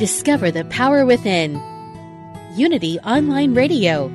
Discover 0.00 0.50
the 0.50 0.64
power 0.64 1.04
within. 1.04 1.60
Unity 2.56 2.98
Online 3.00 3.52
Radio. 3.52 4.08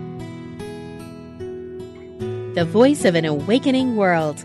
The 2.55 2.65
voice 2.65 3.05
of 3.05 3.13
an 3.13 3.23
awakening 3.23 3.95
world. 3.95 4.43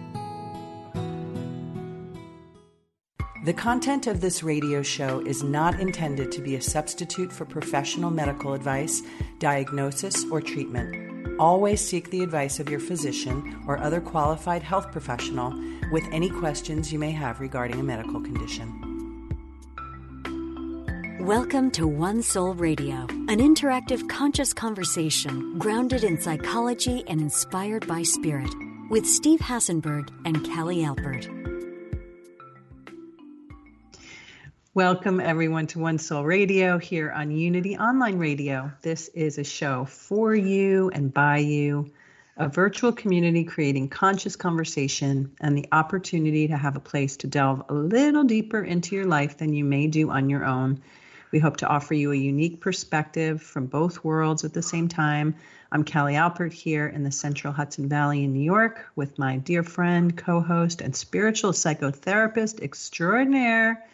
The 3.46 3.54
content 3.56 4.06
of 4.06 4.20
this 4.20 4.42
radio 4.42 4.82
show 4.82 5.20
is 5.20 5.42
not 5.42 5.80
intended 5.80 6.30
to 6.32 6.42
be 6.42 6.56
a 6.56 6.60
substitute 6.60 7.32
for 7.32 7.46
professional 7.46 8.10
medical 8.10 8.52
advice, 8.52 9.00
diagnosis, 9.38 10.26
or 10.30 10.42
treatment. 10.42 11.40
Always 11.40 11.80
seek 11.80 12.10
the 12.10 12.22
advice 12.22 12.60
of 12.60 12.68
your 12.68 12.80
physician 12.80 13.64
or 13.66 13.78
other 13.78 14.02
qualified 14.02 14.62
health 14.62 14.92
professional 14.92 15.54
with 15.90 16.04
any 16.12 16.28
questions 16.28 16.92
you 16.92 16.98
may 16.98 17.12
have 17.12 17.40
regarding 17.40 17.80
a 17.80 17.82
medical 17.82 18.20
condition. 18.20 18.89
Welcome 21.20 21.70
to 21.72 21.86
One 21.86 22.22
Soul 22.22 22.54
Radio, 22.54 23.06
an 23.10 23.40
interactive 23.40 24.08
conscious 24.08 24.54
conversation 24.54 25.58
grounded 25.58 26.02
in 26.02 26.18
psychology 26.18 27.04
and 27.06 27.20
inspired 27.20 27.86
by 27.86 28.04
spirit 28.04 28.48
with 28.88 29.04
Steve 29.04 29.40
Hassenberg 29.40 30.08
and 30.24 30.42
Callie 30.46 30.78
Alpert. 30.78 31.28
Welcome, 34.72 35.20
everyone, 35.20 35.66
to 35.68 35.78
One 35.78 35.98
Soul 35.98 36.24
Radio 36.24 36.78
here 36.78 37.12
on 37.12 37.30
Unity 37.30 37.76
Online 37.76 38.16
Radio. 38.16 38.72
This 38.80 39.08
is 39.08 39.36
a 39.36 39.44
show 39.44 39.84
for 39.84 40.34
you 40.34 40.88
and 40.88 41.12
by 41.12 41.36
you, 41.36 41.92
a 42.38 42.48
virtual 42.48 42.92
community 42.92 43.44
creating 43.44 43.90
conscious 43.90 44.36
conversation 44.36 45.32
and 45.38 45.54
the 45.54 45.68
opportunity 45.70 46.48
to 46.48 46.56
have 46.56 46.76
a 46.76 46.80
place 46.80 47.18
to 47.18 47.26
delve 47.26 47.62
a 47.68 47.74
little 47.74 48.24
deeper 48.24 48.62
into 48.62 48.96
your 48.96 49.04
life 49.04 49.36
than 49.36 49.52
you 49.52 49.66
may 49.66 49.86
do 49.86 50.08
on 50.08 50.30
your 50.30 50.46
own. 50.46 50.80
We 51.32 51.38
hope 51.38 51.58
to 51.58 51.68
offer 51.68 51.94
you 51.94 52.10
a 52.10 52.16
unique 52.16 52.60
perspective 52.60 53.40
from 53.40 53.66
both 53.66 54.02
worlds 54.02 54.44
at 54.44 54.52
the 54.52 54.62
same 54.62 54.88
time. 54.88 55.36
I'm 55.70 55.84
Callie 55.84 56.14
Alpert 56.14 56.52
here 56.52 56.88
in 56.88 57.04
the 57.04 57.12
Central 57.12 57.52
Hudson 57.52 57.88
Valley 57.88 58.24
in 58.24 58.32
New 58.32 58.42
York 58.42 58.84
with 58.96 59.16
my 59.16 59.36
dear 59.36 59.62
friend, 59.62 60.16
co 60.16 60.40
host, 60.40 60.80
and 60.80 60.94
spiritual 60.94 61.52
psychotherapist 61.52 62.60
extraordinaire. 62.60 63.86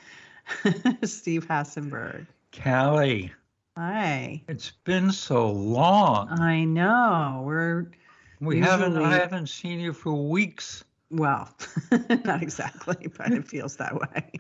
Steve 1.03 1.47
Hassenberg. 1.47 2.27
Callie. 2.63 3.33
Hi. 3.77 4.41
It's 4.49 4.73
been 4.85 5.13
so 5.13 5.51
long. 5.51 6.31
I 6.31 6.65
know. 6.65 7.43
We're 7.45 7.91
we 8.41 8.57
usually... 8.57 8.71
haven't 8.71 8.97
I 8.97 9.19
haven't 9.19 9.51
seen 9.51 9.81
you 9.81 9.93
for 9.93 10.15
weeks. 10.15 10.85
Well, 11.11 11.49
not 12.25 12.43
exactly, 12.43 13.09
but 13.17 13.33
it 13.33 13.47
feels 13.47 13.77
that 13.77 13.95
way. 13.95 14.33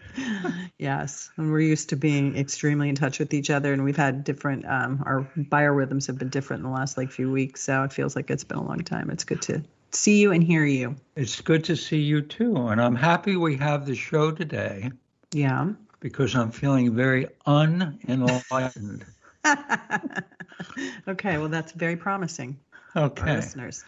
yes, 0.78 1.30
and 1.36 1.50
we're 1.52 1.60
used 1.60 1.90
to 1.90 1.96
being 1.96 2.36
extremely 2.36 2.88
in 2.88 2.96
touch 2.96 3.18
with 3.18 3.32
each 3.32 3.50
other, 3.50 3.72
and 3.72 3.84
we've 3.84 3.96
had 3.96 4.24
different. 4.24 4.66
Um, 4.66 5.02
our 5.06 5.30
biorhythms 5.36 6.06
have 6.08 6.18
been 6.18 6.28
different 6.28 6.64
in 6.64 6.70
the 6.70 6.76
last 6.76 6.96
like 6.96 7.10
few 7.10 7.30
weeks, 7.30 7.62
so 7.62 7.84
it 7.84 7.92
feels 7.92 8.16
like 8.16 8.30
it's 8.30 8.44
been 8.44 8.58
a 8.58 8.64
long 8.66 8.80
time. 8.80 9.10
It's 9.10 9.24
good 9.24 9.42
to 9.42 9.62
see 9.92 10.20
you 10.20 10.32
and 10.32 10.42
hear 10.42 10.64
you. 10.64 10.96
It's 11.14 11.40
good 11.40 11.64
to 11.64 11.76
see 11.76 12.00
you 12.00 12.20
too, 12.20 12.56
and 12.56 12.80
I'm 12.80 12.96
happy 12.96 13.36
we 13.36 13.56
have 13.58 13.86
the 13.86 13.94
show 13.94 14.32
today. 14.32 14.90
Yeah 15.32 15.72
because 16.00 16.34
I'm 16.34 16.50
feeling 16.50 16.94
very 16.94 17.26
unenlightened. 17.46 19.04
okay, 21.08 21.38
well, 21.38 21.48
that's 21.48 21.72
very 21.72 21.96
promising. 21.96 22.58
Okay. 22.94 23.34
listeners. 23.34 23.84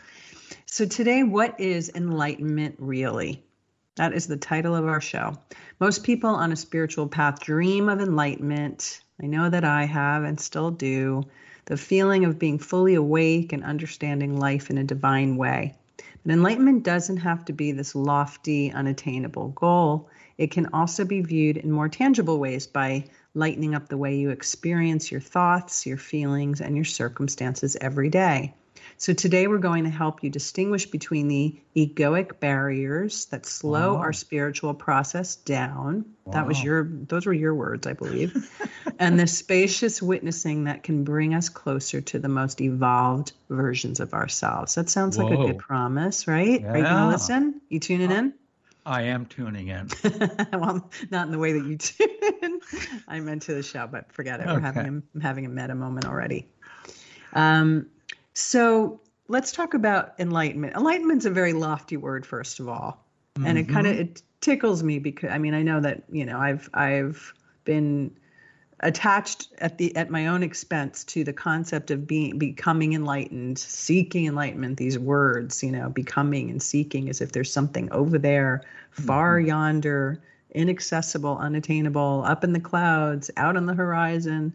So, 0.66 0.86
today, 0.86 1.22
what 1.22 1.58
is 1.60 1.90
enlightenment 1.94 2.76
really? 2.78 3.42
That 3.96 4.12
is 4.12 4.28
the 4.28 4.36
title 4.36 4.76
of 4.76 4.86
our 4.86 5.00
show. 5.00 5.36
Most 5.80 6.04
people 6.04 6.30
on 6.30 6.52
a 6.52 6.56
spiritual 6.56 7.08
path 7.08 7.40
dream 7.40 7.88
of 7.88 8.00
enlightenment. 8.00 9.00
I 9.20 9.26
know 9.26 9.50
that 9.50 9.64
I 9.64 9.84
have 9.86 10.22
and 10.22 10.38
still 10.38 10.70
do. 10.70 11.24
The 11.64 11.76
feeling 11.76 12.24
of 12.24 12.38
being 12.38 12.58
fully 12.58 12.94
awake 12.94 13.52
and 13.52 13.64
understanding 13.64 14.38
life 14.38 14.70
in 14.70 14.78
a 14.78 14.84
divine 14.84 15.36
way. 15.36 15.74
But 16.24 16.32
enlightenment 16.32 16.84
doesn't 16.84 17.18
have 17.18 17.44
to 17.46 17.52
be 17.52 17.72
this 17.72 17.94
lofty, 17.94 18.70
unattainable 18.70 19.48
goal. 19.48 20.08
It 20.36 20.52
can 20.52 20.68
also 20.72 21.04
be 21.04 21.20
viewed 21.20 21.56
in 21.56 21.72
more 21.72 21.88
tangible 21.88 22.38
ways 22.38 22.66
by 22.66 23.06
lightening 23.34 23.74
up 23.74 23.88
the 23.88 23.98
way 23.98 24.16
you 24.16 24.30
experience 24.30 25.10
your 25.10 25.20
thoughts, 25.20 25.86
your 25.86 25.96
feelings, 25.96 26.60
and 26.60 26.76
your 26.76 26.84
circumstances 26.84 27.76
every 27.80 28.10
day. 28.10 28.54
So 29.00 29.12
today 29.12 29.46
we're 29.46 29.58
going 29.58 29.84
to 29.84 29.90
help 29.90 30.24
you 30.24 30.28
distinguish 30.28 30.86
between 30.86 31.28
the 31.28 31.56
egoic 31.76 32.40
barriers 32.40 33.26
that 33.26 33.46
slow 33.46 33.94
wow. 33.94 34.00
our 34.00 34.12
spiritual 34.12 34.74
process 34.74 35.36
down. 35.36 36.04
Wow. 36.24 36.32
That 36.32 36.48
was 36.48 36.60
your 36.60 36.82
those 36.84 37.24
were 37.24 37.32
your 37.32 37.54
words, 37.54 37.86
I 37.86 37.92
believe. 37.92 38.50
and 38.98 39.18
the 39.18 39.28
spacious 39.28 40.02
witnessing 40.02 40.64
that 40.64 40.82
can 40.82 41.04
bring 41.04 41.32
us 41.32 41.48
closer 41.48 42.00
to 42.00 42.18
the 42.18 42.28
most 42.28 42.60
evolved 42.60 43.32
versions 43.48 44.00
of 44.00 44.14
ourselves. 44.14 44.74
That 44.74 44.90
sounds 44.90 45.16
Whoa. 45.16 45.26
like 45.26 45.38
a 45.38 45.46
good 45.52 45.58
promise, 45.58 46.26
right? 46.26 46.60
Yeah. 46.60 46.72
Are 46.72 46.76
you 46.78 46.82
going 46.82 46.96
to 46.96 47.08
listen? 47.08 47.60
You 47.68 47.78
tuning 47.78 48.10
in? 48.10 48.34
I 48.84 49.02
am 49.02 49.26
tuning 49.26 49.68
in. 49.68 49.90
well, 50.52 50.90
not 51.10 51.26
in 51.26 51.32
the 51.32 51.38
way 51.38 51.52
that 51.52 51.64
you 51.64 51.76
tune. 51.78 52.60
I 53.06 53.20
meant 53.20 53.42
to 53.42 53.54
the 53.54 53.62
show, 53.62 53.86
but 53.86 54.12
forget 54.12 54.40
it. 54.40 54.48
Okay. 54.48 54.54
We're 54.54 54.60
having 54.60 55.02
a, 55.14 55.22
having 55.22 55.46
a 55.46 55.48
meta 55.48 55.76
moment 55.76 56.06
already. 56.06 56.48
Um, 57.32 57.86
so 58.38 59.00
let's 59.26 59.52
talk 59.52 59.74
about 59.74 60.14
enlightenment. 60.18 60.74
Enlightenment's 60.74 61.26
a 61.26 61.30
very 61.30 61.52
lofty 61.52 61.96
word, 61.96 62.24
first 62.24 62.60
of 62.60 62.68
all, 62.68 63.04
mm-hmm. 63.34 63.46
and 63.46 63.58
it 63.58 63.68
kind 63.68 63.86
of 63.86 63.98
it 63.98 64.22
tickles 64.40 64.82
me 64.82 64.98
because 64.98 65.30
I 65.30 65.38
mean 65.38 65.54
I 65.54 65.62
know 65.62 65.80
that 65.80 66.04
you 66.10 66.24
know 66.24 66.38
I've 66.38 66.70
I've 66.72 67.34
been 67.64 68.16
attached 68.80 69.48
at 69.58 69.78
the 69.78 69.94
at 69.96 70.08
my 70.08 70.28
own 70.28 70.44
expense 70.44 71.02
to 71.02 71.24
the 71.24 71.32
concept 71.32 71.90
of 71.90 72.06
being 72.06 72.38
becoming 72.38 72.92
enlightened 72.92 73.58
seeking 73.58 74.26
enlightenment 74.26 74.76
these 74.76 74.96
words 74.96 75.64
you 75.64 75.72
know 75.72 75.88
becoming 75.90 76.48
and 76.48 76.62
seeking 76.62 77.08
as 77.08 77.20
if 77.20 77.32
there's 77.32 77.52
something 77.52 77.90
over 77.90 78.18
there 78.18 78.62
far 78.92 79.40
mm-hmm. 79.40 79.48
yonder 79.48 80.22
inaccessible 80.54 81.36
unattainable 81.38 82.22
up 82.24 82.44
in 82.44 82.52
the 82.52 82.60
clouds 82.60 83.32
out 83.36 83.56
on 83.56 83.66
the 83.66 83.74
horizon 83.74 84.52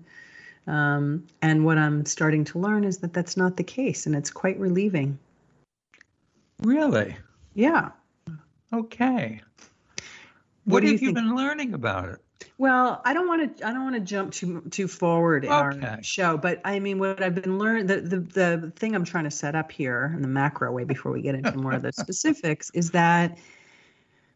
um, 0.67 1.25
and 1.41 1.65
what 1.65 1.77
i'm 1.77 2.05
starting 2.05 2.43
to 2.45 2.59
learn 2.59 2.83
is 2.83 2.99
that 2.99 3.13
that's 3.13 3.37
not 3.37 3.57
the 3.57 3.63
case 3.63 4.05
and 4.05 4.15
it's 4.15 4.31
quite 4.31 4.59
relieving. 4.59 5.17
Really? 6.59 7.15
Yeah. 7.53 7.89
Okay. 8.71 9.41
What, 10.65 10.81
what 10.81 10.83
have 10.83 11.01
you, 11.01 11.09
you 11.09 11.13
been 11.13 11.35
learning 11.35 11.73
about 11.73 12.09
it? 12.09 12.19
Well, 12.57 13.01
I 13.03 13.13
don't 13.13 13.27
want 13.27 13.57
to. 13.57 13.67
I 13.67 13.73
don't 13.73 13.83
want 13.83 13.95
to 13.95 14.01
jump 14.01 14.31
too 14.31 14.61
too 14.69 14.87
forward 14.87 15.45
in 15.45 15.51
okay. 15.51 15.87
our 15.87 16.03
show, 16.03 16.37
but 16.37 16.61
I 16.63 16.79
mean, 16.79 16.99
what 16.99 17.21
I've 17.21 17.35
been 17.35 17.57
learning, 17.57 17.87
the, 17.87 18.01
the 18.01 18.19
the 18.19 18.73
thing 18.75 18.95
I'm 18.95 19.03
trying 19.03 19.23
to 19.25 19.31
set 19.31 19.55
up 19.55 19.71
here 19.71 20.11
in 20.15 20.21
the 20.21 20.27
macro 20.27 20.71
way 20.71 20.83
before 20.83 21.11
we 21.11 21.21
get 21.21 21.35
into 21.35 21.57
more 21.57 21.73
of 21.73 21.81
the 21.81 21.91
specifics 21.93 22.69
is 22.73 22.91
that 22.91 23.37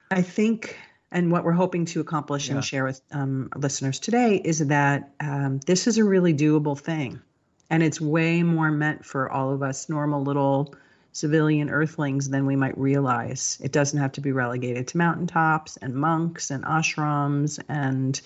I 0.09 0.21
think, 0.21 0.77
and 1.11 1.31
what 1.31 1.43
we're 1.43 1.51
hoping 1.53 1.85
to 1.85 2.01
accomplish 2.01 2.47
yeah. 2.47 2.55
and 2.55 2.65
share 2.65 2.83
with 2.83 3.01
um, 3.11 3.49
listeners 3.55 3.99
today 3.99 4.35
is 4.35 4.59
that 4.67 5.11
um, 5.19 5.59
this 5.65 5.87
is 5.87 5.97
a 5.97 6.03
really 6.03 6.33
doable 6.33 6.77
thing, 6.77 7.21
and 7.69 7.83
it's 7.83 8.01
way 8.01 8.43
more 8.43 8.71
meant 8.71 9.05
for 9.05 9.29
all 9.29 9.53
of 9.53 9.63
us 9.63 9.89
normal 9.89 10.21
little 10.21 10.73
civilian 11.17 11.69
earthlings 11.69 12.29
than 12.29 12.45
we 12.45 12.55
might 12.55 12.77
realize. 12.77 13.57
It 13.63 13.71
doesn't 13.71 13.99
have 13.99 14.11
to 14.13 14.21
be 14.21 14.31
relegated 14.31 14.87
to 14.89 14.97
mountaintops 14.97 15.77
and 15.77 15.95
monks 15.95 16.51
and 16.51 16.63
ashrams 16.63 17.59
and, 17.67 18.19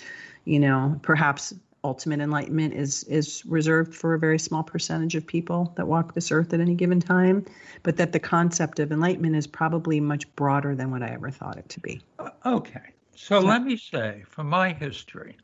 you 0.43 0.59
know, 0.59 0.99
perhaps 1.01 1.53
ultimate 1.83 2.19
enlightenment 2.19 2.73
is 2.73 3.03
is 3.05 3.43
reserved 3.45 3.93
for 3.95 4.13
a 4.13 4.19
very 4.19 4.39
small 4.39 4.63
percentage 4.63 5.15
of 5.15 5.25
people 5.25 5.73
that 5.77 5.87
walk 5.87 6.13
this 6.13 6.31
earth 6.31 6.53
at 6.53 6.59
any 6.59 6.75
given 6.75 6.99
time, 6.99 7.45
but 7.83 7.97
that 7.97 8.11
the 8.11 8.19
concept 8.19 8.79
of 8.79 8.91
enlightenment 8.91 9.35
is 9.35 9.47
probably 9.47 9.99
much 9.99 10.33
broader 10.35 10.75
than 10.75 10.91
what 10.91 11.01
I 11.01 11.09
ever 11.09 11.31
thought 11.31 11.57
it 11.57 11.69
to 11.69 11.79
be. 11.79 12.01
Uh, 12.19 12.29
okay. 12.45 12.93
So, 13.15 13.39
so 13.41 13.47
let 13.47 13.63
me 13.63 13.77
say, 13.77 14.23
from 14.27 14.47
my 14.47 14.73
history, 14.73 15.37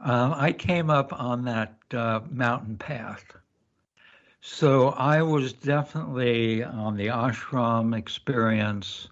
uh, 0.00 0.34
I 0.36 0.52
came 0.52 0.90
up 0.90 1.12
on 1.18 1.44
that 1.44 1.74
uh, 1.92 2.20
mountain 2.30 2.76
path 2.76 3.24
so 4.40 4.90
I 4.90 5.22
was 5.22 5.52
definitely 5.52 6.62
on 6.62 6.96
the 6.96 7.08
ashram 7.08 7.96
experience, 7.96 9.08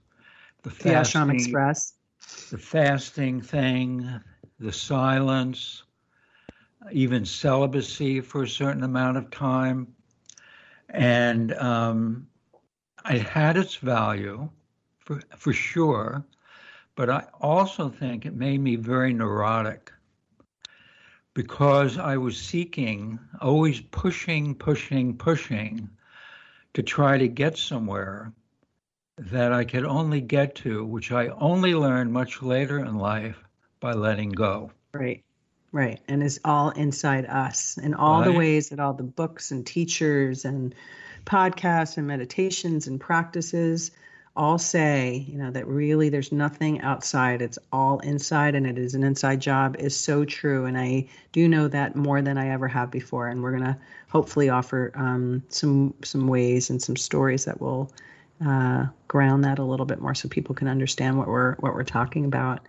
the, 0.62 0.70
fasting, 0.70 0.92
the 0.92 0.98
ashram 0.98 1.34
express, 1.34 1.94
the 2.50 2.58
fasting 2.58 3.40
thing, 3.40 4.20
the 4.58 4.72
silence, 4.72 5.82
even 6.92 7.24
celibacy 7.24 8.20
for 8.20 8.42
a 8.42 8.48
certain 8.48 8.82
amount 8.82 9.16
of 9.16 9.30
time, 9.30 9.94
and 10.90 11.52
um, 11.54 12.26
it 13.10 13.22
had 13.22 13.56
its 13.56 13.76
value 13.76 14.48
for 14.98 15.20
for 15.36 15.52
sure, 15.52 16.24
but 16.94 17.10
I 17.10 17.24
also 17.40 17.88
think 17.88 18.26
it 18.26 18.34
made 18.34 18.60
me 18.60 18.76
very 18.76 19.12
neurotic 19.12 19.92
because 21.34 21.98
I 21.98 22.16
was 22.16 22.38
seeking, 22.38 23.18
always 23.42 23.80
pushing, 23.80 24.54
pushing, 24.54 25.16
pushing 25.16 25.90
to 26.72 26.82
try 26.82 27.18
to 27.18 27.28
get 27.28 27.58
somewhere 27.58 28.32
that 29.18 29.52
I 29.52 29.64
could 29.64 29.84
only 29.84 30.22
get 30.22 30.54
to, 30.56 30.84
which 30.84 31.12
I 31.12 31.28
only 31.28 31.74
learned 31.74 32.12
much 32.12 32.42
later 32.42 32.78
in 32.78 32.96
life 32.96 33.44
by 33.80 33.92
letting 33.92 34.30
go. 34.30 34.70
Right, 34.94 35.22
Right. 35.76 36.00
And 36.08 36.22
is 36.22 36.40
all 36.42 36.70
inside 36.70 37.26
us 37.26 37.76
in 37.76 37.92
all 37.92 38.20
right. 38.20 38.24
the 38.24 38.32
ways 38.32 38.70
that 38.70 38.80
all 38.80 38.94
the 38.94 39.02
books 39.02 39.50
and 39.50 39.66
teachers 39.66 40.46
and 40.46 40.74
podcasts 41.26 41.98
and 41.98 42.06
meditations 42.06 42.86
and 42.86 42.98
practices 42.98 43.90
all 44.34 44.56
say, 44.56 45.26
you 45.28 45.36
know, 45.36 45.50
that 45.50 45.66
really 45.66 46.08
there's 46.08 46.32
nothing 46.32 46.80
outside, 46.80 47.42
it's 47.42 47.58
all 47.70 47.98
inside 47.98 48.54
and 48.54 48.66
it 48.66 48.78
is 48.78 48.94
an 48.94 49.04
inside 49.04 49.38
job 49.38 49.76
is 49.78 49.94
so 49.94 50.24
true. 50.24 50.64
And 50.64 50.78
I 50.78 51.08
do 51.32 51.46
know 51.46 51.68
that 51.68 51.94
more 51.94 52.22
than 52.22 52.38
I 52.38 52.48
ever 52.48 52.68
have 52.68 52.90
before. 52.90 53.28
And 53.28 53.42
we're 53.42 53.58
going 53.58 53.64
to 53.64 53.76
hopefully 54.08 54.48
offer 54.48 54.92
um, 54.94 55.42
some, 55.50 55.92
some 56.02 56.26
ways 56.26 56.70
and 56.70 56.80
some 56.80 56.96
stories 56.96 57.44
that 57.44 57.60
will 57.60 57.92
uh, 58.42 58.86
ground 59.08 59.44
that 59.44 59.58
a 59.58 59.64
little 59.64 59.84
bit 59.84 60.00
more 60.00 60.14
so 60.14 60.26
people 60.30 60.54
can 60.54 60.68
understand 60.68 61.18
what 61.18 61.28
we're, 61.28 61.56
what 61.56 61.74
we're 61.74 61.84
talking 61.84 62.24
about. 62.24 62.60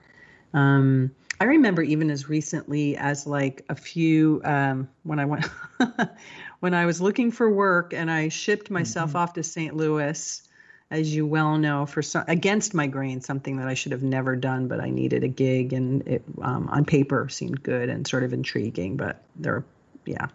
Um, 0.54 1.12
I 1.39 1.45
remember 1.45 1.81
even 1.81 2.09
as 2.09 2.27
recently 2.29 2.97
as 2.97 3.27
like 3.27 3.65
a 3.69 3.75
few 3.75 4.41
um, 4.43 4.89
when 5.03 5.19
I 5.19 5.25
went 5.25 5.45
when 6.59 6.73
I 6.73 6.85
was 6.85 6.99
looking 6.99 7.31
for 7.31 7.49
work 7.49 7.93
and 7.93 8.09
I 8.09 8.29
shipped 8.29 8.71
myself 8.71 9.09
mm-hmm. 9.09 9.17
off 9.17 9.33
to 9.33 9.43
St. 9.43 9.75
Louis 9.75 10.41
as 10.89 11.13
you 11.13 11.25
well 11.25 11.57
know, 11.57 11.85
for 11.85 12.01
some, 12.01 12.23
against 12.27 12.73
my 12.73 12.87
grain, 12.87 13.21
something 13.21 13.57
that 13.57 13.67
I 13.67 13.73
should 13.73 13.91
have 13.91 14.03
never 14.03 14.35
done, 14.35 14.67
but 14.67 14.79
I 14.79 14.89
needed 14.89 15.23
a 15.23 15.27
gig, 15.27 15.73
and 15.73 16.07
it 16.07 16.23
um, 16.41 16.69
on 16.69 16.85
paper 16.85 17.27
seemed 17.29 17.61
good 17.61 17.89
and 17.89 18.07
sort 18.07 18.23
of 18.23 18.33
intriguing. 18.33 18.95
But 18.95 19.21
there, 19.35 19.65
yeah. 20.05 20.27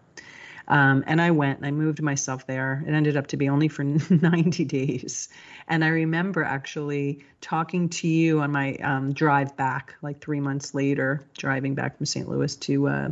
Um, 0.69 1.05
and 1.07 1.21
I 1.21 1.31
went 1.31 1.59
and 1.59 1.67
I 1.67 1.71
moved 1.71 2.01
myself 2.03 2.47
there. 2.47 2.85
It 2.87 2.93
ended 2.93 3.17
up 3.17 3.29
to 3.29 3.37
be 3.37 3.49
only 3.49 3.69
for 3.69 3.85
90 4.11 4.65
days. 4.65 5.29
And 5.69 5.85
I 5.85 5.89
remember 5.89 6.45
actually 6.45 7.25
talking 7.41 7.89
to 7.91 8.09
you 8.09 8.41
on 8.41 8.53
my 8.53 8.75
um, 8.77 9.13
drive 9.13 9.57
back, 9.57 9.95
like 10.03 10.21
three 10.21 10.41
months 10.41 10.75
later, 10.75 11.25
driving 11.37 11.75
back 11.75 11.97
from 11.97 12.07
St. 12.07 12.29
Louis 12.29 12.55
to 12.57 12.89
uh, 12.89 13.11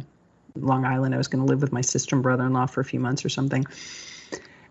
Long 0.57 0.85
Island. 0.85 1.15
I 1.15 1.19
was 1.19 1.29
going 1.29 1.45
to 1.45 1.51
live 1.51 1.63
with 1.63 1.73
my 1.73 1.81
sister 1.81 2.17
and 2.17 2.23
brother 2.23 2.47
in 2.47 2.53
law 2.53 2.67
for 2.67 2.81
a 2.81 2.85
few 2.85 3.01
months 3.01 3.25
or 3.25 3.29
something. 3.29 3.67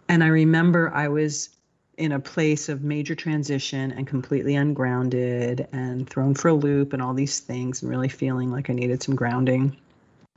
And 0.08 0.24
I 0.24 0.28
remember 0.28 0.92
I 0.94 1.08
was 1.08 1.50
in 1.98 2.14
a 2.14 2.20
place 2.20 2.70
of 2.70 2.82
major 2.82 3.14
transition 3.14 3.92
and 3.92 4.08
completely 4.08 4.56
ungrounded 4.56 5.68
and 5.74 6.10
thrown 6.10 6.34
for 6.34 6.48
a 6.48 6.54
loop 6.54 6.94
and 6.94 7.02
all 7.02 7.14
these 7.14 7.42
things 7.42 7.82
and 7.82 7.92
really 7.92 8.08
feeling 8.08 8.52
like 8.52 8.70
I 8.70 8.74
needed 8.74 9.04
some 9.04 9.16
grounding. 9.16 9.76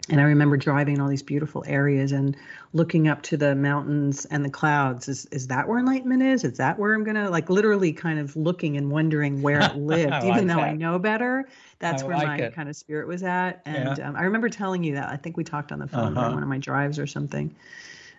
And 0.08 0.20
I 0.20 0.24
remember 0.24 0.56
driving 0.56 0.96
in 0.96 1.00
all 1.00 1.08
these 1.08 1.22
beautiful 1.22 1.62
areas 1.66 2.10
and 2.10 2.36
looking 2.72 3.06
up 3.06 3.22
to 3.22 3.36
the 3.36 3.54
mountains 3.54 4.24
and 4.26 4.44
the 4.44 4.50
clouds. 4.50 5.08
Is 5.08 5.26
is 5.26 5.46
that 5.46 5.68
where 5.68 5.78
enlightenment 5.78 6.24
is? 6.24 6.42
Is 6.42 6.58
that 6.58 6.76
where 6.76 6.92
I'm 6.92 7.04
gonna 7.04 7.30
like 7.30 7.48
literally 7.48 7.92
kind 7.92 8.18
of 8.18 8.34
looking 8.34 8.76
and 8.76 8.90
wondering 8.90 9.42
where 9.42 9.60
it 9.60 9.76
lived, 9.76 10.24
even 10.24 10.48
though 10.48 10.56
that. 10.56 10.64
I 10.64 10.72
know 10.72 10.98
better? 10.98 11.48
That's 11.78 12.02
I 12.02 12.06
where 12.06 12.16
like 12.16 12.26
my 12.26 12.36
it. 12.38 12.54
kind 12.54 12.68
of 12.68 12.74
spirit 12.74 13.06
was 13.06 13.22
at. 13.22 13.62
And 13.64 13.96
yeah. 13.96 14.08
um, 14.08 14.16
I 14.16 14.22
remember 14.22 14.48
telling 14.48 14.82
you 14.82 14.94
that. 14.96 15.08
I 15.08 15.16
think 15.16 15.36
we 15.36 15.44
talked 15.44 15.70
on 15.70 15.78
the 15.78 15.86
phone 15.86 16.18
uh-huh. 16.18 16.26
on 16.26 16.34
one 16.34 16.42
of 16.42 16.48
my 16.48 16.58
drives 16.58 16.98
or 16.98 17.06
something. 17.06 17.54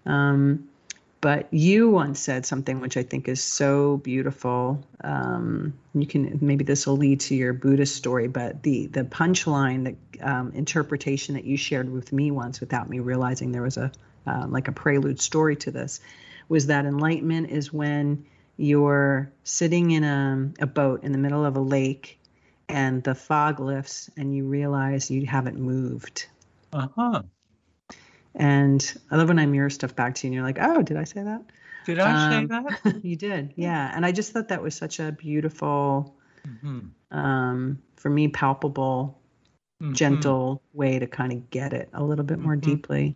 Um, 0.06 0.70
but 1.24 1.48
you 1.54 1.90
once 1.90 2.20
said 2.20 2.46
something 2.46 2.82
which 2.82 2.98
I 2.98 3.04
think 3.04 3.30
is 3.30 3.42
so 3.42 3.96
beautiful. 3.96 4.86
Um, 5.06 5.74
you 5.96 6.06
can 6.06 6.38
maybe 6.42 6.66
this 6.66 6.86
will 6.86 6.98
lead 6.98 7.22
to 7.22 7.36
your 7.36 7.54
Buddhist 7.54 7.96
story, 7.96 8.28
but 8.28 8.62
the 8.62 8.88
the 8.88 9.06
punchline, 9.06 9.86
the 9.86 10.30
um, 10.30 10.52
interpretation 10.52 11.36
that 11.36 11.46
you 11.46 11.56
shared 11.56 11.90
with 11.90 12.12
me 12.12 12.30
once, 12.30 12.60
without 12.60 12.90
me 12.90 13.00
realizing 13.00 13.54
there 13.54 13.62
was 13.62 13.78
a 13.78 13.90
uh, 14.28 14.48
like 14.50 14.68
a 14.68 14.74
prelude 14.74 15.22
story 15.22 15.56
to 15.56 15.72
this, 15.72 16.02
was 16.50 16.68
that 16.68 16.84
enlightenment 16.84 17.52
is 17.52 17.72
when 17.72 18.26
you're 18.58 19.32
sitting 19.46 19.92
in 19.92 20.04
a, 20.04 20.52
a 20.60 20.68
boat 20.68 21.06
in 21.06 21.14
the 21.14 21.18
middle 21.18 21.46
of 21.46 21.56
a 21.56 21.62
lake, 21.62 22.20
and 22.68 23.02
the 23.02 23.16
fog 23.16 23.62
lifts, 23.62 24.10
and 24.18 24.36
you 24.36 24.44
realize 24.44 25.10
you 25.10 25.26
haven't 25.26 25.58
moved. 25.58 26.28
Uh 26.74 26.88
huh. 26.98 27.22
And 28.36 28.94
I 29.12 29.16
love 29.18 29.28
when 29.28 29.40
I 29.40 29.46
mirror 29.46 29.70
stuff 29.70 29.96
back 29.96 30.16
to 30.16 30.28
you 30.28 30.30
and 30.30 30.34
you're 30.36 30.44
like, 30.44 30.58
oh, 30.60 30.82
did 30.82 30.98
I 30.98 31.04
say 31.04 31.24
that? 31.24 31.44
Did 31.86 32.00
I 32.00 32.38
um, 32.38 32.50
say 32.50 32.56
that? 32.56 33.00
you 33.04 33.16
did, 33.16 33.54
yeah. 33.56 33.92
And 33.96 34.06
I 34.06 34.12
just 34.12 34.32
thought 34.32 34.48
that 34.48 34.62
was 34.62 34.76
such 34.76 35.00
a 35.00 35.12
beautiful, 35.12 36.16
mm-hmm. 36.48 37.18
um, 37.18 37.80
for 37.96 38.10
me, 38.10 38.30
palpable, 38.30 39.20
mm-hmm. 39.82 39.94
gentle 39.94 40.62
way 40.74 41.00
to 41.00 41.08
kind 41.08 41.32
of 41.32 41.50
get 41.50 41.74
it 41.74 41.90
a 41.94 42.04
little 42.04 42.26
bit 42.26 42.40
more 42.40 42.56
mm-hmm. 42.56 42.72
deeply. 42.72 43.16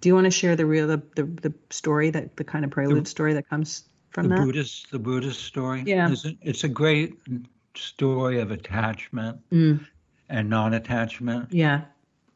Do 0.00 0.08
you 0.08 0.14
want 0.14 0.26
to 0.26 0.30
share 0.30 0.56
the 0.56 0.64
real 0.64 0.86
the, 0.86 1.02
the, 1.16 1.24
the 1.24 1.54
story 1.68 2.10
that 2.10 2.36
the 2.36 2.44
kind 2.44 2.64
of 2.64 2.70
prelude 2.70 3.04
the, 3.04 3.10
story 3.10 3.34
that 3.34 3.48
comes 3.48 3.84
from 4.10 4.28
the 4.28 4.36
that? 4.36 4.44
Buddhist 4.44 4.90
the 4.90 4.98
Buddhist 4.98 5.44
story? 5.44 5.82
Yeah, 5.86 6.10
it's 6.10 6.24
a, 6.24 6.36
it's 6.40 6.64
a 6.64 6.68
great 6.68 7.18
story 7.74 8.40
of 8.40 8.50
attachment 8.50 9.38
mm. 9.50 9.84
and 10.30 10.48
non-attachment. 10.48 11.52
Yeah, 11.52 11.82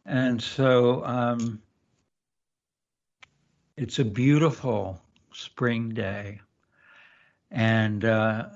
and 0.05 0.43
so 0.43 1.03
um, 1.07 1.63
it's 3.77 3.99
a 3.99 4.05
beautiful 4.05 5.01
spring 5.33 5.91
day, 5.91 6.41
and 7.51 8.05
uh, 8.05 8.47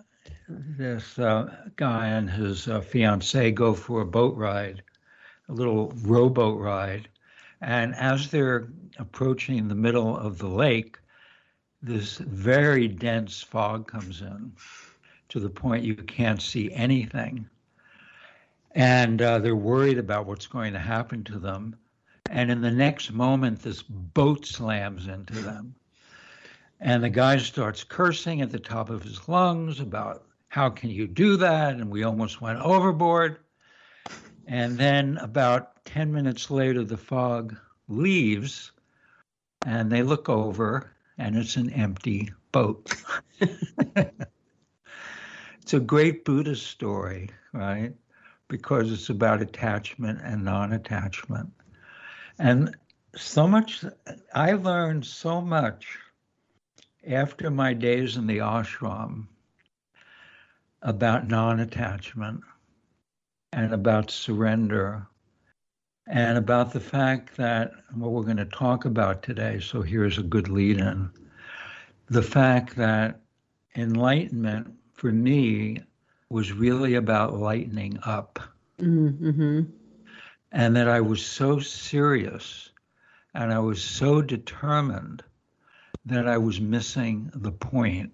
this 0.48 1.18
uh, 1.18 1.54
guy 1.76 2.08
and 2.08 2.30
his 2.30 2.68
uh, 2.68 2.80
fiancee 2.80 3.50
go 3.50 3.74
for 3.74 4.00
a 4.00 4.06
boat 4.06 4.36
ride, 4.36 4.82
a 5.48 5.52
little 5.52 5.92
rowboat 6.02 6.60
ride, 6.60 7.08
and 7.60 7.94
as 7.96 8.30
they're 8.30 8.68
approaching 8.98 9.66
the 9.66 9.74
middle 9.74 10.16
of 10.16 10.38
the 10.38 10.48
lake, 10.48 10.98
this 11.82 12.18
very 12.18 12.88
dense 12.88 13.42
fog 13.42 13.86
comes 13.86 14.22
in 14.22 14.52
to 15.28 15.40
the 15.40 15.50
point 15.50 15.84
you 15.84 15.94
can't 15.94 16.42
see 16.42 16.72
anything. 16.72 17.48
And 18.72 19.20
uh, 19.20 19.38
they're 19.38 19.56
worried 19.56 19.98
about 19.98 20.26
what's 20.26 20.46
going 20.46 20.72
to 20.72 20.78
happen 20.78 21.24
to 21.24 21.38
them. 21.38 21.76
And 22.30 22.50
in 22.50 22.60
the 22.60 22.70
next 22.70 23.12
moment, 23.12 23.62
this 23.62 23.82
boat 23.82 24.46
slams 24.46 25.06
into 25.06 25.34
them. 25.34 25.74
And 26.80 27.02
the 27.02 27.10
guy 27.10 27.38
starts 27.38 27.82
cursing 27.84 28.40
at 28.40 28.50
the 28.50 28.58
top 28.58 28.90
of 28.90 29.02
his 29.02 29.28
lungs 29.28 29.80
about 29.80 30.24
how 30.48 30.70
can 30.70 30.90
you 30.90 31.06
do 31.06 31.36
that? 31.38 31.74
And 31.74 31.90
we 31.90 32.04
almost 32.04 32.40
went 32.40 32.60
overboard. 32.60 33.38
And 34.46 34.78
then 34.78 35.18
about 35.18 35.84
10 35.84 36.12
minutes 36.12 36.50
later, 36.50 36.84
the 36.84 36.96
fog 36.96 37.56
leaves 37.88 38.72
and 39.66 39.90
they 39.90 40.02
look 40.02 40.28
over 40.28 40.92
and 41.18 41.36
it's 41.36 41.56
an 41.56 41.70
empty 41.70 42.30
boat. 42.52 42.94
it's 43.40 44.14
a 45.72 45.80
great 45.80 46.24
Buddhist 46.24 46.66
story, 46.66 47.28
right? 47.52 47.92
Because 48.46 48.92
it's 48.92 49.10
about 49.10 49.42
attachment 49.42 50.20
and 50.22 50.44
non 50.44 50.72
attachment. 50.72 51.50
And 52.38 52.76
so 53.16 53.46
much, 53.48 53.84
I 54.34 54.52
learned 54.52 55.04
so 55.04 55.40
much 55.40 55.98
after 57.06 57.50
my 57.50 57.72
days 57.72 58.16
in 58.16 58.26
the 58.26 58.38
ashram 58.38 59.26
about 60.82 61.26
non 61.26 61.60
attachment 61.60 62.40
and 63.52 63.72
about 63.72 64.10
surrender 64.10 65.06
and 66.06 66.38
about 66.38 66.72
the 66.72 66.80
fact 66.80 67.36
that 67.36 67.72
what 67.94 68.12
we're 68.12 68.22
going 68.22 68.36
to 68.36 68.44
talk 68.44 68.84
about 68.84 69.22
today. 69.22 69.58
So 69.60 69.82
here's 69.82 70.18
a 70.18 70.22
good 70.22 70.48
lead 70.48 70.78
in 70.78 71.10
the 72.08 72.22
fact 72.22 72.76
that 72.76 73.20
enlightenment 73.76 74.74
for 74.92 75.10
me 75.10 75.82
was 76.30 76.52
really 76.52 76.94
about 76.94 77.34
lightening 77.34 77.98
up. 78.04 78.38
Mm-hmm 78.80 79.62
and 80.52 80.76
that 80.76 80.88
I 80.88 81.00
was 81.00 81.24
so 81.24 81.58
serious 81.58 82.70
and 83.34 83.52
I 83.52 83.58
was 83.58 83.82
so 83.82 84.22
determined 84.22 85.22
that 86.06 86.26
I 86.26 86.38
was 86.38 86.60
missing 86.60 87.30
the 87.34 87.52
point, 87.52 88.12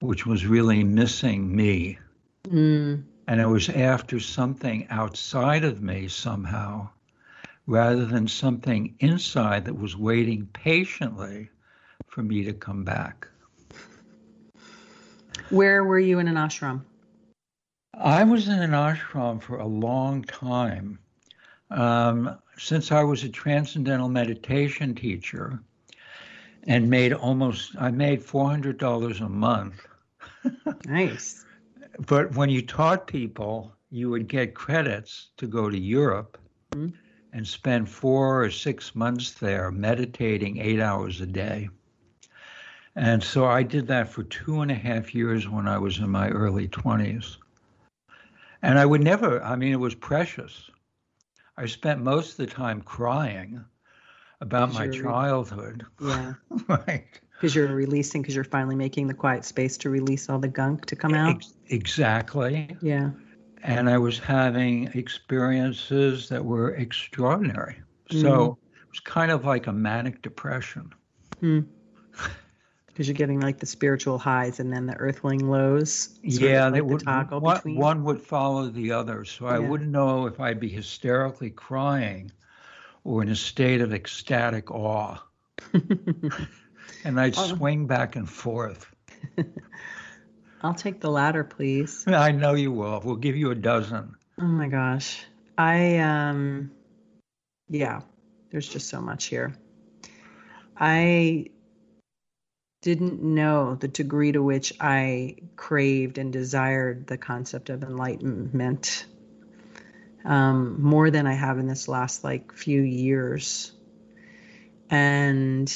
which 0.00 0.26
was 0.26 0.46
really 0.46 0.84
missing 0.84 1.54
me. 1.54 1.98
Mm. 2.44 3.04
And 3.26 3.40
it 3.40 3.46
was 3.46 3.70
after 3.70 4.20
something 4.20 4.86
outside 4.90 5.64
of 5.64 5.80
me 5.80 6.08
somehow, 6.08 6.90
rather 7.66 8.04
than 8.04 8.28
something 8.28 8.94
inside 9.00 9.64
that 9.64 9.78
was 9.78 9.96
waiting 9.96 10.46
patiently 10.52 11.48
for 12.06 12.22
me 12.22 12.44
to 12.44 12.52
come 12.52 12.84
back. 12.84 13.26
Where 15.48 15.84
were 15.84 15.98
you 15.98 16.18
in 16.18 16.28
an 16.28 16.36
ashram? 16.36 16.82
I 17.94 18.24
was 18.24 18.48
in 18.48 18.58
an 18.58 18.72
ashram 18.72 19.40
for 19.40 19.58
a 19.58 19.66
long 19.66 20.22
time. 20.24 20.98
Um, 21.70 22.38
since 22.56 22.92
I 22.92 23.02
was 23.02 23.24
a 23.24 23.28
transcendental 23.28 24.08
meditation 24.08 24.94
teacher 24.94 25.60
and 26.66 26.88
made 26.88 27.12
almost, 27.12 27.72
I 27.78 27.90
made 27.90 28.22
$400 28.22 29.20
a 29.20 29.28
month. 29.28 29.86
nice. 30.86 31.44
But 32.06 32.34
when 32.34 32.50
you 32.50 32.62
taught 32.62 33.06
people, 33.06 33.72
you 33.90 34.10
would 34.10 34.28
get 34.28 34.54
credits 34.54 35.28
to 35.36 35.46
go 35.46 35.70
to 35.70 35.78
Europe 35.78 36.38
mm-hmm. 36.72 36.94
and 37.32 37.46
spend 37.46 37.88
four 37.88 38.42
or 38.42 38.50
six 38.50 38.94
months 38.94 39.32
there 39.32 39.70
meditating 39.70 40.58
eight 40.58 40.80
hours 40.80 41.20
a 41.20 41.26
day. 41.26 41.68
And 42.96 43.22
so 43.22 43.46
I 43.46 43.62
did 43.62 43.88
that 43.88 44.08
for 44.08 44.22
two 44.24 44.60
and 44.60 44.70
a 44.70 44.74
half 44.74 45.14
years 45.14 45.48
when 45.48 45.66
I 45.66 45.78
was 45.78 45.98
in 45.98 46.10
my 46.10 46.28
early 46.28 46.68
20s. 46.68 47.36
And 48.62 48.78
I 48.78 48.86
would 48.86 49.02
never, 49.02 49.42
I 49.42 49.56
mean, 49.56 49.72
it 49.72 49.80
was 49.80 49.94
precious. 49.94 50.70
I 51.56 51.66
spent 51.66 52.00
most 52.00 52.32
of 52.32 52.36
the 52.38 52.46
time 52.46 52.80
crying 52.80 53.64
about 54.40 54.72
my 54.74 54.88
childhood. 54.88 55.86
Yeah. 56.00 56.34
right. 56.68 57.06
Because 57.32 57.54
you're 57.54 57.68
releasing, 57.68 58.22
because 58.22 58.34
you're 58.34 58.44
finally 58.44 58.76
making 58.76 59.06
the 59.06 59.14
quiet 59.14 59.44
space 59.44 59.76
to 59.78 59.90
release 59.90 60.28
all 60.28 60.38
the 60.38 60.48
gunk 60.48 60.86
to 60.86 60.96
come 60.96 61.14
out. 61.14 61.36
Ex- 61.36 61.54
exactly. 61.68 62.76
Yeah. 62.80 63.10
And 63.62 63.88
I 63.88 63.98
was 63.98 64.18
having 64.18 64.88
experiences 64.94 66.28
that 66.28 66.44
were 66.44 66.74
extraordinary. 66.74 67.76
Mm-hmm. 68.10 68.20
So 68.20 68.58
it 68.74 68.88
was 68.90 69.00
kind 69.00 69.30
of 69.30 69.44
like 69.44 69.66
a 69.66 69.72
manic 69.72 70.22
depression. 70.22 70.92
Because 72.94 73.08
you're 73.08 73.16
getting 73.16 73.40
like 73.40 73.58
the 73.58 73.66
spiritual 73.66 74.18
highs 74.18 74.60
and 74.60 74.72
then 74.72 74.86
the 74.86 74.94
earthling 74.94 75.50
lows. 75.50 76.16
yeah, 76.22 76.68
like 76.68 76.84
would, 76.84 77.04
toggle 77.04 77.40
one, 77.40 77.60
one 77.74 78.04
would 78.04 78.22
follow 78.22 78.68
the 78.68 78.92
other. 78.92 79.24
So 79.24 79.46
I 79.46 79.58
Yeah. 79.58 79.68
wouldn't 79.68 79.90
know 79.90 80.26
if 80.26 80.38
I'd 80.38 80.60
be 80.60 80.68
hysterically 80.68 81.50
crying 81.50 82.30
or 83.02 83.20
in 83.22 83.30
a 83.30 83.34
state 83.34 83.80
of 83.80 83.92
ecstatic 83.92 84.70
awe. 84.70 85.20
and 85.72 87.20
I'd 87.20 87.36
Oh. 87.36 87.56
swing 87.56 87.88
back 87.88 88.14
and 88.14 88.30
forth. 88.30 88.86
I'll 90.62 90.74
take 90.74 91.00
the 91.00 91.10
latter, 91.10 91.42
please. 91.42 92.04
I 92.06 92.30
know 92.30 92.54
you 92.54 92.70
will. 92.70 93.02
We'll 93.04 93.16
give 93.16 93.36
you 93.36 93.50
a 93.50 93.56
dozen. 93.56 94.14
Oh 94.40 94.46
my 94.46 94.68
gosh. 94.68 95.24
I 95.58 95.98
um 95.98 96.70
yeah, 97.68 98.02
there's 98.50 98.68
just 98.68 98.88
so 98.88 99.00
much 99.00 99.24
here. 99.24 99.52
I 100.76 101.46
didn't 102.84 103.22
know 103.22 103.76
the 103.76 103.88
degree 103.88 104.30
to 104.30 104.42
which 104.42 104.74
I 104.78 105.36
craved 105.56 106.18
and 106.18 106.30
desired 106.30 107.06
the 107.06 107.16
concept 107.16 107.70
of 107.70 107.82
enlightenment 107.82 109.06
um, 110.22 110.82
more 110.82 111.10
than 111.10 111.26
I 111.26 111.32
have 111.32 111.58
in 111.58 111.66
this 111.66 111.88
last 111.88 112.24
like 112.24 112.52
few 112.52 112.82
years. 112.82 113.72
And 114.90 115.74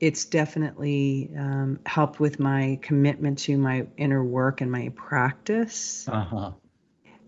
it's 0.00 0.24
definitely 0.24 1.30
um, 1.36 1.80
helped 1.84 2.18
with 2.18 2.40
my 2.40 2.78
commitment 2.80 3.40
to 3.40 3.58
my 3.58 3.86
inner 3.98 4.24
work 4.24 4.62
and 4.62 4.72
my 4.72 4.90
practice. 4.96 6.08
Uh 6.08 6.24
huh. 6.24 6.52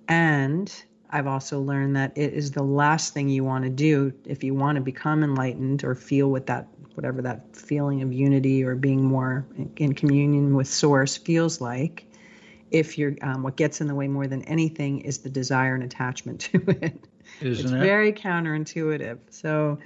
And 0.08 0.72
I've 1.10 1.26
also 1.26 1.60
learned 1.60 1.96
that 1.96 2.12
it 2.16 2.32
is 2.32 2.52
the 2.52 2.62
last 2.62 3.12
thing 3.12 3.28
you 3.28 3.44
want 3.44 3.64
to 3.64 3.70
do 3.70 4.12
if 4.24 4.44
you 4.44 4.54
want 4.54 4.76
to 4.76 4.80
become 4.80 5.22
enlightened 5.24 5.84
or 5.84 5.94
feel 5.94 6.30
what 6.30 6.46
that, 6.46 6.68
whatever 6.94 7.20
that 7.22 7.56
feeling 7.56 8.02
of 8.02 8.12
unity 8.12 8.64
or 8.64 8.76
being 8.76 9.04
more 9.04 9.44
in, 9.56 9.72
in 9.76 9.94
communion 9.94 10.54
with 10.54 10.68
Source 10.68 11.16
feels 11.16 11.60
like. 11.60 12.06
If 12.70 12.96
you're, 12.96 13.16
um, 13.22 13.42
what 13.42 13.56
gets 13.56 13.80
in 13.80 13.88
the 13.88 13.94
way 13.94 14.06
more 14.06 14.28
than 14.28 14.42
anything 14.44 15.00
is 15.00 15.18
the 15.18 15.30
desire 15.30 15.74
and 15.74 15.82
attachment 15.82 16.40
to 16.52 16.58
it. 16.68 17.04
Isn't 17.40 17.64
it's 17.66 17.74
it? 17.74 17.78
very 17.78 18.12
counterintuitive. 18.12 19.18
So 19.30 19.78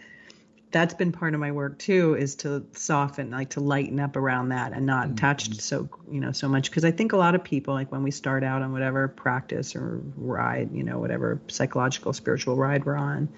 that's 0.74 0.92
been 0.92 1.12
part 1.12 1.34
of 1.34 1.40
my 1.40 1.52
work 1.52 1.78
too, 1.78 2.16
is 2.16 2.34
to 2.34 2.66
soften, 2.72 3.30
like 3.30 3.50
to 3.50 3.60
lighten 3.60 4.00
up 4.00 4.16
around 4.16 4.48
that 4.48 4.72
and 4.72 4.84
not 4.84 5.08
attach 5.08 5.48
Mm-hmm. 5.48 5.58
so 5.60 5.88
you 6.10 6.20
know 6.20 6.32
so 6.32 6.48
much. 6.48 6.68
Because 6.68 6.84
I 6.84 6.90
think 6.90 7.12
a 7.12 7.16
lot 7.16 7.36
of 7.36 7.44
people, 7.44 7.74
like 7.74 7.92
when 7.92 8.02
we 8.02 8.10
start 8.10 8.42
out 8.42 8.60
on 8.60 8.72
whatever 8.72 9.06
practice 9.06 9.76
or 9.76 10.00
ride, 10.16 10.70
you 10.72 10.82
know, 10.82 10.98
whatever 10.98 11.40
psychological 11.46 12.12
spiritual 12.12 12.56
ride 12.56 12.84
we're 12.84 12.96
on, 12.96 13.28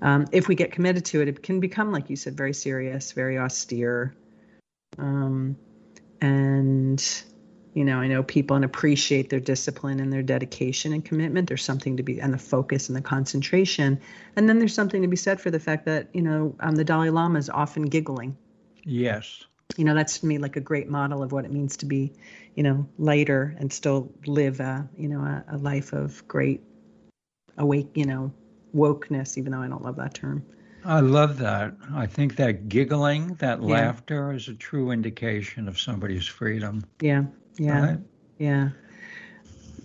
um, 0.00 0.26
if 0.32 0.48
we 0.48 0.54
get 0.54 0.72
committed 0.72 1.04
to 1.06 1.20
it, 1.20 1.28
it 1.28 1.42
can 1.42 1.60
become, 1.60 1.92
like 1.92 2.08
you 2.08 2.16
said, 2.16 2.34
very 2.34 2.54
serious, 2.54 3.12
very 3.12 3.38
austere. 3.38 4.14
Um, 4.98 5.56
and 6.20 7.24
you 7.74 7.84
know, 7.84 7.98
I 7.98 8.06
know 8.06 8.22
people 8.22 8.54
and 8.54 8.64
appreciate 8.64 9.30
their 9.30 9.40
discipline 9.40 9.98
and 9.98 10.12
their 10.12 10.22
dedication 10.22 10.92
and 10.92 11.04
commitment. 11.04 11.48
There's 11.48 11.64
something 11.64 11.96
to 11.96 12.02
be, 12.04 12.20
and 12.20 12.32
the 12.32 12.38
focus 12.38 12.88
and 12.88 12.96
the 12.96 13.02
concentration. 13.02 14.00
And 14.36 14.48
then 14.48 14.60
there's 14.60 14.74
something 14.74 15.02
to 15.02 15.08
be 15.08 15.16
said 15.16 15.40
for 15.40 15.50
the 15.50 15.58
fact 15.58 15.84
that, 15.86 16.08
you 16.14 16.22
know, 16.22 16.54
um, 16.60 16.76
the 16.76 16.84
Dalai 16.84 17.10
Lama 17.10 17.38
is 17.38 17.50
often 17.50 17.82
giggling. 17.82 18.36
Yes. 18.84 19.44
You 19.76 19.84
know, 19.84 19.94
that's 19.94 20.20
to 20.20 20.26
me 20.26 20.38
like 20.38 20.54
a 20.54 20.60
great 20.60 20.88
model 20.88 21.22
of 21.22 21.32
what 21.32 21.44
it 21.44 21.52
means 21.52 21.76
to 21.78 21.86
be, 21.86 22.12
you 22.54 22.62
know, 22.62 22.86
lighter 22.96 23.56
and 23.58 23.72
still 23.72 24.12
live 24.24 24.60
a, 24.60 24.88
you 24.96 25.08
know, 25.08 25.20
a, 25.20 25.44
a 25.48 25.56
life 25.58 25.92
of 25.92 26.26
great 26.28 26.62
awake, 27.58 27.90
you 27.94 28.04
know, 28.04 28.32
wokeness, 28.74 29.36
even 29.36 29.50
though 29.50 29.62
I 29.62 29.66
don't 29.68 29.82
love 29.82 29.96
that 29.96 30.14
term. 30.14 30.44
I 30.84 31.00
love 31.00 31.38
that. 31.38 31.74
I 31.92 32.06
think 32.06 32.36
that 32.36 32.68
giggling, 32.68 33.34
that 33.36 33.62
Yeah. 33.62 33.68
laughter 33.68 34.32
is 34.32 34.48
a 34.48 34.54
true 34.54 34.90
indication 34.90 35.66
of 35.66 35.80
somebody's 35.80 36.26
freedom. 36.26 36.84
Yeah. 37.00 37.24
Yeah. 37.56 37.86
Right? 37.86 37.98
Yeah. 38.38 38.70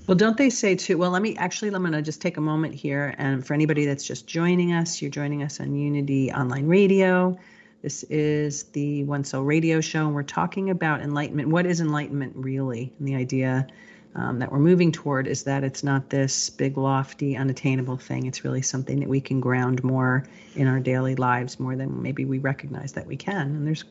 Well, 0.08 0.18
don't 0.18 0.38
they 0.38 0.50
say 0.50 0.76
too? 0.76 0.98
Well, 0.98 1.12
let 1.12 1.22
me 1.22 1.38
actually, 1.38 1.68
I'm 1.74 1.82
going 1.82 1.92
to 1.92 2.02
just 2.02 2.22
take 2.22 2.38
a 2.38 2.42
moment 2.42 2.74
here. 2.74 3.14
And 3.18 3.46
for 3.46 3.54
anybody 3.54 3.86
that's 3.86 4.06
just 4.06 4.26
joining 4.26 4.74
us, 4.74 5.02
you're 5.02 5.12
joining 5.12 5.44
us 5.44 5.60
on 5.60 5.76
Unity 5.76 6.32
Online 6.32 6.66
Radio. 6.66 7.38
This 7.84 8.04
is 8.04 8.64
the 8.64 9.04
One 9.04 9.24
Soul 9.24 9.44
Radio 9.44 9.80
Show, 9.80 10.06
and 10.06 10.14
we're 10.14 10.24
talking 10.24 10.70
about 10.70 11.00
enlightenment. 11.02 11.50
What 11.50 11.66
is 11.66 11.80
enlightenment 11.80 12.34
really? 12.36 12.92
And 13.00 13.08
the 13.08 13.16
idea 13.16 13.68
um, 14.16 14.40
that 14.40 14.52
we're 14.52 14.60
moving 14.60 14.92
toward 14.92 15.28
is 15.28 15.44
that 15.44 15.64
it's 15.64 15.84
not 15.84 16.10
this 16.10 16.50
big, 16.50 16.76
lofty, 16.76 17.38
unattainable 17.38 17.98
thing. 17.98 18.26
It's 18.26 18.44
really 18.44 18.64
something 18.64 19.00
that 19.00 19.08
we 19.08 19.22
can 19.22 19.40
ground 19.40 19.84
more 19.84 20.28
in 20.56 20.68
our 20.68 20.80
daily 20.80 21.16
lives, 21.16 21.60
more 21.60 21.76
than 21.76 22.02
maybe 22.02 22.26
we 22.26 22.40
recognize 22.40 22.94
that 22.94 23.08
we 23.08 23.16
can. 23.16 23.48
And 23.56 23.68
there's 23.68 23.86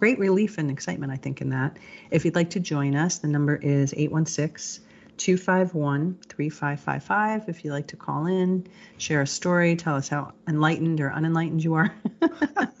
great 0.00 0.18
relief 0.18 0.56
and 0.56 0.70
excitement, 0.70 1.12
I 1.12 1.16
think, 1.16 1.42
in 1.42 1.50
that. 1.50 1.78
If 2.10 2.24
you'd 2.24 2.34
like 2.34 2.50
to 2.50 2.60
join 2.60 2.96
us, 2.96 3.18
the 3.18 3.28
number 3.28 3.54
is 3.56 3.92
816 3.94 4.82
251 5.18 6.18
3555. 6.26 7.48
If 7.48 7.62
you'd 7.62 7.72
like 7.72 7.88
to 7.88 7.96
call 7.96 8.24
in, 8.24 8.66
share 8.96 9.20
a 9.20 9.26
story, 9.26 9.76
tell 9.76 9.96
us 9.96 10.08
how 10.08 10.32
enlightened 10.48 11.02
or 11.02 11.10
unenlightened 11.10 11.62
you 11.62 11.74
are, 11.74 11.94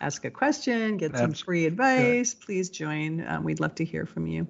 ask 0.00 0.24
a 0.24 0.30
question, 0.30 0.96
get 0.96 1.16
some 1.16 1.32
free 1.32 1.66
advice, 1.66 2.34
please 2.34 2.70
join. 2.70 3.26
Um, 3.26 3.42
we'd 3.42 3.58
love 3.58 3.74
to 3.74 3.84
hear 3.84 4.06
from 4.06 4.28
you. 4.28 4.46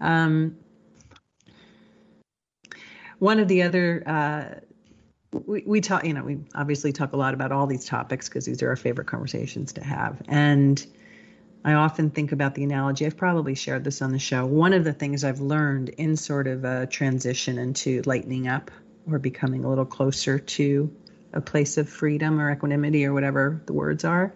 Um, 0.00 0.56
one 3.20 3.38
of 3.38 3.46
the 3.46 3.62
other 3.62 4.02
uh, 4.04 4.71
we, 5.32 5.62
we 5.66 5.80
talk 5.80 6.04
you 6.04 6.12
know 6.12 6.22
we 6.22 6.38
obviously 6.54 6.92
talk 6.92 7.12
a 7.12 7.16
lot 7.16 7.34
about 7.34 7.52
all 7.52 7.66
these 7.66 7.84
topics 7.84 8.28
because 8.28 8.44
these 8.44 8.62
are 8.62 8.68
our 8.68 8.76
favorite 8.76 9.06
conversations 9.06 9.72
to 9.74 9.84
have. 9.84 10.20
And 10.28 10.84
i 11.64 11.74
often 11.74 12.10
think 12.10 12.32
about 12.32 12.54
the 12.54 12.64
analogy 12.64 13.06
i've 13.06 13.16
probably 13.16 13.54
shared 13.54 13.84
this 13.84 14.02
on 14.02 14.12
the 14.12 14.18
show. 14.18 14.44
One 14.46 14.72
of 14.72 14.84
the 14.84 14.92
things 14.92 15.24
i've 15.24 15.40
learned 15.40 15.90
in 15.90 16.16
sort 16.16 16.46
of 16.46 16.64
a 16.64 16.86
transition 16.86 17.58
into 17.58 18.02
lightening 18.04 18.48
up 18.48 18.70
or 19.10 19.18
becoming 19.18 19.64
a 19.64 19.68
little 19.68 19.84
closer 19.84 20.38
to 20.38 20.94
a 21.32 21.40
place 21.40 21.78
of 21.78 21.88
freedom 21.88 22.40
or 22.40 22.52
equanimity 22.52 23.04
or 23.04 23.12
whatever 23.12 23.62
the 23.66 23.72
words 23.72 24.04
are 24.04 24.34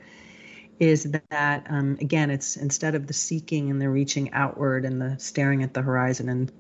is 0.78 1.14
that 1.30 1.66
um, 1.68 1.96
again 2.00 2.30
it's 2.30 2.56
instead 2.56 2.94
of 2.94 3.06
the 3.06 3.12
seeking 3.12 3.70
and 3.70 3.80
the 3.80 3.88
reaching 3.88 4.32
outward 4.32 4.84
and 4.84 5.00
the 5.00 5.16
staring 5.18 5.62
at 5.62 5.74
the 5.74 5.82
horizon 5.82 6.28
and 6.28 6.52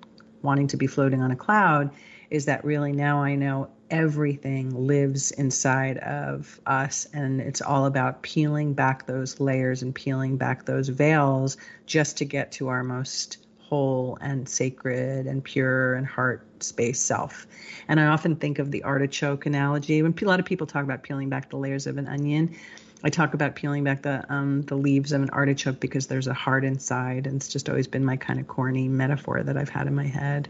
wanting 0.42 0.66
to 0.66 0.76
be 0.76 0.86
floating 0.86 1.22
on 1.22 1.30
a 1.30 1.36
cloud 1.36 1.90
is 2.30 2.46
that 2.46 2.64
really 2.64 2.92
now 2.92 3.22
I 3.22 3.34
know 3.34 3.70
everything 3.90 4.86
lives 4.86 5.30
inside 5.32 5.98
of 5.98 6.60
us 6.66 7.06
and 7.12 7.40
it's 7.40 7.62
all 7.62 7.86
about 7.86 8.22
peeling 8.22 8.74
back 8.74 9.06
those 9.06 9.38
layers 9.40 9.82
and 9.82 9.94
peeling 9.94 10.36
back 10.36 10.64
those 10.64 10.88
veils 10.88 11.56
just 11.86 12.16
to 12.18 12.24
get 12.24 12.50
to 12.52 12.68
our 12.68 12.82
most 12.82 13.38
whole 13.68 14.16
and 14.20 14.48
sacred 14.48 15.26
and 15.26 15.42
pure 15.42 15.94
and 15.94 16.06
heart 16.06 16.46
space 16.62 17.00
self. 17.00 17.46
And 17.88 17.98
I 17.98 18.06
often 18.06 18.36
think 18.36 18.58
of 18.58 18.70
the 18.70 18.82
artichoke 18.84 19.46
analogy 19.46 20.02
when 20.02 20.14
a 20.20 20.24
lot 20.24 20.38
of 20.38 20.46
people 20.46 20.66
talk 20.66 20.84
about 20.84 21.02
peeling 21.02 21.28
back 21.28 21.50
the 21.50 21.56
layers 21.56 21.86
of 21.86 21.98
an 21.98 22.06
onion. 22.06 22.54
I 23.02 23.10
talk 23.10 23.34
about 23.34 23.56
peeling 23.56 23.84
back 23.84 24.02
the 24.02 24.24
um, 24.32 24.62
the 24.62 24.76
leaves 24.76 25.12
of 25.12 25.22
an 25.22 25.30
artichoke 25.30 25.80
because 25.80 26.06
there's 26.06 26.26
a 26.26 26.34
heart 26.34 26.64
inside, 26.64 27.26
and 27.26 27.36
it's 27.36 27.48
just 27.48 27.68
always 27.68 27.86
been 27.86 28.04
my 28.04 28.16
kind 28.16 28.40
of 28.40 28.48
corny 28.48 28.88
metaphor 28.88 29.42
that 29.42 29.56
I've 29.56 29.68
had 29.68 29.86
in 29.86 29.94
my 29.94 30.06
head. 30.06 30.48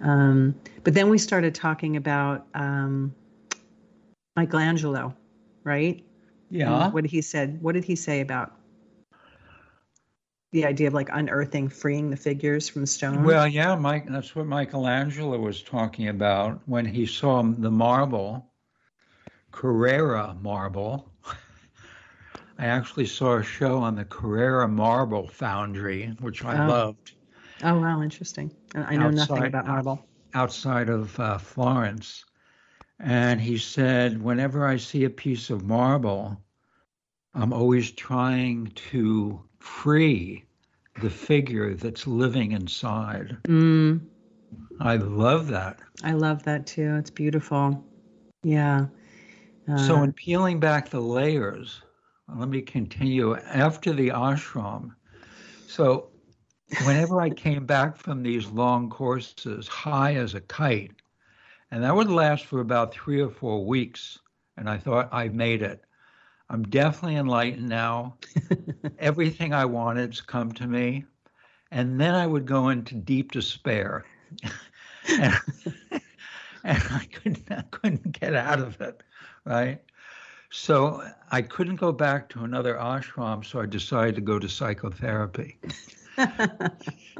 Um, 0.00 0.54
but 0.84 0.94
then 0.94 1.08
we 1.08 1.18
started 1.18 1.54
talking 1.54 1.96
about 1.96 2.46
um, 2.54 3.14
Michelangelo, 4.36 5.14
right? 5.64 6.04
yeah. 6.50 6.84
And 6.84 6.92
what 6.94 7.04
he 7.04 7.20
said. 7.20 7.60
What 7.62 7.74
did 7.74 7.84
he 7.84 7.96
say 7.96 8.20
about 8.20 8.54
the 10.52 10.64
idea 10.64 10.86
of 10.88 10.94
like 10.94 11.08
unearthing, 11.12 11.68
freeing 11.68 12.10
the 12.10 12.16
figures 12.16 12.68
from 12.68 12.86
stone? 12.86 13.22
Well, 13.24 13.46
yeah, 13.46 13.74
Mike. 13.76 14.06
That's 14.08 14.34
what 14.34 14.46
Michelangelo 14.46 15.38
was 15.38 15.62
talking 15.62 16.08
about 16.08 16.60
when 16.66 16.86
he 16.86 17.04
saw 17.06 17.42
the 17.42 17.70
marble, 17.70 18.46
Carrara 19.52 20.36
marble. 20.40 21.12
I 22.58 22.66
actually 22.66 23.06
saw 23.06 23.36
a 23.36 23.42
show 23.42 23.78
on 23.78 23.94
the 23.94 24.04
Carrara 24.04 24.66
Marble 24.66 25.28
Foundry, 25.28 26.16
which 26.20 26.44
I 26.44 26.64
Oh. 26.64 26.68
loved, 26.68 27.12
oh 27.62 27.80
wow, 27.80 28.02
interesting. 28.02 28.50
I 28.74 28.96
know 28.96 29.10
nothing 29.10 29.36
Outside- 29.38 29.46
about 29.48 29.66
marble. 29.66 30.06
outside 30.34 30.88
of 30.88 31.18
uh, 31.18 31.38
Florence. 31.38 32.24
And 33.00 33.40
he 33.40 33.58
said, 33.58 34.20
whenever 34.20 34.66
I 34.66 34.76
see 34.76 35.04
a 35.04 35.10
piece 35.10 35.50
of 35.50 35.64
marble, 35.64 36.36
I'm 37.34 37.52
always 37.52 37.92
trying 37.92 38.72
to 38.90 39.40
free 39.60 40.44
the 41.00 41.10
figure 41.10 41.74
that's 41.74 42.08
living 42.08 42.52
inside. 42.52 43.36
Mm, 43.44 44.00
I 44.80 44.96
love 44.96 45.46
that. 45.48 45.78
I 46.02 46.12
love 46.12 46.42
that 46.42 46.66
too. 46.66 46.96
It's 46.96 47.10
beautiful. 47.10 47.84
Yeah. 48.42 48.86
Uh, 49.70 49.76
so, 49.76 50.02
in 50.02 50.12
peeling 50.12 50.58
back 50.58 50.88
the 50.88 51.00
layers, 51.00 51.80
let 52.34 52.48
me 52.48 52.62
continue. 52.62 53.36
After 53.36 53.92
the 53.92 54.08
ashram, 54.08 54.90
so 55.68 56.08
whenever 56.84 57.20
I 57.20 57.30
came 57.30 57.66
back 57.66 57.96
from 57.96 58.22
these 58.22 58.46
long 58.46 58.90
courses, 58.90 59.68
high 59.68 60.14
as 60.14 60.34
a 60.34 60.40
kite, 60.40 60.92
and 61.70 61.82
that 61.82 61.94
would 61.94 62.10
last 62.10 62.46
for 62.46 62.60
about 62.60 62.92
three 62.92 63.20
or 63.20 63.30
four 63.30 63.64
weeks, 63.64 64.18
and 64.56 64.68
I 64.68 64.78
thought 64.78 65.08
I've 65.12 65.34
made 65.34 65.62
it. 65.62 65.84
I'm 66.50 66.62
definitely 66.62 67.16
enlightened 67.16 67.68
now. 67.68 68.16
Everything 68.98 69.52
I 69.52 69.66
wanted's 69.66 70.20
come 70.20 70.52
to 70.52 70.66
me. 70.66 71.04
And 71.70 72.00
then 72.00 72.14
I 72.14 72.26
would 72.26 72.46
go 72.46 72.70
into 72.70 72.94
deep 72.94 73.32
despair. 73.32 74.06
and, 75.08 75.34
and 76.64 76.82
I 76.90 77.06
couldn't 77.12 77.50
I 77.50 77.62
couldn't 77.70 78.18
get 78.18 78.34
out 78.34 78.60
of 78.60 78.80
it. 78.80 79.02
Right. 79.44 79.82
So 80.50 81.06
I 81.30 81.42
couldn't 81.42 81.76
go 81.76 81.92
back 81.92 82.30
to 82.30 82.44
another 82.44 82.74
ashram, 82.76 83.44
so 83.44 83.60
I 83.60 83.66
decided 83.66 84.14
to 84.14 84.22
go 84.22 84.38
to 84.38 84.48
psychotherapy. 84.48 85.58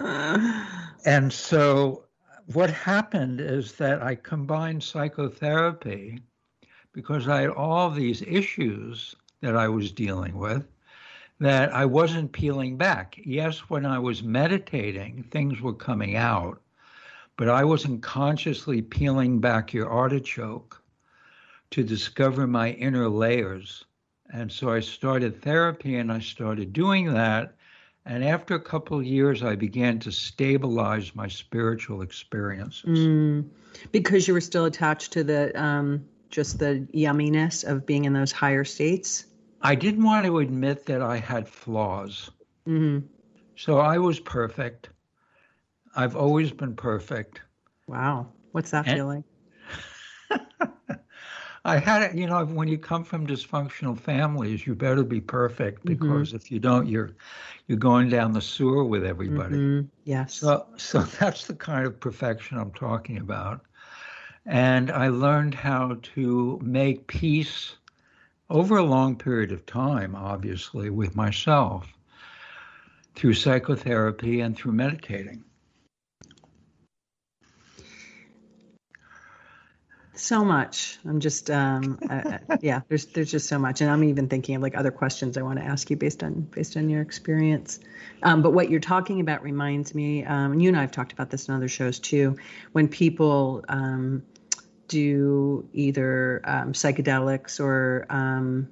and 1.04 1.32
so 1.32 2.04
what 2.52 2.70
happened 2.70 3.40
is 3.40 3.72
that 3.72 4.02
I 4.02 4.14
combined 4.14 4.82
psychotherapy 4.82 6.20
because 6.92 7.28
I 7.28 7.42
had 7.42 7.50
all 7.50 7.90
these 7.90 8.22
issues 8.22 9.14
that 9.40 9.54
I 9.56 9.68
was 9.68 9.92
dealing 9.92 10.36
with 10.36 10.66
that 11.40 11.72
I 11.72 11.84
wasn't 11.84 12.32
peeling 12.32 12.76
back. 12.76 13.20
Yes, 13.24 13.58
when 13.70 13.86
I 13.86 13.98
was 13.98 14.22
meditating, 14.22 15.22
things 15.24 15.60
were 15.60 15.74
coming 15.74 16.16
out, 16.16 16.60
but 17.36 17.48
I 17.48 17.62
wasn't 17.64 18.02
consciously 18.02 18.82
peeling 18.82 19.38
back 19.38 19.72
your 19.72 19.88
artichoke 19.88 20.82
to 21.70 21.84
discover 21.84 22.46
my 22.46 22.70
inner 22.72 23.08
layers. 23.08 23.84
And 24.32 24.50
so 24.50 24.70
I 24.70 24.80
started 24.80 25.40
therapy 25.40 25.96
and 25.96 26.10
I 26.10 26.18
started 26.18 26.72
doing 26.72 27.12
that. 27.12 27.54
And 28.08 28.24
after 28.24 28.54
a 28.54 28.60
couple 28.60 28.98
of 28.98 29.04
years, 29.04 29.42
I 29.42 29.54
began 29.54 29.98
to 30.00 30.10
stabilize 30.10 31.14
my 31.14 31.28
spiritual 31.28 32.00
experiences. 32.00 32.98
Mm, 32.98 33.50
because 33.92 34.26
you 34.26 34.32
were 34.32 34.40
still 34.40 34.64
attached 34.64 35.12
to 35.12 35.22
the 35.22 35.52
um, 35.60 36.06
just 36.30 36.58
the 36.58 36.88
yumminess 36.94 37.64
of 37.64 37.84
being 37.84 38.06
in 38.06 38.14
those 38.14 38.32
higher 38.32 38.64
states? 38.64 39.26
I 39.60 39.74
didn't 39.74 40.04
want 40.04 40.24
to 40.24 40.38
admit 40.38 40.86
that 40.86 41.02
I 41.02 41.18
had 41.18 41.46
flaws. 41.46 42.30
Mm-hmm. 42.66 43.06
So 43.56 43.78
I 43.78 43.98
was 43.98 44.18
perfect. 44.18 44.88
I've 45.94 46.16
always 46.16 46.50
been 46.50 46.76
perfect. 46.76 47.42
Wow. 47.86 48.28
What's 48.52 48.70
that 48.70 48.86
and, 48.86 48.96
feel 48.96 49.06
like? 49.06 50.70
I 51.64 51.78
had, 51.78 52.02
it, 52.02 52.14
you 52.14 52.26
know, 52.26 52.44
when 52.44 52.68
you 52.68 52.78
come 52.78 53.04
from 53.04 53.26
dysfunctional 53.26 53.98
families, 53.98 54.66
you 54.66 54.74
better 54.74 55.02
be 55.02 55.20
perfect 55.20 55.84
mm-hmm. 55.84 55.94
because 55.94 56.28
mm-hmm. 56.28 56.36
if 56.36 56.50
you 56.50 56.58
don't, 56.58 56.88
you're 56.88 57.10
you're 57.66 57.78
going 57.78 58.08
down 58.08 58.32
the 58.32 58.40
sewer 58.40 58.84
with 58.84 59.04
everybody. 59.04 59.56
Mm-hmm. 59.56 59.86
Yes. 60.04 60.34
So, 60.34 60.66
so 60.76 61.02
that's 61.20 61.46
the 61.46 61.54
kind 61.54 61.86
of 61.86 62.00
perfection 62.00 62.58
I'm 62.58 62.72
talking 62.72 63.18
about. 63.18 63.60
And 64.46 64.90
I 64.90 65.08
learned 65.08 65.54
how 65.54 65.98
to 66.14 66.58
make 66.62 67.06
peace 67.06 67.74
over 68.48 68.78
a 68.78 68.82
long 68.82 69.16
period 69.16 69.52
of 69.52 69.66
time, 69.66 70.14
obviously, 70.14 70.88
with 70.88 71.14
myself 71.14 71.92
through 73.14 73.34
psychotherapy 73.34 74.40
and 74.40 74.56
through 74.56 74.72
meditating. 74.72 75.44
So 80.18 80.44
much. 80.44 80.98
I'm 81.06 81.20
just, 81.20 81.48
um, 81.50 81.98
uh, 82.10 82.38
yeah. 82.60 82.80
There's, 82.88 83.06
there's 83.06 83.30
just 83.30 83.48
so 83.48 83.58
much, 83.58 83.80
and 83.80 83.90
I'm 83.90 84.02
even 84.02 84.28
thinking 84.28 84.56
of 84.56 84.62
like 84.62 84.76
other 84.76 84.90
questions 84.90 85.36
I 85.36 85.42
want 85.42 85.58
to 85.60 85.64
ask 85.64 85.88
you 85.90 85.96
based 85.96 86.22
on, 86.24 86.40
based 86.40 86.76
on 86.76 86.90
your 86.90 87.02
experience. 87.02 87.78
Um, 88.24 88.42
but 88.42 88.52
what 88.52 88.68
you're 88.68 88.80
talking 88.80 89.20
about 89.20 89.42
reminds 89.42 89.94
me, 89.94 90.24
um, 90.24 90.52
and 90.52 90.62
you 90.62 90.68
and 90.68 90.76
I 90.76 90.80
have 90.80 90.90
talked 90.90 91.12
about 91.12 91.30
this 91.30 91.48
in 91.48 91.54
other 91.54 91.68
shows 91.68 92.00
too. 92.00 92.36
When 92.72 92.88
people 92.88 93.64
um, 93.68 94.24
do 94.88 95.68
either 95.72 96.40
um, 96.44 96.72
psychedelics 96.72 97.60
or 97.60 98.06
um, 98.10 98.68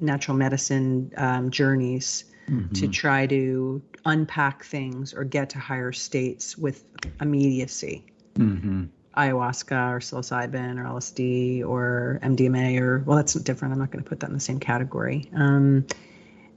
natural 0.00 0.36
medicine 0.36 1.12
um, 1.16 1.50
journeys 1.50 2.24
mm-hmm. 2.48 2.72
to 2.74 2.88
try 2.88 3.26
to 3.26 3.80
unpack 4.04 4.64
things 4.64 5.14
or 5.14 5.22
get 5.22 5.50
to 5.50 5.58
higher 5.58 5.92
states 5.92 6.58
with 6.58 6.84
immediacy. 7.20 8.04
Mm-hmm. 8.34 8.86
Ayahuasca 9.16 9.92
or 9.92 9.98
psilocybin 10.00 10.78
or 10.78 10.84
LSD 10.84 11.64
or 11.66 12.18
MDMA 12.22 12.80
or 12.80 13.02
well, 13.06 13.16
that's 13.16 13.34
different. 13.34 13.72
I'm 13.72 13.78
not 13.78 13.90
going 13.90 14.02
to 14.02 14.08
put 14.08 14.20
that 14.20 14.28
in 14.28 14.34
the 14.34 14.40
same 14.40 14.60
category. 14.60 15.28
Um, 15.34 15.86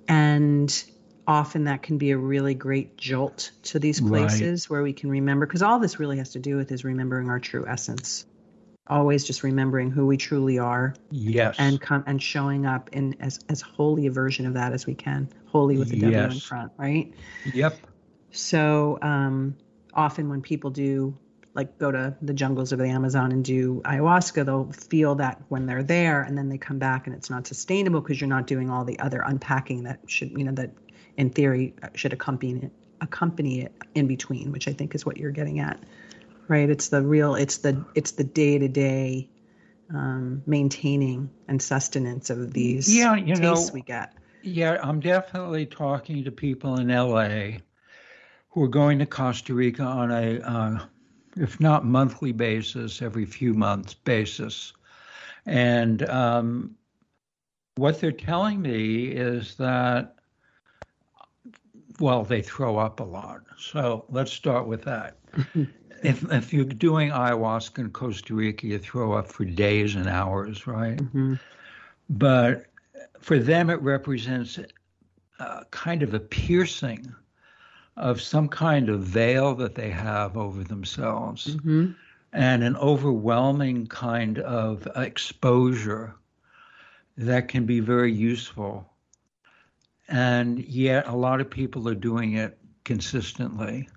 and 0.08 0.84
often 1.28 1.66
that 1.66 1.82
can 1.82 1.98
be 1.98 2.12
a 2.12 2.18
really 2.18 2.54
great 2.54 2.98
jolt 2.98 3.52
to 3.64 3.80
these 3.80 4.00
places 4.00 4.66
right. 4.66 4.76
where 4.76 4.84
we 4.84 4.94
can 4.94 5.10
remember 5.10 5.46
because 5.46 5.62
all 5.62 5.80
this 5.80 6.00
really 6.00 6.18
has 6.18 6.32
to 6.32 6.40
do 6.40 6.56
with 6.56 6.72
is 6.72 6.84
remembering 6.84 7.30
our 7.30 7.40
true 7.40 7.66
essence 7.68 8.26
always 8.88 9.24
just 9.24 9.42
remembering 9.42 9.90
who 9.90 10.06
we 10.06 10.18
truly 10.18 10.60
are 10.60 10.94
yes 11.10 11.56
and 11.58 11.82
come 11.82 12.04
and 12.06 12.22
showing 12.22 12.66
up 12.66 12.90
in 12.92 13.16
as 13.20 13.40
as 13.50 13.62
holy 13.62 14.06
a 14.06 14.12
version 14.12 14.46
of 14.46 14.54
that 14.54 14.72
as 14.72 14.86
we 14.86 14.94
can 14.94 15.28
holy 15.48 15.78
with 15.78 15.90
the 15.90 16.00
devil 16.00 16.14
yes. 16.14 16.34
in 16.34 16.40
front 16.40 16.72
right 16.78 17.12
yep 17.54 17.76
so 18.30 19.00
um 19.02 19.56
often 19.96 20.30
when 20.30 20.42
people 20.42 20.70
do 20.70 21.18
like 21.56 21.78
go 21.80 21.92
to 21.92 22.16
the 22.22 22.34
jungles 22.34 22.72
of 22.72 22.80
the 22.80 22.86
amazon 22.86 23.32
and 23.32 23.44
do 23.44 23.82
ayahuasca 23.86 24.46
they'll 24.46 24.72
feel 24.72 25.16
that 25.16 25.42
when 25.50 25.66
they're 25.66 25.84
there 25.84 26.22
and 26.22 26.38
then 26.38 26.50
they 26.50 26.58
come 26.58 26.78
back 26.78 27.08
and 27.08 27.16
it's 27.16 27.30
not 27.30 27.48
sustainable 27.48 28.02
because 28.02 28.22
you're 28.22 28.28
not 28.28 28.46
doing 28.46 28.70
all 28.70 28.86
the 28.86 29.00
other 29.00 29.22
unpacking 29.22 29.84
that 29.84 30.00
should 30.08 30.30
you 30.32 30.44
know 30.44 30.52
that 30.52 30.72
in 31.18 31.30
theory 31.30 31.74
should 31.96 32.14
accompany 32.14 32.54
it 32.54 32.72
accompany 33.02 33.62
it 33.62 33.74
in 33.96 34.08
between 34.08 34.52
which 34.52 34.68
i 34.68 34.74
think 34.74 34.96
is 34.96 35.06
what 35.06 35.18
you're 35.18 35.32
getting 35.32 35.60
at 35.60 35.80
right? 36.48 36.70
It's 36.70 36.90
the 36.90 37.02
real, 37.02 37.36
it's 37.36 37.58
the 37.58 37.84
it's 37.96 38.12
the 38.12 38.24
day 38.24 38.58
to 38.58 38.68
day 38.68 39.30
maintaining 40.48 41.30
and 41.48 41.62
sustenance 41.62 42.30
of 42.32 42.54
these 42.54 42.96
yeah, 42.96 43.16
you 43.16 43.36
know, 43.36 43.68
we 43.74 43.82
get. 43.82 44.14
Yeah, 44.42 44.80
I'm 44.82 45.00
definitely 45.00 45.66
talking 45.66 46.24
to 46.24 46.32
people 46.32 46.80
in 46.80 46.88
LA 46.88 47.60
who 48.50 48.64
are 48.64 48.70
going 48.70 49.00
to 49.00 49.06
Costa 49.06 49.54
Rica 49.54 49.84
on 49.84 50.12
a, 50.12 50.40
uh, 50.40 50.80
if 51.36 51.60
not 51.60 51.86
monthly 51.86 52.32
basis, 52.32 53.02
every 53.02 53.26
few 53.26 53.54
months 53.54 53.94
basis. 53.94 54.74
And 55.46 56.08
um, 56.10 56.76
what 57.76 58.00
they're 58.00 58.12
telling 58.12 58.62
me 58.62 59.08
is 59.08 59.56
that, 59.56 60.16
well, 62.00 62.24
they 62.24 62.42
throw 62.42 62.78
up 62.78 63.00
a 63.00 63.04
lot. 63.04 63.42
So 63.58 64.06
let's 64.10 64.32
start 64.32 64.68
with 64.68 64.84
that. 64.84 65.18
if 66.04 66.32
if 66.32 66.54
you're 66.54 66.66
doing 66.66 67.10
ayahuasca 67.10 67.80
in 67.80 67.92
Costa 67.92 68.34
Rica, 68.34 68.68
you 68.68 68.80
throw 68.80 69.14
up 69.14 69.28
for 69.28 69.46
days 69.46 69.96
and 69.96 70.08
hours, 70.08 70.68
right? 70.68 70.98
Mm-hmm. 70.98 71.36
But 72.10 72.66
for 73.20 73.40
them, 73.40 73.70
it 73.70 73.82
represents 73.82 74.60
a 75.40 75.66
kind 75.72 76.04
of 76.04 76.14
a 76.14 76.20
piercing 76.20 77.14
of 77.98 78.22
some 78.22 78.48
kind 78.48 78.90
of 78.90 79.02
veil 79.02 79.56
that 79.56 79.76
they 79.76 79.90
have 79.90 80.36
over 80.36 80.64
themselves, 80.64 81.56
mm-hmm. 81.56 81.92
and 82.34 82.64
an 82.64 82.76
overwhelming 82.78 83.88
kind 83.88 84.40
of 84.40 84.88
exposure 84.96 86.16
that 87.18 87.48
can 87.48 87.66
be 87.66 87.80
very 87.80 88.12
useful. 88.12 88.90
And 90.08 90.60
yet, 90.60 91.08
a 91.08 91.16
lot 91.16 91.42
of 91.42 91.50
people 91.50 91.88
are 91.90 91.96
doing 91.96 92.34
it 92.34 92.58
consistently. 92.84 93.90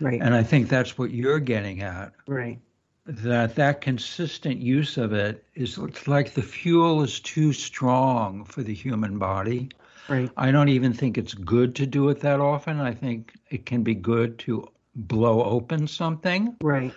Right. 0.00 0.20
And 0.20 0.34
I 0.34 0.42
think 0.42 0.68
that's 0.68 0.98
what 0.98 1.10
you're 1.10 1.38
getting 1.38 1.82
at. 1.82 2.12
Right. 2.26 2.58
That 3.06 3.54
that 3.56 3.82
consistent 3.82 4.58
use 4.58 4.96
of 4.96 5.12
it 5.12 5.44
is 5.54 5.78
like 6.06 6.32
the 6.32 6.42
fuel 6.42 7.02
is 7.02 7.20
too 7.20 7.52
strong 7.52 8.44
for 8.44 8.62
the 8.62 8.72
human 8.74 9.18
body. 9.18 9.68
Right. 10.08 10.30
I 10.36 10.50
don't 10.50 10.68
even 10.68 10.92
think 10.92 11.16
it's 11.18 11.34
good 11.34 11.74
to 11.76 11.86
do 11.86 12.08
it 12.10 12.20
that 12.20 12.40
often. 12.40 12.80
I 12.80 12.92
think 12.92 13.32
it 13.50 13.66
can 13.66 13.82
be 13.82 13.94
good 13.94 14.38
to 14.40 14.68
blow 14.94 15.42
open 15.44 15.86
something. 15.86 16.56
Right. 16.60 16.92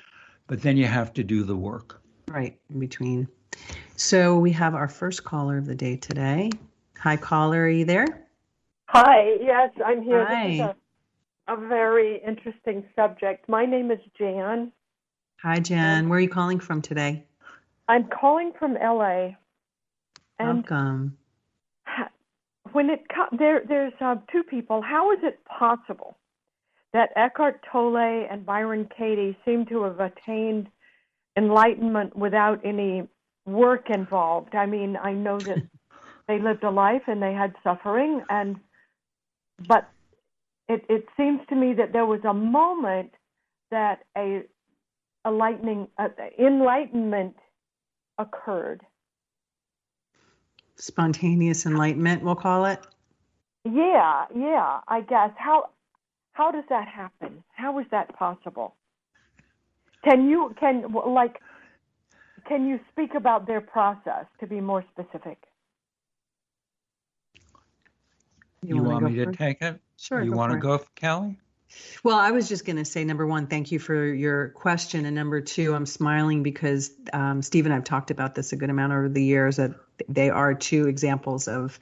But 0.47 0.61
then 0.61 0.77
you 0.77 0.85
have 0.85 1.13
to 1.13 1.23
do 1.23 1.43
the 1.43 1.55
work. 1.55 2.01
Right. 2.27 2.59
In 2.69 2.79
between. 2.79 3.27
So 3.95 4.37
we 4.37 4.51
have 4.51 4.75
our 4.75 4.87
first 4.87 5.23
caller 5.23 5.57
of 5.57 5.65
the 5.65 5.75
day 5.75 5.95
today. 5.95 6.51
Hi, 6.99 7.17
caller. 7.17 7.63
Are 7.63 7.69
you 7.69 7.85
there? 7.85 8.27
Hi. 8.87 9.35
Yes, 9.41 9.71
I'm 9.85 10.01
here. 10.01 10.25
Hi 10.25 10.73
a 11.47 11.55
very 11.55 12.21
interesting 12.25 12.83
subject. 12.95 13.47
My 13.47 13.65
name 13.65 13.91
is 13.91 13.99
Jan. 14.17 14.71
Hi, 15.41 15.59
Jan. 15.59 16.09
Where 16.09 16.17
are 16.17 16.21
you 16.21 16.29
calling 16.29 16.59
from 16.59 16.81
today? 16.81 17.23
I'm 17.87 18.07
calling 18.07 18.51
from 18.59 18.73
LA. 18.73 19.29
And 20.39 20.57
Welcome. 20.57 21.17
When 22.73 22.89
it 22.89 23.01
there, 23.37 23.61
there's 23.67 23.93
uh, 23.99 24.15
two 24.31 24.43
people. 24.43 24.81
How 24.81 25.11
is 25.11 25.19
it 25.23 25.39
possible 25.45 26.17
that 26.93 27.09
Eckhart 27.15 27.63
Tolle 27.71 28.27
and 28.29 28.45
Byron 28.45 28.89
Katie 28.97 29.37
seem 29.45 29.65
to 29.67 29.83
have 29.83 29.99
attained 29.99 30.67
enlightenment 31.37 32.15
without 32.15 32.59
any 32.65 33.03
work 33.45 33.89
involved. 33.89 34.55
I 34.55 34.65
mean, 34.65 34.97
I 35.01 35.13
know 35.13 35.37
that 35.39 35.57
they 36.27 36.39
lived 36.39 36.63
a 36.63 36.71
life 36.71 37.03
and 37.07 37.21
they 37.21 37.33
had 37.33 37.53
suffering, 37.63 38.21
and 38.29 38.57
but 39.67 39.89
it, 40.67 40.83
it 40.89 41.05
seems 41.15 41.39
to 41.49 41.55
me 41.55 41.73
that 41.73 41.93
there 41.93 42.05
was 42.05 42.19
a 42.27 42.33
moment 42.33 43.11
that 43.71 43.99
a, 44.17 44.43
a 45.25 45.31
lightning 45.31 45.87
uh, 45.97 46.07
enlightenment 46.39 47.35
occurred. 48.17 48.81
Spontaneous 50.77 51.65
enlightenment, 51.65 52.23
we'll 52.23 52.35
call 52.35 52.65
it. 52.65 52.79
Yeah, 53.65 54.25
yeah. 54.35 54.79
I 54.87 55.01
guess 55.01 55.31
how 55.37 55.69
how 56.33 56.51
does 56.51 56.63
that 56.69 56.87
happen? 56.87 57.43
How 57.55 57.79
is 57.79 57.85
that 57.91 58.15
possible? 58.15 58.75
Can 60.03 60.29
you 60.29 60.55
can 60.59 60.93
like 61.07 61.41
can 62.47 62.67
you 62.67 62.79
speak 62.91 63.15
about 63.15 63.47
their 63.47 63.61
process 63.61 64.25
to 64.39 64.47
be 64.47 64.61
more 64.61 64.85
specific? 64.93 65.37
You, 68.61 68.77
you 68.77 68.83
want 68.83 69.03
me 69.05 69.15
to 69.15 69.25
first? 69.25 69.39
take 69.39 69.61
it? 69.61 69.79
Sure. 69.97 70.23
You 70.23 70.33
want 70.33 70.53
to 70.53 70.59
go, 70.59 70.79
Kelly? 70.95 71.37
Well, 72.03 72.17
I 72.17 72.31
was 72.31 72.47
just 72.47 72.65
going 72.65 72.77
to 72.77 72.85
say 72.85 73.03
number 73.03 73.25
one, 73.25 73.47
thank 73.47 73.71
you 73.71 73.79
for 73.79 74.13
your 74.13 74.49
question. 74.49 75.05
And 75.05 75.15
number 75.15 75.41
two, 75.41 75.73
I'm 75.73 75.85
smiling 75.85 76.43
because 76.43 76.91
um, 77.13 77.41
Steve 77.41 77.65
and 77.65 77.73
I've 77.73 77.83
talked 77.83 78.11
about 78.11 78.35
this 78.35 78.53
a 78.53 78.55
good 78.55 78.69
amount 78.69 78.93
over 78.93 79.09
the 79.09 79.23
years 79.23 79.57
that 79.57 79.71
they 80.07 80.29
are 80.29 80.53
two 80.53 80.87
examples 80.87 81.47
of 81.47 81.79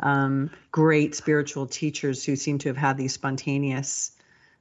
um, 0.00 0.50
great 0.70 1.14
spiritual 1.14 1.66
teachers 1.66 2.24
who 2.24 2.36
seem 2.36 2.58
to 2.58 2.68
have 2.68 2.76
had 2.76 2.96
these 2.96 3.12
spontaneous 3.12 4.12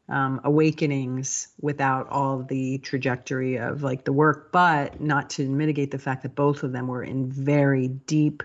um, 0.09 0.41
awakenings 0.43 1.47
without 1.61 2.09
all 2.09 2.43
the 2.43 2.77
trajectory 2.79 3.57
of 3.57 3.83
like 3.83 4.03
the 4.03 4.13
work, 4.13 4.51
but 4.51 4.99
not 4.99 5.29
to 5.31 5.47
mitigate 5.47 5.91
the 5.91 5.99
fact 5.99 6.23
that 6.23 6.35
both 6.35 6.63
of 6.63 6.71
them 6.71 6.87
were 6.87 7.03
in 7.03 7.31
very 7.31 7.87
deep 7.87 8.43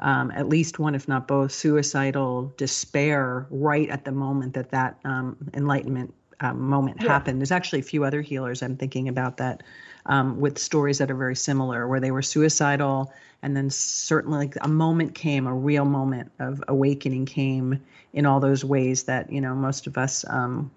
um, 0.00 0.30
at 0.30 0.48
least 0.48 0.78
one, 0.78 0.94
if 0.94 1.08
not 1.08 1.26
both, 1.26 1.52
suicidal 1.52 2.52
despair 2.56 3.46
right 3.50 3.88
at 3.88 4.04
the 4.04 4.12
moment 4.12 4.54
that 4.54 4.70
that 4.70 4.98
um, 5.04 5.36
enlightenment 5.54 6.14
um, 6.40 6.60
moment 6.60 6.98
yeah. 7.00 7.08
happened. 7.08 7.40
There's 7.40 7.52
actually 7.52 7.80
a 7.80 7.84
few 7.84 8.04
other 8.04 8.22
healers 8.22 8.62
I'm 8.62 8.76
thinking 8.76 9.08
about 9.08 9.38
that 9.38 9.62
um, 10.06 10.38
with 10.40 10.58
stories 10.58 10.98
that 10.98 11.10
are 11.10 11.16
very 11.16 11.36
similar, 11.36 11.88
where 11.88 12.00
they 12.00 12.10
were 12.10 12.22
suicidal, 12.22 13.12
and 13.42 13.56
then 13.56 13.70
certainly 13.70 14.38
like 14.38 14.56
a 14.60 14.68
moment 14.68 15.14
came, 15.14 15.46
a 15.46 15.54
real 15.54 15.84
moment 15.84 16.30
of 16.38 16.62
awakening 16.68 17.26
came 17.26 17.80
in 18.12 18.24
all 18.24 18.40
those 18.40 18.64
ways 18.64 19.04
that 19.04 19.30
you 19.32 19.40
know 19.40 19.54
most 19.54 19.86
of 19.86 19.98
us 19.98 20.24
um, 20.28 20.70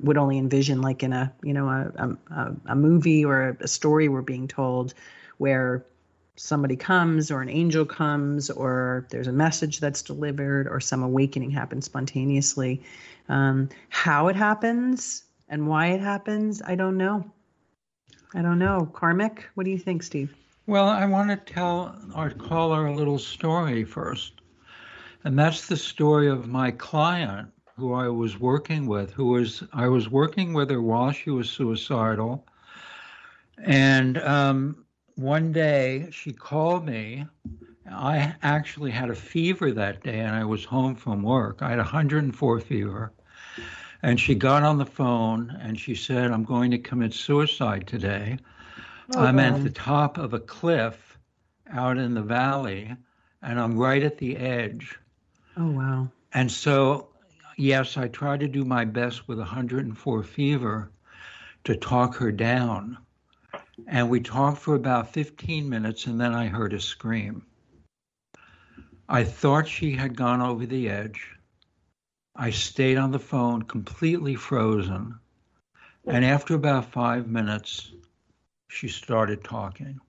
would 0.00 0.18
only 0.18 0.38
envision, 0.38 0.82
like 0.82 1.02
in 1.02 1.12
a 1.12 1.32
you 1.42 1.54
know 1.54 1.68
a 1.68 2.16
a, 2.30 2.54
a 2.66 2.76
movie 2.76 3.24
or 3.24 3.56
a 3.60 3.68
story 3.68 4.08
we're 4.08 4.22
being 4.22 4.46
told, 4.46 4.92
where 5.38 5.84
somebody 6.38 6.76
comes 6.76 7.30
or 7.30 7.42
an 7.42 7.48
angel 7.48 7.84
comes 7.84 8.48
or 8.48 9.06
there's 9.10 9.26
a 9.26 9.32
message 9.32 9.80
that's 9.80 10.02
delivered 10.02 10.68
or 10.68 10.80
some 10.80 11.02
awakening 11.02 11.50
happens 11.50 11.84
spontaneously. 11.84 12.82
Um, 13.28 13.68
how 13.88 14.28
it 14.28 14.36
happens 14.36 15.24
and 15.48 15.66
why 15.66 15.88
it 15.88 16.00
happens, 16.00 16.62
I 16.62 16.74
don't 16.74 16.96
know. 16.96 17.24
I 18.34 18.42
don't 18.42 18.58
know. 18.58 18.90
Karmic, 18.92 19.48
what 19.54 19.64
do 19.64 19.70
you 19.70 19.78
think, 19.78 20.02
Steve? 20.02 20.34
Well, 20.66 20.88
I 20.88 21.06
want 21.06 21.30
to 21.30 21.52
tell 21.52 21.96
our 22.14 22.30
caller 22.30 22.86
a 22.86 22.94
little 22.94 23.18
story 23.18 23.84
first. 23.84 24.34
And 25.24 25.38
that's 25.38 25.66
the 25.66 25.76
story 25.76 26.28
of 26.28 26.46
my 26.46 26.70
client 26.70 27.48
who 27.76 27.94
I 27.94 28.08
was 28.08 28.38
working 28.38 28.86
with, 28.86 29.12
who 29.12 29.26
was 29.26 29.62
I 29.72 29.88
was 29.88 30.10
working 30.10 30.52
with 30.52 30.70
her 30.70 30.82
while 30.82 31.12
she 31.12 31.30
was 31.30 31.48
suicidal. 31.48 32.44
And 33.56 34.18
um, 34.18 34.84
one 35.18 35.50
day 35.52 36.08
she 36.12 36.32
called 36.32 36.86
me. 36.86 37.26
I 37.90 38.34
actually 38.42 38.92
had 38.92 39.10
a 39.10 39.14
fever 39.14 39.72
that 39.72 40.02
day 40.02 40.20
and 40.20 40.36
I 40.36 40.44
was 40.44 40.64
home 40.64 40.94
from 40.94 41.22
work. 41.22 41.60
I 41.60 41.70
had 41.70 41.78
104 41.78 42.60
fever. 42.60 43.12
And 44.02 44.20
she 44.20 44.36
got 44.36 44.62
on 44.62 44.78
the 44.78 44.86
phone 44.86 45.56
and 45.60 45.78
she 45.78 45.96
said, 45.96 46.30
I'm 46.30 46.44
going 46.44 46.70
to 46.70 46.78
commit 46.78 47.12
suicide 47.12 47.88
today. 47.88 48.38
Oh, 49.16 49.24
I'm 49.24 49.40
at 49.40 49.64
the 49.64 49.70
top 49.70 50.18
of 50.18 50.34
a 50.34 50.38
cliff 50.38 51.18
out 51.72 51.98
in 51.98 52.14
the 52.14 52.22
valley 52.22 52.94
and 53.42 53.58
I'm 53.58 53.76
right 53.76 54.04
at 54.04 54.18
the 54.18 54.36
edge. 54.36 54.96
Oh, 55.56 55.70
wow. 55.70 56.08
And 56.32 56.50
so, 56.50 57.08
yes, 57.56 57.96
I 57.96 58.06
tried 58.06 58.40
to 58.40 58.48
do 58.48 58.64
my 58.64 58.84
best 58.84 59.26
with 59.26 59.38
104 59.38 60.22
fever 60.22 60.92
to 61.64 61.74
talk 61.74 62.14
her 62.16 62.30
down. 62.30 62.98
And 63.86 64.10
we 64.10 64.20
talked 64.20 64.58
for 64.58 64.74
about 64.74 65.12
15 65.12 65.68
minutes, 65.68 66.06
and 66.06 66.20
then 66.20 66.34
I 66.34 66.48
heard 66.48 66.72
a 66.72 66.80
scream. 66.80 67.46
I 69.08 69.24
thought 69.24 69.68
she 69.68 69.92
had 69.92 70.16
gone 70.16 70.40
over 70.40 70.66
the 70.66 70.88
edge. 70.88 71.36
I 72.36 72.50
stayed 72.50 72.98
on 72.98 73.10
the 73.10 73.18
phone 73.18 73.62
completely 73.62 74.34
frozen. 74.34 75.18
And 76.06 76.24
after 76.24 76.54
about 76.54 76.92
five 76.92 77.26
minutes, 77.26 77.92
she 78.68 78.88
started 78.88 79.44
talking. 79.44 80.00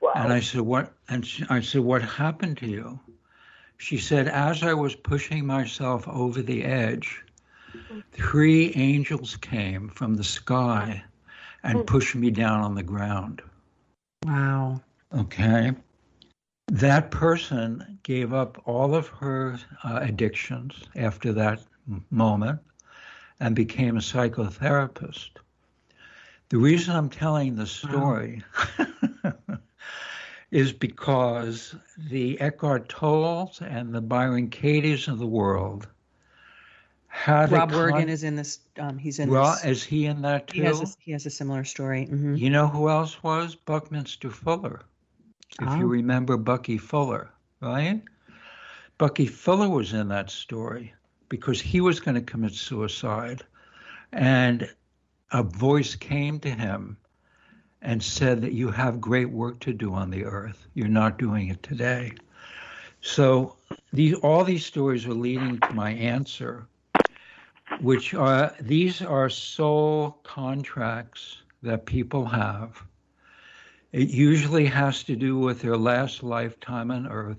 Wow. 0.00 0.12
And 0.14 0.32
I 0.32 0.40
said, 0.40 0.62
"What?" 0.62 0.94
And 1.08 1.26
she, 1.26 1.44
I 1.48 1.60
said, 1.60 1.82
"What 1.82 2.02
happened 2.02 2.58
to 2.58 2.66
you?" 2.66 3.00
She 3.76 3.98
said, 3.98 4.28
"As 4.28 4.62
I 4.62 4.74
was 4.74 4.94
pushing 4.94 5.46
myself 5.46 6.08
over 6.08 6.42
the 6.42 6.64
edge, 6.64 7.24
three 8.12 8.72
angels 8.74 9.36
came 9.36 9.88
from 9.88 10.14
the 10.14 10.24
sky 10.24 11.04
and 11.66 11.86
push 11.86 12.14
me 12.14 12.30
down 12.30 12.60
on 12.60 12.74
the 12.74 12.82
ground. 12.82 13.42
Wow. 14.24 14.80
Okay. 15.12 15.72
That 16.68 17.10
person 17.10 17.98
gave 18.02 18.32
up 18.32 18.60
all 18.64 18.94
of 18.94 19.08
her 19.08 19.58
uh, 19.84 20.00
addictions 20.02 20.84
after 20.94 21.32
that 21.32 21.60
moment 22.10 22.60
and 23.40 23.54
became 23.54 23.96
a 23.96 24.00
psychotherapist. 24.00 25.30
The 26.48 26.58
reason 26.58 26.94
I'm 26.94 27.10
telling 27.10 27.56
the 27.56 27.66
story 27.66 28.42
wow. 28.78 29.34
is 30.50 30.72
because 30.72 31.74
the 31.96 32.40
Eckhart 32.40 32.88
Tolles 32.88 33.60
and 33.60 33.92
the 33.92 34.00
Byron 34.00 34.48
Katie's 34.48 35.08
of 35.08 35.18
the 35.18 35.26
world 35.26 35.88
how 37.16 37.46
Rob 37.46 37.72
Wergin 37.72 38.08
is 38.08 38.24
in 38.24 38.36
this. 38.36 38.60
Um, 38.78 38.98
he's 38.98 39.18
in. 39.18 39.30
Well, 39.30 39.52
this, 39.52 39.64
is 39.64 39.82
he 39.82 40.06
in 40.06 40.20
that 40.22 40.48
too? 40.48 40.60
He 40.60 40.66
has 40.66 40.80
a, 40.82 40.86
he 41.00 41.12
has 41.12 41.24
a 41.24 41.30
similar 41.30 41.64
story. 41.64 42.06
Mm-hmm. 42.06 42.36
You 42.36 42.50
know 42.50 42.68
who 42.68 42.90
else 42.90 43.22
was 43.22 43.54
Buckminster 43.54 44.30
Fuller? 44.30 44.82
If 45.60 45.68
oh. 45.68 45.78
you 45.78 45.86
remember 45.86 46.36
Bucky 46.36 46.76
Fuller, 46.76 47.30
right? 47.60 48.02
Bucky 48.98 49.26
Fuller 49.26 49.68
was 49.68 49.94
in 49.94 50.08
that 50.08 50.30
story 50.30 50.92
because 51.28 51.60
he 51.60 51.80
was 51.80 52.00
going 52.00 52.16
to 52.16 52.20
commit 52.20 52.52
suicide, 52.52 53.42
and 54.12 54.70
a 55.32 55.42
voice 55.42 55.96
came 55.96 56.38
to 56.40 56.50
him 56.50 56.98
and 57.80 58.02
said 58.02 58.42
that 58.42 58.52
you 58.52 58.70
have 58.70 59.00
great 59.00 59.30
work 59.30 59.58
to 59.60 59.72
do 59.72 59.94
on 59.94 60.10
the 60.10 60.24
earth. 60.24 60.66
You're 60.74 60.88
not 60.88 61.18
doing 61.18 61.48
it 61.48 61.62
today. 61.62 62.12
So 63.00 63.56
these 63.92 64.14
all 64.14 64.44
these 64.44 64.66
stories 64.66 65.06
are 65.06 65.14
leading 65.14 65.58
to 65.60 65.72
my 65.72 65.90
answer 65.92 66.68
which 67.80 68.14
are 68.14 68.54
these 68.60 69.02
are 69.02 69.28
soul 69.28 70.18
contracts 70.22 71.42
that 71.62 71.86
people 71.86 72.24
have. 72.24 72.82
It 73.92 74.08
usually 74.08 74.66
has 74.66 75.02
to 75.04 75.16
do 75.16 75.38
with 75.38 75.60
their 75.60 75.76
last 75.76 76.22
lifetime 76.22 76.90
on 76.90 77.06
earth. 77.06 77.38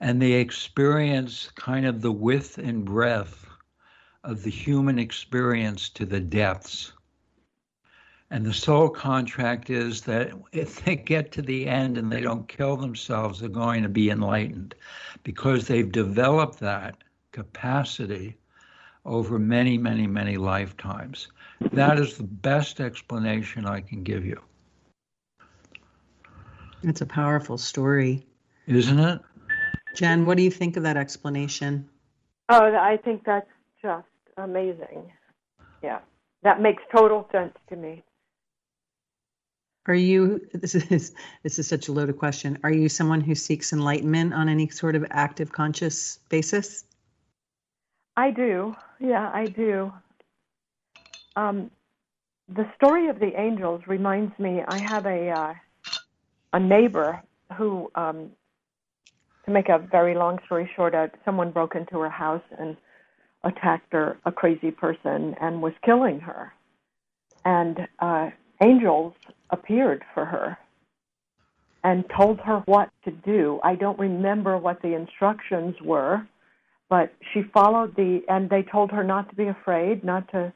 And 0.00 0.20
they 0.20 0.32
experience 0.32 1.50
kind 1.54 1.86
of 1.86 2.02
the 2.02 2.12
width 2.12 2.58
and 2.58 2.84
breadth 2.84 3.46
of 4.24 4.42
the 4.42 4.50
human 4.50 4.98
experience 4.98 5.88
to 5.90 6.04
the 6.04 6.20
depths. 6.20 6.92
And 8.30 8.44
the 8.44 8.52
soul 8.52 8.88
contract 8.88 9.70
is 9.70 10.02
that 10.02 10.32
if 10.52 10.84
they 10.84 10.96
get 10.96 11.32
to 11.32 11.42
the 11.42 11.66
end 11.66 11.96
and 11.96 12.10
they 12.10 12.20
don't 12.20 12.48
kill 12.48 12.76
themselves, 12.76 13.40
they're 13.40 13.48
going 13.48 13.84
to 13.84 13.88
be 13.88 14.10
enlightened 14.10 14.74
because 15.22 15.66
they've 15.66 15.90
developed 15.90 16.58
that 16.60 16.96
capacity 17.30 18.36
over 19.06 19.38
many, 19.38 19.78
many, 19.78 20.06
many 20.06 20.36
lifetimes. 20.36 21.28
That 21.72 21.98
is 21.98 22.16
the 22.16 22.24
best 22.24 22.80
explanation 22.80 23.64
I 23.64 23.80
can 23.80 24.02
give 24.02 24.26
you. 24.26 24.40
It's 26.82 27.00
a 27.00 27.06
powerful 27.06 27.56
story. 27.56 28.26
Isn't 28.66 28.98
it? 28.98 29.20
Jen, 29.94 30.26
what 30.26 30.36
do 30.36 30.42
you 30.42 30.50
think 30.50 30.76
of 30.76 30.82
that 30.82 30.96
explanation? 30.96 31.88
Oh, 32.48 32.74
I 32.74 32.98
think 32.98 33.24
that's 33.24 33.48
just 33.80 34.06
amazing. 34.36 35.10
Yeah, 35.82 36.00
that 36.42 36.60
makes 36.60 36.82
total 36.94 37.28
sense 37.32 37.54
to 37.70 37.76
me. 37.76 38.02
Are 39.86 39.94
you 39.94 40.40
this 40.52 40.74
is 40.74 41.14
this 41.42 41.58
is 41.58 41.66
such 41.66 41.88
a 41.88 41.92
loaded 41.92 42.18
question. 42.18 42.58
Are 42.64 42.72
you 42.72 42.88
someone 42.88 43.20
who 43.20 43.34
seeks 43.34 43.72
enlightenment 43.72 44.34
on 44.34 44.48
any 44.48 44.68
sort 44.68 44.96
of 44.96 45.06
active 45.10 45.52
conscious 45.52 46.18
basis? 46.28 46.84
I 48.16 48.30
do. 48.30 48.74
Yeah, 48.98 49.30
I 49.32 49.46
do. 49.48 49.92
Um, 51.36 51.70
the 52.48 52.64
story 52.76 53.08
of 53.08 53.18
the 53.18 53.38
angels 53.38 53.82
reminds 53.86 54.38
me. 54.38 54.62
I 54.66 54.78
have 54.78 55.04
a 55.06 55.28
uh, 55.30 55.54
a 56.52 56.60
neighbor 56.60 57.22
who, 57.56 57.90
um, 57.94 58.30
to 59.44 59.50
make 59.50 59.68
a 59.68 59.78
very 59.78 60.14
long 60.14 60.38
story 60.46 60.70
short, 60.74 60.94
uh, 60.94 61.08
someone 61.24 61.50
broke 61.50 61.74
into 61.74 61.98
her 61.98 62.08
house 62.08 62.42
and 62.58 62.76
attacked 63.44 63.92
her, 63.92 64.16
a 64.24 64.32
crazy 64.32 64.70
person, 64.70 65.34
and 65.40 65.60
was 65.60 65.72
killing 65.84 66.20
her. 66.20 66.52
And 67.44 67.86
uh, 67.98 68.30
angels 68.62 69.12
appeared 69.50 70.02
for 70.14 70.24
her 70.24 70.58
and 71.84 72.04
told 72.16 72.40
her 72.40 72.62
what 72.66 72.90
to 73.04 73.10
do. 73.10 73.60
I 73.62 73.76
don't 73.76 73.98
remember 73.98 74.58
what 74.58 74.82
the 74.82 74.94
instructions 74.94 75.76
were, 75.84 76.26
but 76.88 77.12
she 77.32 77.42
followed 77.54 77.96
the 77.96 78.20
and 78.28 78.48
they 78.50 78.62
told 78.62 78.90
her 78.90 79.02
not 79.02 79.28
to 79.30 79.36
be 79.36 79.46
afraid, 79.46 80.04
not 80.04 80.30
to 80.30 80.52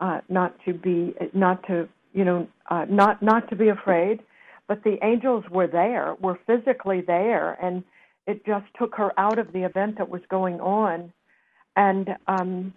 uh, 0.00 0.20
not 0.28 0.54
to 0.64 0.74
be 0.74 1.14
not 1.32 1.66
to 1.66 1.88
you 2.12 2.24
know 2.24 2.46
uh, 2.70 2.86
not 2.88 3.22
not 3.22 3.48
to 3.50 3.56
be 3.56 3.68
afraid. 3.68 4.20
But 4.66 4.82
the 4.82 4.96
angels 5.04 5.44
were 5.50 5.66
there, 5.66 6.16
were 6.20 6.38
physically 6.46 7.02
there, 7.02 7.52
and 7.62 7.84
it 8.26 8.46
just 8.46 8.64
took 8.78 8.94
her 8.94 9.12
out 9.18 9.38
of 9.38 9.52
the 9.52 9.62
event 9.62 9.98
that 9.98 10.08
was 10.08 10.22
going 10.30 10.58
on. 10.60 11.12
And 11.76 12.16
um, 12.26 12.72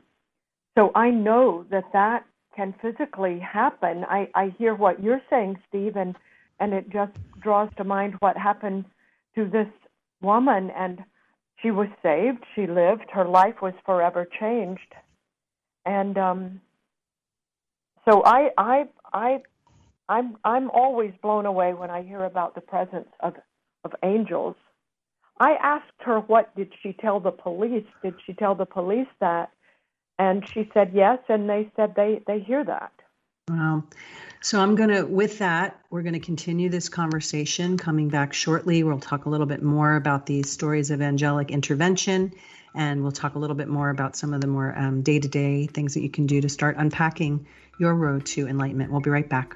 so 0.77 0.91
I 0.95 1.09
know 1.11 1.65
that 1.71 1.85
that 1.93 2.25
can 2.55 2.73
physically 2.81 3.39
happen. 3.39 4.03
I, 4.09 4.29
I 4.35 4.53
hear 4.57 4.75
what 4.75 5.01
you're 5.01 5.21
saying, 5.29 5.59
Steve, 5.69 5.95
and 5.95 6.15
and 6.59 6.73
it 6.73 6.89
just 6.89 7.13
draws 7.39 7.69
to 7.77 7.83
mind 7.83 8.15
what 8.19 8.35
happened 8.35 8.85
to 9.35 9.45
this 9.45 9.67
woman 10.21 10.71
and 10.71 11.03
she 11.61 11.71
was 11.71 11.87
saved. 12.03 12.43
She 12.55 12.67
lived. 12.67 13.05
Her 13.11 13.25
life 13.25 13.61
was 13.61 13.73
forever 13.85 14.27
changed. 14.39 14.93
And 15.85 16.17
um 16.17 16.61
so 18.05 18.23
i 18.25 18.49
i 18.57 18.83
i 19.13 19.37
i'm 20.09 20.37
i'm 20.43 20.69
always 20.71 21.13
blown 21.21 21.45
away 21.45 21.73
when 21.73 21.89
i 21.89 22.01
hear 22.03 22.23
about 22.23 22.55
the 22.55 22.61
presence 22.61 23.09
of 23.21 23.35
of 23.83 23.93
angels. 24.03 24.55
I 25.39 25.53
asked 25.61 25.99
her 25.99 26.19
what 26.19 26.55
did 26.55 26.73
she 26.81 26.93
tell 26.93 27.19
the 27.19 27.31
police? 27.31 27.85
Did 28.03 28.15
she 28.25 28.33
tell 28.33 28.55
the 28.55 28.65
police 28.65 29.07
that? 29.19 29.51
And 30.19 30.47
she 30.49 30.69
said 30.73 30.91
yes 30.93 31.19
and 31.29 31.49
they 31.49 31.71
said 31.75 31.93
they 31.95 32.21
they 32.27 32.39
hear 32.39 32.63
that 32.65 32.91
Wow. 33.49 33.83
So 34.41 34.59
I'm 34.59 34.75
going 34.75 34.89
to, 34.89 35.03
with 35.03 35.39
that, 35.39 35.79
we're 35.89 36.01
going 36.01 36.13
to 36.13 36.19
continue 36.19 36.69
this 36.69 36.89
conversation 36.89 37.77
coming 37.77 38.09
back 38.09 38.33
shortly. 38.33 38.83
We'll 38.83 38.99
talk 38.99 39.25
a 39.25 39.29
little 39.29 39.45
bit 39.45 39.63
more 39.63 39.95
about 39.95 40.25
these 40.25 40.49
stories 40.49 40.91
of 40.91 41.01
angelic 41.01 41.49
intervention, 41.49 42.33
and 42.75 43.01
we'll 43.01 43.11
talk 43.11 43.35
a 43.35 43.39
little 43.39 43.55
bit 43.55 43.67
more 43.67 43.89
about 43.89 44.15
some 44.15 44.33
of 44.33 44.41
the 44.41 44.47
more 44.47 44.75
day 45.01 45.19
to 45.19 45.27
day 45.27 45.65
things 45.65 45.93
that 45.93 46.01
you 46.01 46.09
can 46.09 46.27
do 46.27 46.41
to 46.41 46.49
start 46.49 46.75
unpacking 46.77 47.47
your 47.79 47.93
road 47.95 48.25
to 48.27 48.47
enlightenment. 48.47 48.91
We'll 48.91 49.01
be 49.01 49.09
right 49.09 49.27
back. 49.27 49.55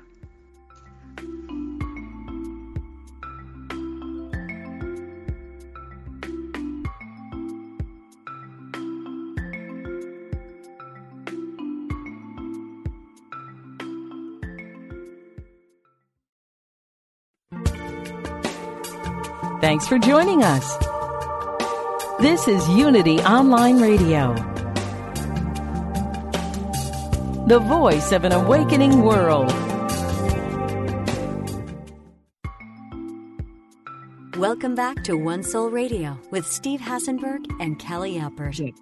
Thanks 19.72 19.88
for 19.88 19.98
joining 19.98 20.44
us. 20.44 20.76
This 22.20 22.50
is 22.50 22.68
Unity 22.68 23.22
Online 23.22 23.80
Radio, 23.82 24.34
the 27.48 27.58
voice 27.58 28.12
of 28.12 28.26
an 28.26 28.34
awakening 28.34 29.02
world. 29.04 29.50
Welcome 34.36 34.76
back 34.76 35.06
to 35.06 35.16
One 35.16 35.42
Soul 35.42 35.70
Radio 35.70 36.20
with 36.32 36.46
Steve 36.46 36.82
Hassenberg 36.82 37.46
and 37.62 37.80
Kelly 37.80 38.16
Alpert. 38.16 38.74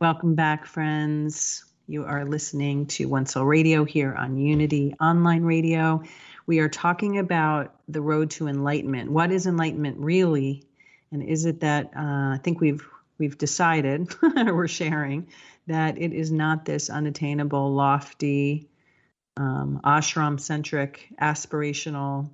Welcome 0.00 0.34
back, 0.34 0.66
friends. 0.66 1.64
You 1.86 2.06
are 2.06 2.24
listening 2.24 2.86
to 2.86 3.06
One 3.06 3.26
Soul 3.26 3.44
Radio 3.44 3.84
here 3.84 4.12
on 4.16 4.36
Unity 4.36 4.96
Online 5.00 5.44
Radio 5.44 6.02
we 6.46 6.60
are 6.60 6.68
talking 6.68 7.18
about 7.18 7.74
the 7.88 8.00
road 8.00 8.30
to 8.32 8.48
enlightenment. 8.48 9.10
What 9.10 9.30
is 9.30 9.46
enlightenment 9.46 9.98
really? 9.98 10.64
And 11.10 11.22
is 11.22 11.44
it 11.44 11.60
that 11.60 11.92
uh, 11.96 12.34
I 12.34 12.40
think 12.42 12.60
we've 12.60 12.86
we've 13.18 13.38
decided 13.38 14.14
or 14.36 14.54
we're 14.54 14.68
sharing 14.68 15.28
that 15.66 15.98
it 15.98 16.12
is 16.12 16.32
not 16.32 16.64
this 16.64 16.90
unattainable, 16.90 17.72
lofty, 17.72 18.68
um, 19.36 19.80
ashram 19.84 20.40
centric, 20.40 21.08
aspirational 21.20 22.30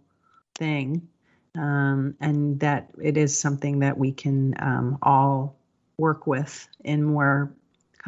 thing, 0.55 1.09
um, 1.57 2.15
and 2.21 2.61
that 2.61 2.91
it 3.03 3.17
is 3.17 3.39
something 3.39 3.81
that 3.81 3.99
we 3.99 4.13
can 4.13 4.55
um, 4.59 4.99
all 5.03 5.57
work 5.99 6.27
with 6.27 6.69
in 6.85 7.05
more 7.05 7.53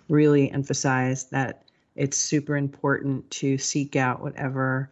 really 0.08 0.50
emphasize 0.50 1.26
that 1.26 1.65
it's 1.96 2.18
super 2.18 2.58
important 2.58 3.30
to 3.32 3.58
seek 3.58 3.96
out 3.96 4.22
whatever 4.22 4.92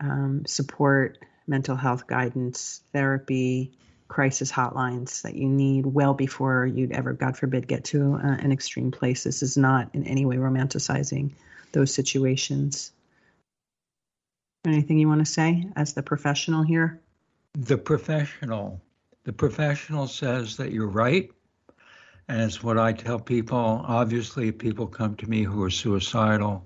um, 0.00 0.44
support, 0.46 1.18
mental 1.46 1.76
health 1.76 2.06
guidance, 2.06 2.82
therapy, 2.92 3.72
crisis 4.08 4.52
hotlines 4.52 5.22
that 5.22 5.34
you 5.34 5.48
need 5.48 5.84
well 5.84 6.14
before 6.14 6.66
you'd 6.66 6.92
ever, 6.92 7.12
God 7.12 7.36
forbid, 7.36 7.66
get 7.66 7.84
to 7.86 8.14
uh, 8.14 8.36
an 8.38 8.52
extreme 8.52 8.92
place. 8.92 9.24
This 9.24 9.42
is 9.42 9.56
not 9.56 9.90
in 9.94 10.04
any 10.06 10.24
way 10.24 10.36
romanticizing 10.36 11.32
those 11.72 11.92
situations. 11.92 12.92
Anything 14.64 14.98
you 14.98 15.08
want 15.08 15.24
to 15.26 15.30
say 15.30 15.66
as 15.74 15.94
the 15.94 16.02
professional 16.02 16.62
here? 16.62 17.00
The 17.54 17.78
professional. 17.78 18.80
The 19.24 19.32
professional 19.32 20.06
says 20.06 20.56
that 20.58 20.72
you're 20.72 20.86
right 20.86 21.30
and 22.28 22.42
it's 22.42 22.62
what 22.62 22.78
I 22.78 22.92
tell 22.92 23.18
people. 23.18 23.84
Obviously, 23.86 24.52
people 24.52 24.86
come 24.86 25.14
to 25.16 25.28
me 25.28 25.42
who 25.42 25.62
are 25.62 25.70
suicidal. 25.70 26.64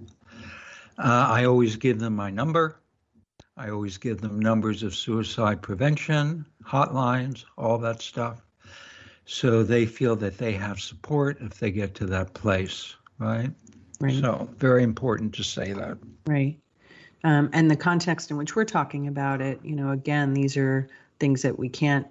Uh, 0.99 1.27
I 1.31 1.45
always 1.45 1.77
give 1.77 1.99
them 1.99 2.17
my 2.17 2.31
number. 2.31 2.81
I 3.57 3.71
always 3.71 3.99
give 3.99 4.21
them 4.21 4.41
numbers 4.41 4.83
of 4.83 4.95
suicide 4.95 5.61
prevention, 5.61 6.47
hotlines, 6.65 7.45
all 7.59 7.79
that 7.79 8.01
stuff. 8.01 8.41
So 9.27 9.63
they 9.63 9.87
feel 9.87 10.17
that 10.17 10.39
they 10.39 10.53
have 10.53 10.81
support 10.81 11.39
if 11.41 11.59
they 11.59 11.71
get 11.71 11.95
to 11.97 12.07
that 12.07 12.33
place, 12.35 12.97
right? 13.19 13.51
Right. 14.01 14.15
So, 14.19 14.49
very 14.57 14.83
important 14.83 15.35
to 15.35 15.45
say 15.45 15.73
that. 15.75 15.99
Right. 16.27 16.59
Um, 17.23 17.51
and 17.53 17.71
the 17.71 17.77
context 17.77 18.31
in 18.31 18.39
which 18.39 18.57
we're 18.57 18.65
talking 18.65 19.07
about 19.07 19.43
it, 19.43 19.61
you 19.63 19.77
know, 19.77 19.91
again, 19.91 20.33
these 20.33 20.57
are 20.57 20.89
things 21.19 21.43
that 21.43 21.59
we 21.59 21.69
can't 21.69 22.07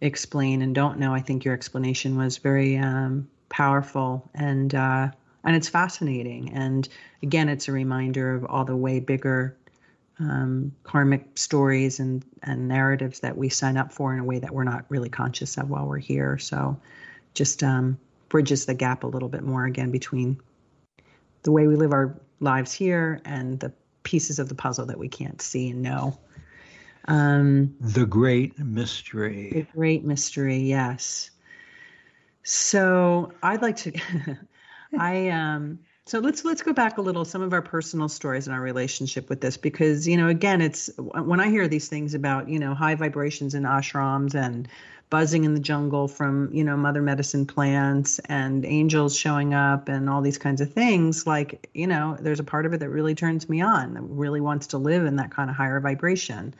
explain 0.00 0.62
and 0.62 0.74
don't 0.74 0.98
know, 0.98 1.14
I 1.14 1.20
think 1.20 1.44
your 1.44 1.54
explanation 1.54 2.16
was 2.16 2.38
very 2.38 2.76
um, 2.76 3.28
powerful 3.48 4.30
and 4.34 4.74
uh, 4.74 5.10
and 5.44 5.56
it's 5.56 5.68
fascinating. 5.68 6.52
And 6.52 6.88
again, 7.22 7.48
it's 7.48 7.68
a 7.68 7.72
reminder 7.72 8.34
of 8.34 8.44
all 8.46 8.64
the 8.64 8.76
way 8.76 9.00
bigger 9.00 9.56
um, 10.18 10.72
karmic 10.84 11.36
stories 11.36 12.00
and 12.00 12.24
and 12.42 12.68
narratives 12.68 13.20
that 13.20 13.36
we 13.36 13.48
sign 13.48 13.76
up 13.76 13.92
for 13.92 14.12
in 14.12 14.20
a 14.20 14.24
way 14.24 14.38
that 14.38 14.52
we're 14.52 14.64
not 14.64 14.84
really 14.88 15.08
conscious 15.08 15.56
of 15.58 15.70
while 15.70 15.86
we're 15.86 15.98
here. 15.98 16.38
So, 16.38 16.78
just 17.34 17.62
um, 17.62 17.98
bridges 18.28 18.66
the 18.66 18.74
gap 18.74 19.04
a 19.04 19.06
little 19.06 19.28
bit 19.28 19.42
more 19.42 19.64
again 19.64 19.90
between 19.90 20.40
the 21.42 21.52
way 21.52 21.66
we 21.66 21.76
live 21.76 21.92
our 21.92 22.18
lives 22.40 22.72
here 22.72 23.20
and 23.24 23.60
the 23.60 23.72
pieces 24.02 24.38
of 24.38 24.48
the 24.48 24.54
puzzle 24.54 24.86
that 24.86 24.98
we 24.98 25.08
can't 25.08 25.40
see 25.40 25.70
and 25.70 25.82
know. 25.82 26.18
Um, 27.06 27.74
the 27.80 28.06
great 28.06 28.58
mystery. 28.58 29.50
The 29.52 29.66
great 29.76 30.04
mystery, 30.04 30.58
yes. 30.58 31.30
So 32.42 33.32
I'd 33.42 33.62
like 33.62 33.76
to, 33.76 33.92
I 34.98 35.28
um. 35.28 35.80
So 36.06 36.18
let's 36.18 36.44
let's 36.44 36.60
go 36.60 36.74
back 36.74 36.98
a 36.98 37.00
little 37.00 37.24
some 37.24 37.40
of 37.40 37.54
our 37.54 37.62
personal 37.62 38.10
stories 38.10 38.46
and 38.46 38.54
our 38.54 38.60
relationship 38.60 39.30
with 39.30 39.40
this 39.40 39.56
because 39.56 40.06
you 40.06 40.18
know 40.18 40.28
again 40.28 40.60
it's 40.60 40.90
when 40.98 41.40
I 41.40 41.48
hear 41.48 41.66
these 41.66 41.88
things 41.88 42.12
about 42.12 42.46
you 42.46 42.58
know 42.58 42.74
high 42.74 42.94
vibrations 42.94 43.54
in 43.54 43.62
ashrams 43.62 44.34
and 44.34 44.68
buzzing 45.08 45.44
in 45.44 45.54
the 45.54 45.60
jungle 45.60 46.08
from 46.08 46.52
you 46.52 46.62
know 46.62 46.76
mother 46.76 47.00
medicine 47.00 47.46
plants 47.46 48.18
and 48.26 48.66
angels 48.66 49.16
showing 49.16 49.54
up 49.54 49.88
and 49.88 50.10
all 50.10 50.20
these 50.20 50.38
kinds 50.38 50.60
of 50.60 50.72
things 50.72 51.26
like 51.26 51.68
you 51.72 51.86
know 51.86 52.18
there's 52.20 52.40
a 52.40 52.44
part 52.44 52.66
of 52.66 52.74
it 52.74 52.80
that 52.80 52.90
really 52.90 53.14
turns 53.14 53.48
me 53.48 53.62
on 53.62 53.94
that 53.94 54.02
really 54.02 54.40
wants 54.40 54.66
to 54.66 54.76
live 54.76 55.06
in 55.06 55.16
that 55.16 55.30
kind 55.30 55.48
of 55.48 55.56
higher 55.56 55.80
vibration 55.80 56.54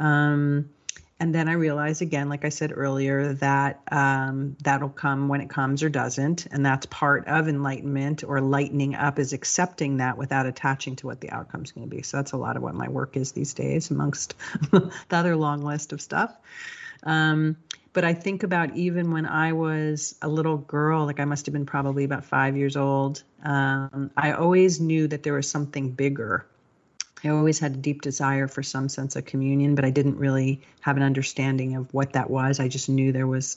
um, 0.00 0.68
and 1.20 1.34
then 1.34 1.50
I 1.50 1.52
realize 1.52 2.00
again, 2.00 2.30
like 2.30 2.46
I 2.46 2.48
said 2.48 2.72
earlier, 2.74 3.34
that 3.34 3.82
um, 3.92 4.56
that'll 4.62 4.88
come 4.88 5.28
when 5.28 5.42
it 5.42 5.50
comes 5.50 5.82
or 5.82 5.90
doesn't. 5.90 6.46
And 6.46 6.64
that's 6.64 6.86
part 6.86 7.28
of 7.28 7.46
enlightenment 7.46 8.24
or 8.24 8.40
lightening 8.40 8.94
up 8.94 9.18
is 9.18 9.34
accepting 9.34 9.98
that 9.98 10.16
without 10.16 10.46
attaching 10.46 10.96
to 10.96 11.06
what 11.06 11.20
the 11.20 11.28
outcome's 11.28 11.72
going 11.72 11.86
to 11.88 11.94
be. 11.94 12.02
So 12.02 12.16
that's 12.16 12.32
a 12.32 12.38
lot 12.38 12.56
of 12.56 12.62
what 12.62 12.74
my 12.74 12.88
work 12.88 13.18
is 13.18 13.32
these 13.32 13.52
days, 13.52 13.90
amongst 13.90 14.34
the 14.70 14.90
other 15.10 15.36
long 15.36 15.60
list 15.62 15.92
of 15.92 16.00
stuff. 16.00 16.34
Um, 17.02 17.58
but 17.92 18.04
I 18.04 18.14
think 18.14 18.42
about 18.42 18.74
even 18.76 19.10
when 19.10 19.26
I 19.26 19.52
was 19.52 20.14
a 20.22 20.28
little 20.28 20.56
girl, 20.56 21.04
like 21.04 21.20
I 21.20 21.26
must 21.26 21.44
have 21.44 21.52
been 21.52 21.66
probably 21.66 22.04
about 22.04 22.24
five 22.24 22.56
years 22.56 22.76
old, 22.78 23.22
um, 23.44 24.10
I 24.16 24.32
always 24.32 24.80
knew 24.80 25.06
that 25.08 25.22
there 25.22 25.34
was 25.34 25.50
something 25.50 25.90
bigger 25.90 26.46
I 27.24 27.28
always 27.28 27.58
had 27.58 27.72
a 27.72 27.76
deep 27.76 28.02
desire 28.02 28.48
for 28.48 28.62
some 28.62 28.88
sense 28.88 29.16
of 29.16 29.24
communion, 29.24 29.74
but 29.74 29.84
I 29.84 29.90
didn't 29.90 30.16
really 30.16 30.60
have 30.80 30.96
an 30.96 31.02
understanding 31.02 31.76
of 31.76 31.92
what 31.92 32.14
that 32.14 32.30
was. 32.30 32.60
I 32.60 32.68
just 32.68 32.88
knew 32.88 33.12
there 33.12 33.26
was 33.26 33.56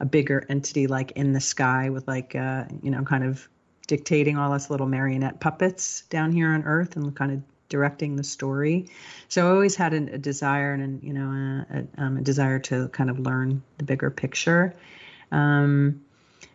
a 0.00 0.04
bigger 0.04 0.44
entity 0.48 0.86
like 0.86 1.12
in 1.12 1.32
the 1.32 1.40
sky 1.40 1.90
with 1.90 2.06
like 2.06 2.34
uh, 2.34 2.64
you 2.82 2.90
know 2.90 3.02
kind 3.02 3.24
of 3.24 3.48
dictating 3.86 4.36
all 4.36 4.52
us 4.52 4.70
little 4.70 4.86
marionette 4.86 5.40
puppets 5.40 6.02
down 6.10 6.30
here 6.30 6.48
on 6.48 6.62
earth 6.64 6.96
and 6.96 7.16
kind 7.16 7.32
of 7.32 7.42
directing 7.68 8.16
the 8.16 8.24
story. 8.24 8.88
So 9.28 9.46
I 9.46 9.50
always 9.50 9.74
had 9.74 9.92
a, 9.94 10.14
a 10.14 10.18
desire 10.18 10.72
and 10.74 11.02
you 11.02 11.12
know 11.12 11.64
a, 11.70 11.78
a, 11.78 12.04
um, 12.04 12.16
a, 12.18 12.20
desire 12.20 12.58
to 12.60 12.88
kind 12.88 13.10
of 13.10 13.18
learn 13.18 13.62
the 13.78 13.84
bigger 13.84 14.10
picture. 14.10 14.74
Um, 15.32 16.02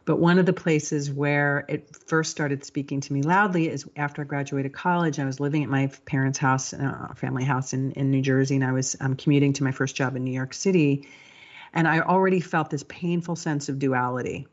but 0.05 0.17
one 0.17 0.37
of 0.37 0.45
the 0.45 0.53
places 0.53 1.11
where 1.11 1.65
it 1.69 1.95
first 1.95 2.31
started 2.31 2.65
speaking 2.65 2.99
to 3.01 3.13
me 3.13 3.21
loudly 3.21 3.69
is 3.69 3.85
after 3.95 4.21
I 4.21 4.25
graduated 4.25 4.73
college. 4.73 5.19
I 5.19 5.25
was 5.25 5.39
living 5.39 5.63
at 5.63 5.69
my 5.69 5.87
parents' 6.05 6.37
house, 6.37 6.73
uh, 6.73 7.13
family 7.15 7.45
house 7.45 7.73
in, 7.73 7.91
in 7.93 8.11
New 8.11 8.21
Jersey, 8.21 8.55
and 8.55 8.65
I 8.65 8.73
was 8.73 8.97
um, 8.99 9.15
commuting 9.15 9.53
to 9.53 9.63
my 9.63 9.71
first 9.71 9.95
job 9.95 10.15
in 10.15 10.23
New 10.23 10.33
York 10.33 10.53
City. 10.53 11.07
And 11.73 11.87
I 11.87 12.01
already 12.01 12.41
felt 12.41 12.69
this 12.69 12.83
painful 12.83 13.35
sense 13.35 13.69
of 13.69 13.79
duality. 13.79 14.47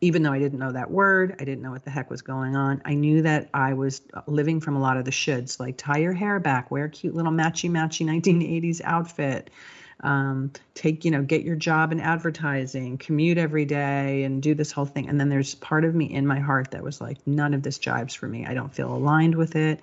Even 0.00 0.22
though 0.22 0.32
I 0.32 0.40
didn't 0.40 0.58
know 0.58 0.72
that 0.72 0.90
word, 0.90 1.36
I 1.40 1.44
didn't 1.44 1.62
know 1.62 1.70
what 1.70 1.84
the 1.84 1.90
heck 1.90 2.10
was 2.10 2.20
going 2.20 2.56
on. 2.56 2.82
I 2.84 2.94
knew 2.94 3.22
that 3.22 3.48
I 3.54 3.74
was 3.74 4.02
living 4.26 4.60
from 4.60 4.76
a 4.76 4.80
lot 4.80 4.96
of 4.96 5.04
the 5.04 5.12
shoulds, 5.12 5.60
like 5.60 5.76
tie 5.78 5.98
your 5.98 6.12
hair 6.12 6.40
back, 6.40 6.70
wear 6.70 6.84
a 6.84 6.90
cute 6.90 7.14
little 7.14 7.32
matchy 7.32 7.70
matchy 7.70 8.04
1980s 8.04 8.80
outfit, 8.84 9.48
um, 10.00 10.50
take 10.74 11.04
you 11.04 11.10
know 11.10 11.22
get 11.22 11.42
your 11.42 11.56
job 11.56 11.90
in 11.90 12.00
advertising 12.00 12.98
commute 12.98 13.38
every 13.38 13.64
day 13.64 14.24
and 14.24 14.42
do 14.42 14.54
this 14.54 14.72
whole 14.72 14.84
thing. 14.84 15.08
And 15.08 15.18
then 15.18 15.28
there's 15.28 15.54
part 15.56 15.84
of 15.84 15.94
me 15.94 16.06
in 16.06 16.26
my 16.26 16.38
heart 16.38 16.70
that 16.72 16.82
was 16.82 17.00
like 17.00 17.18
none 17.26 17.54
of 17.54 17.62
this 17.62 17.78
jives 17.78 18.16
for 18.16 18.28
me. 18.28 18.44
I 18.44 18.54
don't 18.54 18.74
feel 18.74 18.92
aligned 18.94 19.34
with 19.34 19.56
it. 19.56 19.80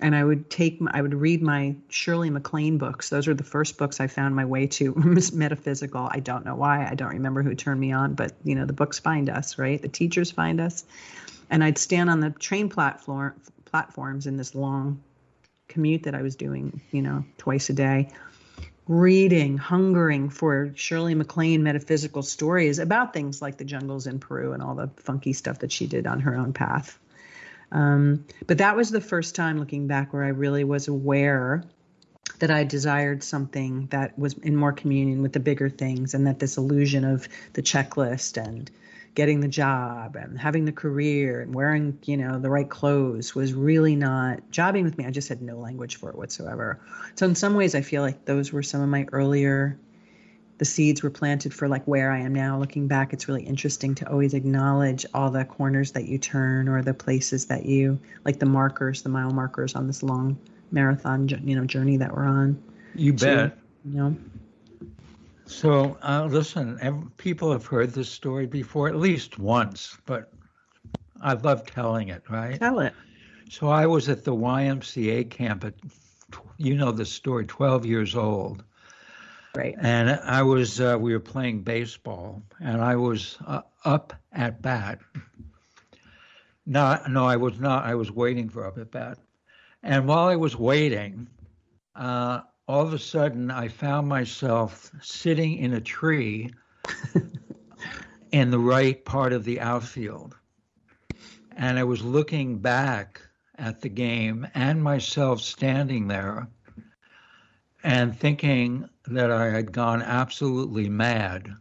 And 0.00 0.16
i 0.16 0.24
would 0.24 0.50
take 0.50 0.80
i 0.88 1.00
would 1.00 1.14
read 1.14 1.40
my 1.40 1.76
shirley 1.88 2.30
maclaine 2.30 2.78
books. 2.78 3.10
Those 3.10 3.28
were 3.28 3.34
the 3.34 3.44
first 3.44 3.78
books 3.78 4.00
i 4.00 4.08
found 4.08 4.34
my 4.34 4.44
way 4.44 4.66
to 4.66 4.92
metaphysical. 5.32 6.08
I 6.10 6.18
don't 6.18 6.44
know 6.44 6.56
why. 6.56 6.86
I 6.86 6.94
don't 6.94 7.12
remember 7.12 7.42
who 7.42 7.54
turned 7.54 7.80
me 7.80 7.92
on 7.92 8.14
but 8.14 8.32
you 8.42 8.56
know 8.56 8.66
the 8.66 8.72
books 8.72 8.98
find 8.98 9.30
us 9.30 9.56
right? 9.56 9.80
The 9.80 9.88
teachers 9.88 10.32
find 10.32 10.60
us. 10.60 10.84
And 11.48 11.62
i'd 11.62 11.78
stand 11.78 12.10
on 12.10 12.18
the 12.18 12.30
train 12.30 12.68
platform 12.68 13.34
platforms 13.66 14.26
in 14.26 14.36
this 14.36 14.54
long 14.56 15.00
commute 15.68 16.02
that 16.02 16.14
i 16.14 16.22
was 16.22 16.34
doing 16.36 16.80
you 16.90 17.02
know 17.02 17.24
twice 17.38 17.70
a 17.70 17.72
day 17.72 18.08
reading, 18.86 19.56
hungering 19.56 20.28
for 20.28 20.72
Shirley 20.74 21.14
MacLaine 21.14 21.62
metaphysical 21.62 22.22
stories 22.22 22.78
about 22.78 23.12
things 23.12 23.40
like 23.40 23.56
the 23.56 23.64
jungles 23.64 24.06
in 24.06 24.18
Peru 24.18 24.52
and 24.52 24.62
all 24.62 24.74
the 24.74 24.90
funky 24.96 25.32
stuff 25.32 25.60
that 25.60 25.72
she 25.72 25.86
did 25.86 26.06
on 26.06 26.20
her 26.20 26.36
own 26.36 26.52
path. 26.52 26.98
Um, 27.72 28.26
but 28.46 28.58
that 28.58 28.76
was 28.76 28.90
the 28.90 29.00
first 29.00 29.34
time 29.34 29.58
looking 29.58 29.86
back 29.86 30.12
where 30.12 30.24
I 30.24 30.28
really 30.28 30.64
was 30.64 30.88
aware 30.88 31.64
that 32.38 32.50
I 32.50 32.64
desired 32.64 33.22
something 33.22 33.86
that 33.86 34.18
was 34.18 34.34
in 34.34 34.56
more 34.56 34.72
communion 34.72 35.22
with 35.22 35.32
the 35.32 35.40
bigger 35.40 35.68
things 35.68 36.14
and 36.14 36.26
that 36.26 36.38
this 36.38 36.56
illusion 36.56 37.04
of 37.04 37.28
the 37.54 37.62
checklist 37.62 38.42
and 38.42 38.70
getting 39.14 39.40
the 39.40 39.48
job 39.48 40.16
and 40.16 40.38
having 40.38 40.64
the 40.64 40.72
career 40.72 41.40
and 41.40 41.54
wearing, 41.54 41.98
you 42.04 42.16
know, 42.16 42.38
the 42.38 42.50
right 42.50 42.68
clothes 42.68 43.34
was 43.34 43.54
really 43.54 43.94
not 43.94 44.50
jobbing 44.50 44.84
with 44.84 44.98
me. 44.98 45.06
I 45.06 45.10
just 45.10 45.28
had 45.28 45.40
no 45.40 45.56
language 45.56 45.96
for 45.96 46.10
it 46.10 46.16
whatsoever. 46.16 46.80
So 47.14 47.26
in 47.26 47.34
some 47.34 47.54
ways 47.54 47.74
I 47.74 47.82
feel 47.82 48.02
like 48.02 48.24
those 48.24 48.52
were 48.52 48.62
some 48.62 48.80
of 48.80 48.88
my 48.88 49.06
earlier 49.12 49.78
the 50.58 50.64
seeds 50.64 51.02
were 51.02 51.10
planted 51.10 51.52
for 51.52 51.68
like 51.68 51.84
where 51.84 52.10
I 52.10 52.20
am 52.20 52.34
now. 52.34 52.58
Looking 52.58 52.86
back, 52.86 53.12
it's 53.12 53.28
really 53.28 53.42
interesting 53.42 53.94
to 53.96 54.10
always 54.10 54.34
acknowledge 54.34 55.04
all 55.12 55.30
the 55.30 55.44
corners 55.44 55.92
that 55.92 56.06
you 56.06 56.18
turn 56.18 56.68
or 56.68 56.82
the 56.82 56.94
places 56.94 57.46
that 57.46 57.66
you 57.66 57.98
like 58.24 58.38
the 58.38 58.46
markers, 58.46 59.02
the 59.02 59.08
mile 59.08 59.30
markers 59.30 59.74
on 59.74 59.86
this 59.86 60.02
long 60.02 60.38
marathon, 60.70 61.28
you 61.44 61.56
know, 61.56 61.64
journey 61.64 61.96
that 61.96 62.14
we're 62.14 62.24
on. 62.24 62.62
You 62.94 63.12
bet. 63.12 63.58
You 63.84 63.96
know. 63.96 64.16
So, 65.46 65.98
uh, 66.02 66.26
listen, 66.30 67.10
people 67.16 67.52
have 67.52 67.66
heard 67.66 67.92
this 67.92 68.08
story 68.08 68.46
before 68.46 68.88
at 68.88 68.96
least 68.96 69.38
once, 69.38 69.96
but 70.06 70.32
I 71.20 71.34
love 71.34 71.66
telling 71.66 72.08
it, 72.08 72.22
right? 72.30 72.58
Tell 72.58 72.80
it. 72.80 72.94
So, 73.50 73.68
I 73.68 73.86
was 73.86 74.08
at 74.08 74.24
the 74.24 74.34
YMCA 74.34 75.30
camp 75.30 75.64
at, 75.64 75.74
you 76.56 76.76
know, 76.76 76.92
the 76.92 77.04
story, 77.04 77.46
12 77.46 77.84
years 77.84 78.16
old. 78.16 78.64
Right. 79.54 79.74
And 79.78 80.10
I 80.10 80.42
was, 80.42 80.80
uh, 80.80 80.96
we 80.98 81.12
were 81.12 81.20
playing 81.20 81.62
baseball, 81.62 82.42
and 82.60 82.80
I 82.80 82.96
was 82.96 83.38
uh, 83.46 83.62
up 83.84 84.14
at 84.32 84.60
bat. 84.62 84.98
No, 86.66 86.98
no, 87.08 87.26
I 87.26 87.36
was 87.36 87.60
not. 87.60 87.84
I 87.84 87.94
was 87.94 88.10
waiting 88.10 88.48
for 88.48 88.66
up 88.66 88.78
at 88.78 88.90
bat. 88.90 89.18
And 89.82 90.08
while 90.08 90.26
I 90.26 90.36
was 90.36 90.56
waiting, 90.56 91.28
uh, 91.94 92.40
all 92.66 92.80
of 92.80 92.94
a 92.94 92.98
sudden 92.98 93.50
I 93.50 93.68
found 93.68 94.08
myself 94.08 94.90
sitting 95.02 95.58
in 95.58 95.74
a 95.74 95.80
tree 95.80 96.50
in 98.32 98.50
the 98.50 98.58
right 98.58 99.04
part 99.04 99.34
of 99.34 99.44
the 99.44 99.60
outfield. 99.60 100.34
And 101.56 101.78
I 101.78 101.84
was 101.84 102.02
looking 102.02 102.58
back 102.58 103.20
at 103.56 103.80
the 103.80 103.88
game 103.88 104.46
and 104.54 104.82
myself 104.82 105.40
standing 105.40 106.08
there 106.08 106.48
and 107.82 108.18
thinking 108.18 108.88
that 109.06 109.30
I 109.30 109.50
had 109.50 109.70
gone 109.70 110.00
absolutely 110.02 110.88
mad. 110.88 111.54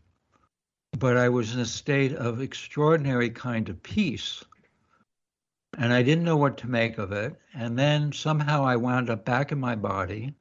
But 0.97 1.17
I 1.17 1.27
was 1.27 1.53
in 1.53 1.59
a 1.59 1.65
state 1.65 2.13
of 2.13 2.41
extraordinary 2.41 3.29
kind 3.29 3.67
of 3.67 3.83
peace. 3.83 4.41
And 5.77 5.91
I 5.91 6.01
didn't 6.01 6.23
know 6.23 6.37
what 6.37 6.57
to 6.59 6.69
make 6.69 6.97
of 6.97 7.11
it. 7.11 7.35
And 7.53 7.77
then 7.77 8.13
somehow 8.13 8.63
I 8.63 8.77
wound 8.77 9.09
up 9.09 9.25
back 9.25 9.51
in 9.51 9.59
my 9.59 9.75
body 9.75 10.33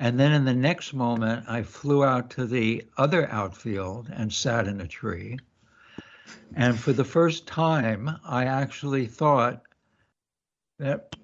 and 0.00 0.18
then 0.18 0.32
in 0.32 0.46
the 0.46 0.54
next 0.54 0.94
moment, 0.94 1.44
I 1.46 1.62
flew 1.62 2.02
out 2.02 2.30
to 2.30 2.46
the 2.46 2.86
other 2.96 3.30
outfield 3.30 4.08
and 4.10 4.32
sat 4.32 4.66
in 4.66 4.80
a 4.80 4.88
tree. 4.88 5.38
And 6.56 6.78
for 6.78 6.94
the 6.94 7.04
first 7.04 7.46
time, 7.46 8.10
I 8.24 8.46
actually 8.46 9.04
thought 9.04 9.60
that, 10.78 11.14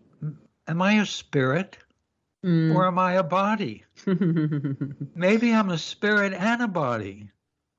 am 0.69 0.83
I 0.83 1.01
a 1.01 1.07
spirit 1.07 1.79
mm. 2.45 2.75
or 2.75 2.87
am 2.87 2.99
I 2.99 3.15
a 3.15 3.23
body? 3.23 3.85
Maybe 5.15 5.55
I'm 5.55 5.71
a 5.71 5.79
spirit 5.79 6.35
and 6.35 6.61
a 6.61 6.69
body. 6.69 7.31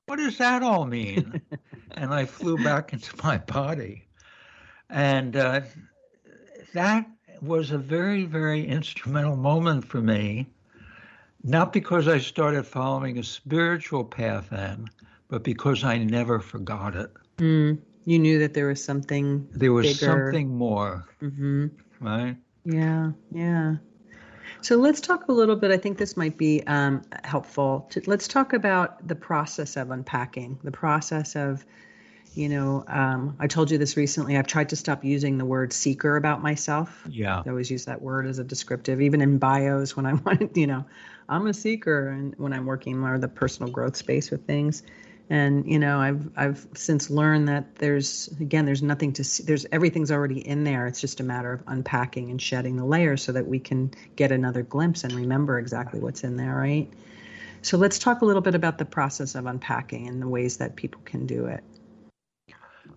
What 0.06 0.16
does 0.16 0.38
that 0.38 0.64
all 0.64 0.84
mean? 0.84 1.40
and 1.92 2.12
I 2.12 2.24
flew 2.24 2.56
back 2.64 2.92
into 2.92 3.16
my 3.22 3.38
body. 3.38 4.08
And 4.90 5.36
uh, 5.36 5.60
that 6.74 7.08
was 7.40 7.70
a 7.70 7.78
very, 7.78 8.24
very 8.24 8.66
instrumental 8.66 9.36
moment 9.36 9.84
for 9.84 10.00
me 10.00 10.48
not 11.42 11.72
because 11.72 12.08
I 12.08 12.18
started 12.18 12.66
following 12.66 13.18
a 13.18 13.22
spiritual 13.22 14.04
path 14.04 14.48
then, 14.50 14.88
but 15.28 15.44
because 15.44 15.84
I 15.84 15.98
never 15.98 16.40
forgot 16.40 16.96
it. 16.96 17.10
Mm, 17.38 17.78
you 18.04 18.18
knew 18.18 18.38
that 18.40 18.54
there 18.54 18.66
was 18.66 18.82
something. 18.82 19.48
There 19.52 19.72
was 19.72 19.86
bigger. 19.86 20.24
something 20.24 20.56
more. 20.56 21.06
Mm-hmm. 21.22 21.66
Right? 22.00 22.36
Yeah, 22.64 23.12
yeah. 23.32 23.76
So 24.60 24.76
let's 24.76 25.00
talk 25.00 25.28
a 25.28 25.32
little 25.32 25.56
bit. 25.56 25.70
I 25.70 25.76
think 25.76 25.98
this 25.98 26.16
might 26.16 26.36
be 26.36 26.62
um, 26.66 27.02
helpful. 27.22 27.86
To, 27.90 28.02
let's 28.06 28.26
talk 28.26 28.52
about 28.52 29.06
the 29.06 29.14
process 29.14 29.76
of 29.76 29.90
unpacking, 29.90 30.58
the 30.64 30.72
process 30.72 31.36
of 31.36 31.64
you 32.34 32.48
know, 32.48 32.84
um, 32.86 33.36
I 33.40 33.48
told 33.48 33.70
you 33.70 33.78
this 33.78 33.96
recently. 33.96 34.36
I've 34.36 34.46
tried 34.46 34.68
to 34.68 34.76
stop 34.76 35.04
using 35.04 35.38
the 35.38 35.44
word 35.44 35.72
seeker 35.72 36.16
about 36.16 36.40
myself. 36.40 37.04
Yeah. 37.08 37.42
I 37.44 37.48
always 37.48 37.68
use 37.68 37.86
that 37.86 38.00
word 38.00 38.26
as 38.26 38.38
a 38.38 38.44
descriptive, 38.44 39.00
even 39.00 39.20
in 39.20 39.38
bios 39.38 39.96
when 39.96 40.06
I 40.06 40.12
want, 40.24 40.56
you 40.56 40.68
know, 40.68 40.84
I'm 41.28 41.46
a 41.46 41.54
seeker, 41.54 42.08
and 42.08 42.34
when 42.36 42.52
I'm 42.52 42.66
working 42.66 42.98
more 42.98 43.18
the 43.18 43.28
personal 43.28 43.70
growth 43.70 43.96
space 43.96 44.30
with 44.30 44.46
things. 44.46 44.82
And 45.30 45.70
you 45.70 45.78
know, 45.78 46.00
I've 46.00 46.30
I've 46.36 46.66
since 46.74 47.10
learned 47.10 47.48
that 47.48 47.74
there's 47.76 48.28
again, 48.40 48.64
there's 48.64 48.82
nothing 48.82 49.12
to 49.14 49.24
see. 49.24 49.42
There's 49.42 49.66
everything's 49.70 50.10
already 50.10 50.38
in 50.38 50.64
there. 50.64 50.86
It's 50.86 51.00
just 51.00 51.20
a 51.20 51.22
matter 51.22 51.52
of 51.52 51.62
unpacking 51.66 52.30
and 52.30 52.40
shedding 52.40 52.76
the 52.76 52.84
layers 52.86 53.22
so 53.22 53.32
that 53.32 53.46
we 53.46 53.58
can 53.58 53.90
get 54.16 54.32
another 54.32 54.62
glimpse 54.62 55.04
and 55.04 55.12
remember 55.12 55.58
exactly 55.58 56.00
what's 56.00 56.24
in 56.24 56.36
there, 56.36 56.54
right? 56.54 56.90
So 57.60 57.76
let's 57.76 57.98
talk 57.98 58.22
a 58.22 58.24
little 58.24 58.40
bit 58.40 58.54
about 58.54 58.78
the 58.78 58.84
process 58.86 59.34
of 59.34 59.44
unpacking 59.44 60.08
and 60.08 60.22
the 60.22 60.28
ways 60.28 60.58
that 60.58 60.76
people 60.76 61.02
can 61.04 61.26
do 61.26 61.46
it. 61.46 61.62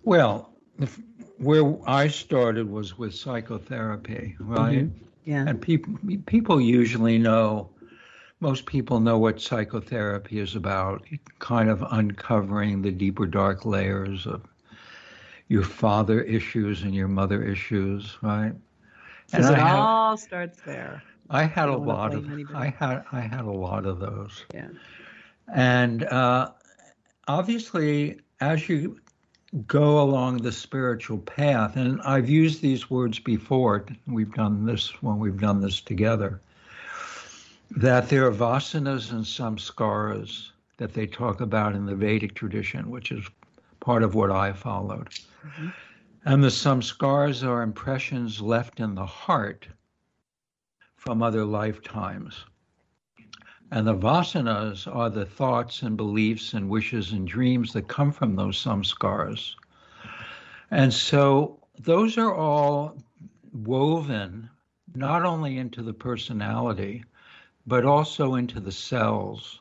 Well, 0.04 0.52
if, 0.78 0.98
where 1.38 1.76
I 1.86 2.08
started 2.08 2.70
was 2.70 2.96
with 2.96 3.14
psychotherapy, 3.14 4.36
right? 4.38 4.86
Mm-hmm. 4.86 5.04
Yeah. 5.24 5.44
And 5.46 5.60
people 5.60 5.94
people 6.26 6.60
usually 6.60 7.18
know 7.18 7.70
most 8.42 8.66
people 8.66 8.98
know 8.98 9.18
what 9.18 9.40
psychotherapy 9.40 10.40
is 10.40 10.56
about, 10.56 11.06
kind 11.38 11.70
of 11.70 11.84
uncovering 11.92 12.82
the 12.82 12.90
deeper 12.90 13.24
dark 13.24 13.64
layers 13.64 14.26
of 14.26 14.42
your 15.46 15.62
father 15.62 16.20
issues 16.22 16.82
and 16.82 16.92
your 16.92 17.06
mother 17.06 17.42
issues, 17.44 18.18
right? 18.20 18.52
And 19.32 19.44
it 19.44 19.54
have, 19.54 19.78
all 19.78 20.16
starts 20.16 20.58
there. 20.66 21.02
I 21.30 21.44
had 21.44 21.68
a 21.68 21.76
lot 21.76 22.14
of 22.14 22.28
I 22.52 22.74
had 22.76 23.04
I 23.12 23.20
had 23.20 23.44
a 23.44 23.50
lot 23.50 23.86
of 23.86 24.00
those. 24.00 24.44
Yeah. 24.52 24.68
And 25.54 26.02
uh, 26.04 26.50
obviously, 27.28 28.18
as 28.40 28.68
you 28.68 29.00
go 29.66 30.00
along 30.00 30.38
the 30.38 30.52
spiritual 30.52 31.18
path, 31.18 31.76
and 31.76 32.00
I've 32.02 32.28
used 32.28 32.60
these 32.60 32.90
words 32.90 33.18
before. 33.20 33.86
We've 34.06 34.34
done 34.34 34.66
this 34.66 35.00
when 35.02 35.18
we've 35.18 35.40
done 35.40 35.60
this 35.60 35.80
together. 35.80 36.40
That 37.76 38.08
there 38.08 38.26
are 38.26 38.32
vasanas 38.32 39.12
and 39.12 39.24
samskaras 39.24 40.50
that 40.76 40.94
they 40.94 41.06
talk 41.06 41.40
about 41.40 41.74
in 41.74 41.86
the 41.86 41.94
Vedic 41.94 42.34
tradition, 42.34 42.90
which 42.90 43.10
is 43.12 43.24
part 43.80 44.02
of 44.02 44.14
what 44.14 44.30
I 44.30 44.52
followed. 44.52 45.08
Mm-hmm. 45.44 45.68
And 46.24 46.44
the 46.44 46.48
samskaras 46.48 47.46
are 47.46 47.62
impressions 47.62 48.40
left 48.40 48.78
in 48.78 48.94
the 48.94 49.06
heart 49.06 49.66
from 50.96 51.22
other 51.22 51.44
lifetimes. 51.44 52.44
And 53.72 53.86
the 53.86 53.96
vasanas 53.96 54.86
are 54.86 55.08
the 55.08 55.24
thoughts 55.24 55.82
and 55.82 55.96
beliefs 55.96 56.52
and 56.52 56.68
wishes 56.68 57.12
and 57.12 57.26
dreams 57.26 57.72
that 57.72 57.88
come 57.88 58.12
from 58.12 58.36
those 58.36 58.62
samskaras. 58.62 59.54
And 60.70 60.92
so 60.92 61.58
those 61.78 62.18
are 62.18 62.34
all 62.34 62.98
woven 63.52 64.48
not 64.94 65.24
only 65.24 65.58
into 65.58 65.82
the 65.82 65.94
personality, 65.94 67.02
but 67.66 67.84
also 67.84 68.34
into 68.34 68.60
the 68.60 68.72
cells. 68.72 69.60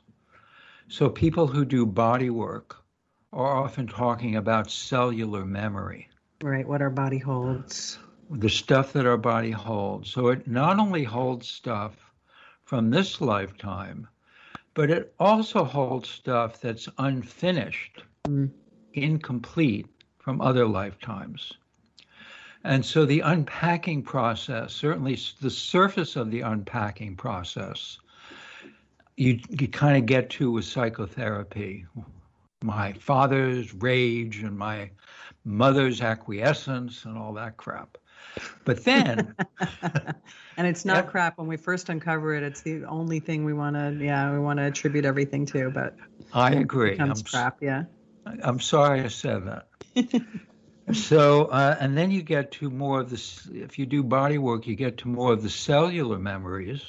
So 0.88 1.10
people 1.10 1.48
who 1.48 1.66
do 1.66 1.86
body 1.86 2.30
work 2.30 2.78
are 3.34 3.64
often 3.64 3.88
talking 3.88 4.36
about 4.36 4.72
cellular 4.72 5.46
memory. 5.46 6.10
Right, 6.44 6.68
what 6.68 6.82
our 6.82 6.90
body 6.90 7.20
holds 7.20 8.00
the 8.32 8.50
stuff 8.50 8.94
that 8.94 9.06
our 9.06 9.18
body 9.18 9.52
holds. 9.52 10.10
So 10.10 10.28
it 10.28 10.48
not 10.48 10.80
only 10.80 11.04
holds 11.04 11.48
stuff 11.48 12.12
from 12.64 12.90
this 12.90 13.20
lifetime, 13.20 14.08
but 14.74 14.90
it 14.90 15.14
also 15.20 15.66
holds 15.66 16.10
stuff 16.10 16.62
that's 16.62 16.88
unfinished, 16.98 18.04
mm. 18.26 18.50
incomplete 18.94 19.88
from 20.20 20.40
other 20.40 20.66
lifetimes. 20.66 21.54
And 22.64 22.86
so 22.86 23.06
the 23.06 23.22
unpacking 23.22 24.04
process, 24.04 24.74
certainly 24.74 25.18
the 25.42 25.50
surface 25.50 26.16
of 26.16 26.30
the 26.30 26.42
unpacking 26.42 27.16
process, 27.16 27.98
you, 29.18 29.40
you 29.50 29.68
kind 29.68 29.98
of 29.98 30.06
get 30.06 30.30
to 30.32 30.52
with 30.52 30.66
psychotherapy. 30.66 31.86
My 32.64 32.94
father's 32.94 33.74
rage 33.74 34.44
and 34.44 34.58
my 34.58 34.92
mother's 35.44 36.02
acquiescence 36.02 37.06
and 37.06 37.18
all 37.18 37.34
that 37.34 37.58
crap. 37.58 37.98
But 38.64 38.84
then, 38.84 39.36
and 40.58 40.68
it's 40.68 40.86
not 40.86 41.08
crap 41.08 41.40
when 41.40 41.48
we 41.48 41.58
first 41.58 41.90
uncover 41.90 42.36
it. 42.36 42.44
It's 42.44 42.62
the 42.62 42.86
only 42.86 43.20
thing 43.20 43.44
we 43.44 43.54
want 43.54 43.76
to, 43.76 43.98
yeah, 44.00 44.32
we 44.32 44.40
want 44.40 44.58
to 44.58 44.64
attribute 44.64 45.06
everything 45.06 45.46
to. 45.48 45.72
But 45.72 45.96
I 46.32 46.52
agree. 46.52 46.90
It 46.90 47.00
becomes 47.00 47.22
I'm, 47.22 47.26
crap, 47.26 47.58
yeah. 47.62 47.84
I'm 48.44 48.60
sorry 48.60 49.02
I 49.02 49.08
said 49.08 49.44
that. 49.48 49.68
so, 50.94 51.46
uh, 51.46 51.78
and 51.80 51.98
then 51.98 52.12
you 52.12 52.22
get 52.22 52.52
to 52.54 52.70
more 52.70 53.02
of 53.02 53.10
this. 53.10 53.48
If 53.54 53.78
you 53.78 53.86
do 53.86 54.04
body 54.04 54.38
work, 54.38 54.68
you 54.68 54.76
get 54.76 54.98
to 55.00 55.08
more 55.08 55.34
of 55.34 55.44
the 55.44 55.50
cellular 55.50 56.18
memories. 56.18 56.84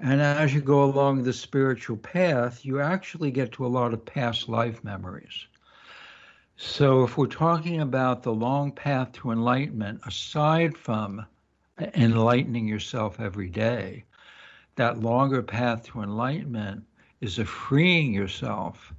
And 0.00 0.20
as 0.20 0.52
you 0.52 0.60
go 0.60 0.84
along 0.84 1.22
the 1.22 1.32
spiritual 1.32 1.96
path, 1.96 2.64
you 2.64 2.80
actually 2.80 3.30
get 3.30 3.52
to 3.52 3.66
a 3.66 3.68
lot 3.68 3.92
of 3.94 4.04
past 4.04 4.48
life 4.48 4.82
memories. 4.82 5.46
So, 6.56 7.04
if 7.04 7.16
we're 7.16 7.26
talking 7.26 7.80
about 7.80 8.22
the 8.22 8.32
long 8.32 8.72
path 8.72 9.12
to 9.12 9.30
enlightenment, 9.30 10.00
aside 10.06 10.76
from 10.76 11.26
enlightening 11.78 12.68
yourself 12.68 13.18
every 13.20 13.48
day, 13.48 14.04
that 14.76 15.00
longer 15.00 15.42
path 15.42 15.86
to 15.86 16.02
enlightenment 16.02 16.84
is 17.20 17.38
a 17.38 17.44
freeing 17.44 18.12
yourself 18.12 18.92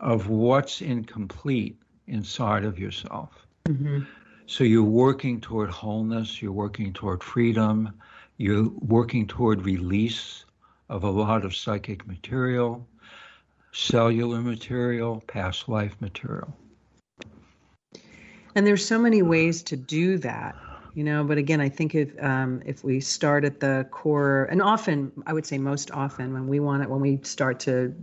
of 0.00 0.28
what's 0.28 0.82
incomplete 0.82 1.78
inside 2.06 2.64
of 2.64 2.78
yourself. 2.78 3.46
Mm-hmm. 3.66 4.00
So, 4.46 4.64
you're 4.64 4.82
working 4.82 5.40
toward 5.40 5.70
wholeness, 5.70 6.42
you're 6.42 6.52
working 6.52 6.92
toward 6.92 7.22
freedom, 7.22 7.90
you're 8.36 8.68
working 8.80 9.26
toward 9.26 9.64
release 9.64 10.44
of 10.88 11.04
a 11.04 11.10
lot 11.10 11.44
of 11.44 11.56
psychic 11.56 12.06
material, 12.06 12.86
cellular 13.72 14.40
material, 14.40 15.22
past 15.26 15.68
life 15.68 15.96
material. 16.00 16.54
And 18.54 18.66
there's 18.66 18.84
so 18.84 18.98
many 18.98 19.22
ways 19.22 19.62
to 19.64 19.76
do 19.76 20.18
that, 20.18 20.54
you 20.94 21.02
know. 21.02 21.24
But 21.24 21.38
again, 21.38 21.60
I 21.60 21.68
think 21.68 21.94
if 21.94 22.10
um, 22.22 22.62
if 22.64 22.84
we 22.84 23.00
start 23.00 23.44
at 23.44 23.60
the 23.60 23.86
core, 23.90 24.44
and 24.44 24.62
often 24.62 25.10
I 25.26 25.32
would 25.32 25.46
say 25.46 25.58
most 25.58 25.90
often 25.90 26.32
when 26.32 26.46
we 26.46 26.60
want 26.60 26.82
it, 26.82 26.90
when 26.90 27.00
we 27.00 27.18
start 27.22 27.58
to 27.60 27.94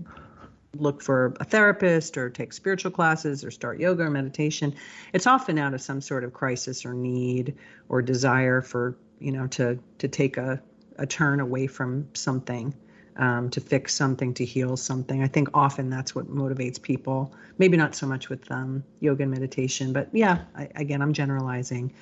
look 0.77 1.01
for 1.01 1.33
a 1.39 1.43
therapist 1.43 2.17
or 2.17 2.29
take 2.29 2.53
spiritual 2.53 2.91
classes 2.91 3.43
or 3.43 3.51
start 3.51 3.79
yoga 3.79 4.03
or 4.03 4.09
meditation, 4.09 4.73
it's 5.13 5.27
often 5.27 5.57
out 5.57 5.73
of 5.73 5.81
some 5.81 6.01
sort 6.01 6.23
of 6.23 6.33
crisis 6.33 6.85
or 6.85 6.93
need 6.93 7.55
or 7.89 8.01
desire 8.01 8.61
for 8.61 8.95
you 9.19 9.31
know 9.31 9.47
to 9.47 9.79
to 9.97 10.07
take 10.07 10.37
a 10.37 10.61
a 10.97 11.05
turn 11.05 11.39
away 11.39 11.67
from 11.67 12.07
something 12.13 12.73
um, 13.17 13.49
to 13.49 13.61
fix 13.61 13.93
something, 13.93 14.33
to 14.35 14.45
heal 14.45 14.77
something. 14.77 15.21
I 15.21 15.27
think 15.27 15.49
often 15.53 15.89
that's 15.89 16.15
what 16.15 16.27
motivates 16.27 16.81
people. 16.81 17.33
Maybe 17.57 17.77
not 17.77 17.95
so 17.95 18.07
much 18.07 18.29
with 18.29 18.49
um, 18.51 18.83
yoga 18.99 19.23
and 19.23 19.31
meditation, 19.31 19.93
but 19.93 20.09
yeah, 20.13 20.43
I, 20.55 20.69
again, 20.75 21.01
I'm 21.01 21.13
generalizing. 21.13 21.93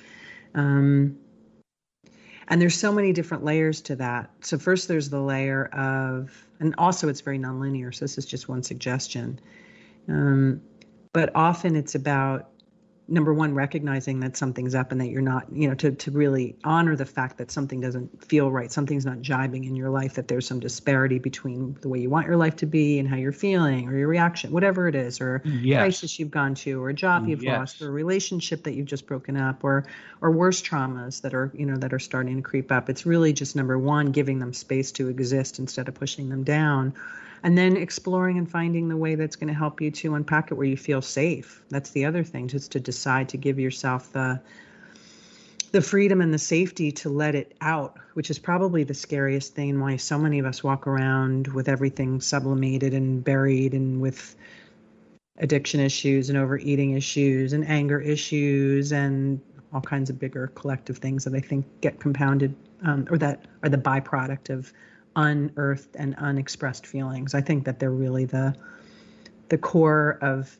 Um, 0.54 1.18
and 2.50 2.60
there's 2.60 2.76
so 2.76 2.92
many 2.92 3.12
different 3.12 3.44
layers 3.44 3.80
to 3.82 3.96
that. 3.96 4.28
So 4.40 4.58
first, 4.58 4.88
there's 4.88 5.08
the 5.08 5.20
layer 5.20 5.66
of, 5.66 6.36
and 6.58 6.74
also 6.76 7.08
it's 7.08 7.20
very 7.20 7.38
nonlinear. 7.38 7.94
So 7.94 8.04
this 8.04 8.18
is 8.18 8.26
just 8.26 8.48
one 8.48 8.62
suggestion. 8.64 9.40
Um, 10.08 10.60
but 11.12 11.30
often 11.34 11.76
it's 11.76 11.94
about 11.94 12.50
number 13.10 13.34
one 13.34 13.54
recognizing 13.54 14.20
that 14.20 14.36
something's 14.36 14.74
up 14.74 14.92
and 14.92 15.00
that 15.00 15.08
you're 15.08 15.20
not 15.20 15.46
you 15.52 15.68
know 15.68 15.74
to, 15.74 15.90
to 15.90 16.10
really 16.12 16.56
honor 16.62 16.94
the 16.94 17.04
fact 17.04 17.38
that 17.38 17.50
something 17.50 17.80
doesn't 17.80 18.24
feel 18.24 18.50
right 18.50 18.70
something's 18.70 19.04
not 19.04 19.20
jibing 19.20 19.64
in 19.64 19.74
your 19.74 19.90
life 19.90 20.14
that 20.14 20.28
there's 20.28 20.46
some 20.46 20.60
disparity 20.60 21.18
between 21.18 21.76
the 21.80 21.88
way 21.88 21.98
you 21.98 22.08
want 22.08 22.26
your 22.26 22.36
life 22.36 22.56
to 22.56 22.66
be 22.66 23.00
and 23.00 23.08
how 23.08 23.16
you're 23.16 23.32
feeling 23.32 23.88
or 23.88 23.96
your 23.98 24.06
reaction 24.06 24.52
whatever 24.52 24.86
it 24.86 24.94
is 24.94 25.20
or 25.20 25.42
yes. 25.44 25.78
crisis 25.78 26.18
you've 26.18 26.30
gone 26.30 26.54
to 26.54 26.82
or 26.82 26.88
a 26.88 26.94
job 26.94 27.26
you've 27.26 27.42
yes. 27.42 27.58
lost 27.58 27.82
or 27.82 27.88
a 27.88 27.90
relationship 27.90 28.62
that 28.62 28.74
you've 28.74 28.86
just 28.86 29.06
broken 29.06 29.36
up 29.36 29.64
or 29.64 29.84
or 30.20 30.30
worse 30.30 30.62
traumas 30.62 31.20
that 31.22 31.34
are 31.34 31.50
you 31.54 31.66
know 31.66 31.76
that 31.76 31.92
are 31.92 31.98
starting 31.98 32.36
to 32.36 32.42
creep 32.42 32.70
up 32.70 32.88
it's 32.88 33.04
really 33.04 33.32
just 33.32 33.56
number 33.56 33.76
one 33.76 34.12
giving 34.12 34.38
them 34.38 34.52
space 34.52 34.92
to 34.92 35.08
exist 35.08 35.58
instead 35.58 35.88
of 35.88 35.94
pushing 35.94 36.28
them 36.28 36.44
down 36.44 36.94
and 37.42 37.56
then 37.56 37.76
exploring 37.76 38.38
and 38.38 38.50
finding 38.50 38.88
the 38.88 38.96
way 38.96 39.14
that's 39.14 39.36
going 39.36 39.48
to 39.48 39.54
help 39.54 39.80
you 39.80 39.90
to 39.90 40.14
unpack 40.14 40.50
it 40.50 40.54
where 40.54 40.66
you 40.66 40.76
feel 40.76 41.02
safe. 41.02 41.62
That's 41.68 41.90
the 41.90 42.04
other 42.04 42.24
thing 42.24 42.48
just 42.48 42.72
to 42.72 42.80
decide 42.80 43.28
to 43.30 43.36
give 43.36 43.58
yourself 43.58 44.12
the 44.12 44.40
the 45.72 45.80
freedom 45.80 46.20
and 46.20 46.34
the 46.34 46.38
safety 46.38 46.90
to 46.90 47.08
let 47.08 47.36
it 47.36 47.54
out 47.60 47.96
which 48.14 48.28
is 48.28 48.40
probably 48.40 48.82
the 48.82 48.94
scariest 48.94 49.54
thing 49.54 49.78
why 49.78 49.96
so 49.96 50.18
many 50.18 50.40
of 50.40 50.46
us 50.46 50.64
walk 50.64 50.86
around 50.86 51.46
with 51.48 51.68
everything 51.68 52.20
sublimated 52.20 52.92
and 52.92 53.22
buried 53.22 53.72
and 53.72 54.00
with 54.00 54.34
addiction 55.38 55.80
issues 55.80 56.28
and 56.28 56.36
overeating 56.36 56.92
issues 56.92 57.52
and 57.52 57.66
anger 57.66 58.00
issues 58.00 58.92
and 58.92 59.40
all 59.72 59.80
kinds 59.80 60.10
of 60.10 60.18
bigger 60.18 60.48
collective 60.48 60.98
things 60.98 61.24
that 61.24 61.34
I 61.34 61.40
think 61.40 61.64
get 61.80 62.00
compounded 62.00 62.54
um, 62.84 63.06
or 63.10 63.18
that 63.18 63.46
are 63.62 63.68
the 63.68 63.78
byproduct 63.78 64.50
of 64.50 64.72
unearthed 65.16 65.96
and 65.96 66.14
unexpressed 66.16 66.86
feelings. 66.86 67.34
I 67.34 67.40
think 67.40 67.64
that 67.64 67.78
they're 67.78 67.90
really 67.90 68.24
the 68.24 68.54
the 69.48 69.58
core 69.58 70.18
of 70.22 70.56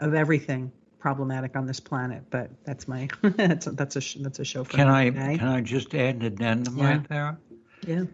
of 0.00 0.14
everything 0.14 0.72
problematic 0.98 1.56
on 1.56 1.66
this 1.66 1.80
planet. 1.80 2.24
But 2.30 2.50
that's 2.64 2.86
my 2.86 3.08
that's 3.22 3.66
a, 3.66 3.72
that's 3.72 3.96
a 3.96 4.18
that's 4.18 4.38
a 4.38 4.44
show 4.44 4.64
for 4.64 4.76
can 4.76 4.88
I 4.88 5.10
today. 5.10 5.38
can 5.38 5.48
I 5.48 5.60
just 5.60 5.94
add 5.94 6.16
an 6.16 6.22
addendum 6.22 6.78
yeah. 6.78 6.88
right 6.88 7.08
there? 7.08 7.38
Yeah. 7.86 8.04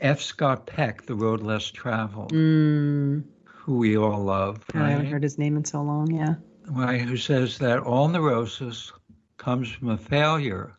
F. 0.00 0.20
Scott 0.20 0.66
Peck, 0.66 1.06
The 1.06 1.14
Road 1.14 1.40
Less 1.40 1.70
Traveled, 1.70 2.32
mm. 2.32 3.24
who 3.44 3.78
we 3.78 3.96
all 3.96 4.22
love. 4.22 4.62
Right? 4.74 4.84
I 4.84 4.90
haven't 4.90 5.06
heard 5.06 5.22
his 5.22 5.38
name 5.38 5.56
in 5.56 5.64
so 5.64 5.82
long. 5.82 6.12
Yeah. 6.14 6.34
Right. 6.68 7.00
Who 7.00 7.16
says 7.16 7.58
that 7.58 7.78
all 7.78 8.08
neurosis 8.08 8.92
comes 9.38 9.70
from 9.70 9.90
a 9.90 9.96
failure 9.96 10.76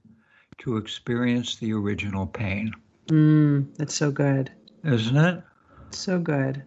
to 0.59 0.77
experience 0.77 1.55
the 1.55 1.73
original 1.73 2.25
pain. 2.25 2.71
Mm, 3.07 3.75
that's 3.77 3.95
so 3.95 4.11
good. 4.11 4.51
Isn't 4.83 5.17
it? 5.17 5.43
So 5.91 6.19
good. 6.19 6.63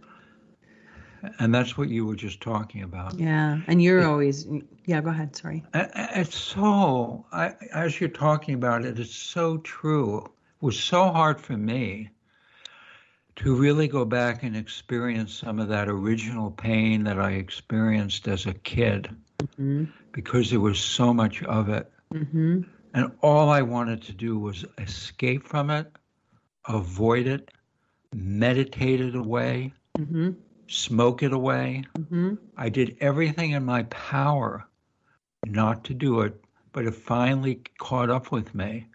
And 1.40 1.52
that's 1.52 1.76
what 1.76 1.88
you 1.88 2.06
were 2.06 2.16
just 2.16 2.40
talking 2.40 2.82
about. 2.82 3.18
Yeah. 3.18 3.60
And 3.66 3.82
you're 3.82 4.06
always, 4.06 4.46
yeah, 4.86 5.00
go 5.00 5.10
ahead. 5.10 5.34
Sorry. 5.34 5.64
It's 5.74 6.36
so, 6.36 7.26
I, 7.32 7.54
as 7.72 8.00
you're 8.00 8.08
talking 8.08 8.54
about 8.54 8.84
it, 8.84 8.98
it's 8.98 9.14
so 9.14 9.58
true. 9.58 10.18
It 10.18 10.64
was 10.64 10.78
so 10.78 11.10
hard 11.10 11.40
for 11.40 11.56
me 11.56 12.10
to 13.36 13.54
really 13.54 13.88
go 13.88 14.04
back 14.04 14.42
and 14.42 14.56
experience 14.56 15.32
some 15.32 15.58
of 15.58 15.68
that 15.68 15.88
original 15.88 16.50
pain 16.50 17.04
that 17.04 17.20
I 17.20 17.32
experienced 17.32 18.26
as 18.28 18.46
a 18.46 18.54
kid 18.54 19.14
mm-hmm. 19.40 19.84
because 20.12 20.50
there 20.50 20.60
was 20.60 20.78
so 20.78 21.12
much 21.14 21.42
of 21.44 21.68
it. 21.68 21.90
Mm-hmm. 22.12 22.62
And 22.94 23.12
all 23.20 23.48
I 23.48 23.62
wanted 23.62 24.02
to 24.02 24.12
do 24.12 24.38
was 24.38 24.64
escape 24.78 25.44
from 25.44 25.70
it, 25.70 25.92
avoid 26.68 27.26
it, 27.26 27.50
meditate 28.12 29.00
it 29.00 29.16
away. 29.16 29.72
Mm-hmm 29.98 30.32
smoke 30.68 31.22
it 31.22 31.32
away. 31.32 31.84
Mm-hmm. 31.98 32.34
I 32.56 32.68
did 32.68 32.96
everything 33.00 33.52
in 33.52 33.64
my 33.64 33.84
power 33.84 34.66
not 35.46 35.84
to 35.84 35.94
do 35.94 36.20
it, 36.20 36.40
but 36.72 36.86
it 36.86 36.94
finally 36.94 37.62
caught 37.78 38.10
up 38.10 38.30
with 38.30 38.54
me. 38.54 38.86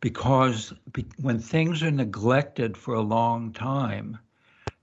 Because 0.00 0.72
be, 0.92 1.06
when 1.20 1.40
things 1.40 1.82
are 1.82 1.90
neglected 1.90 2.76
for 2.76 2.94
a 2.94 3.00
long 3.00 3.52
time, 3.52 4.18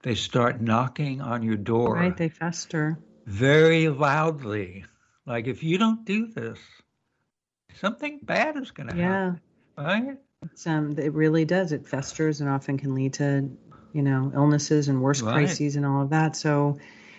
they 0.03 0.15
start 0.15 0.61
knocking 0.61 1.21
on 1.21 1.41
your 1.41 1.55
door. 1.55 1.95
Right, 1.95 2.15
they 2.15 2.29
fester. 2.29 2.99
Very 3.25 3.87
loudly. 3.87 4.85
Like, 5.25 5.47
if 5.47 5.63
you 5.63 5.77
don't 5.77 6.05
do 6.05 6.27
this, 6.27 6.59
something 7.79 8.19
bad 8.21 8.57
is 8.57 8.71
going 8.71 8.89
to 8.89 8.97
yeah. 8.97 9.03
happen. 9.07 9.41
Right? 9.77 10.17
It's, 10.45 10.67
um, 10.67 10.97
it 10.97 11.13
really 11.13 11.45
does. 11.45 11.71
It 11.71 11.87
festers 11.87 12.41
and 12.41 12.49
often 12.49 12.77
can 12.77 12.93
lead 12.93 13.13
to 13.15 13.49
you 13.95 14.01
know, 14.01 14.29
illnesses 14.35 14.89
and 14.89 15.01
worse 15.01 15.21
right. 15.21 15.31
crises 15.31 15.77
and 15.77 15.85
all 15.85 16.01
of 16.01 16.09
that. 16.09 16.35
So 16.35 16.77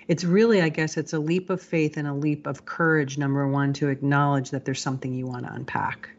it's 0.09 0.25
really, 0.25 0.61
I 0.61 0.69
guess, 0.69 0.99
it's 0.99 1.15
a 1.15 1.19
leap 1.19 1.49
of 1.49 1.63
faith 1.63 1.97
and 1.97 2.07
a 2.07 2.13
leap 2.13 2.47
of 2.47 2.67
courage, 2.67 3.17
number 3.17 3.49
one, 3.49 3.73
to 3.75 3.89
acknowledge 3.89 4.51
that 4.51 4.67
there's 4.67 4.83
something 4.83 5.15
you 5.15 5.27
want 5.27 5.47
to 5.47 5.53
unpack 5.55 6.11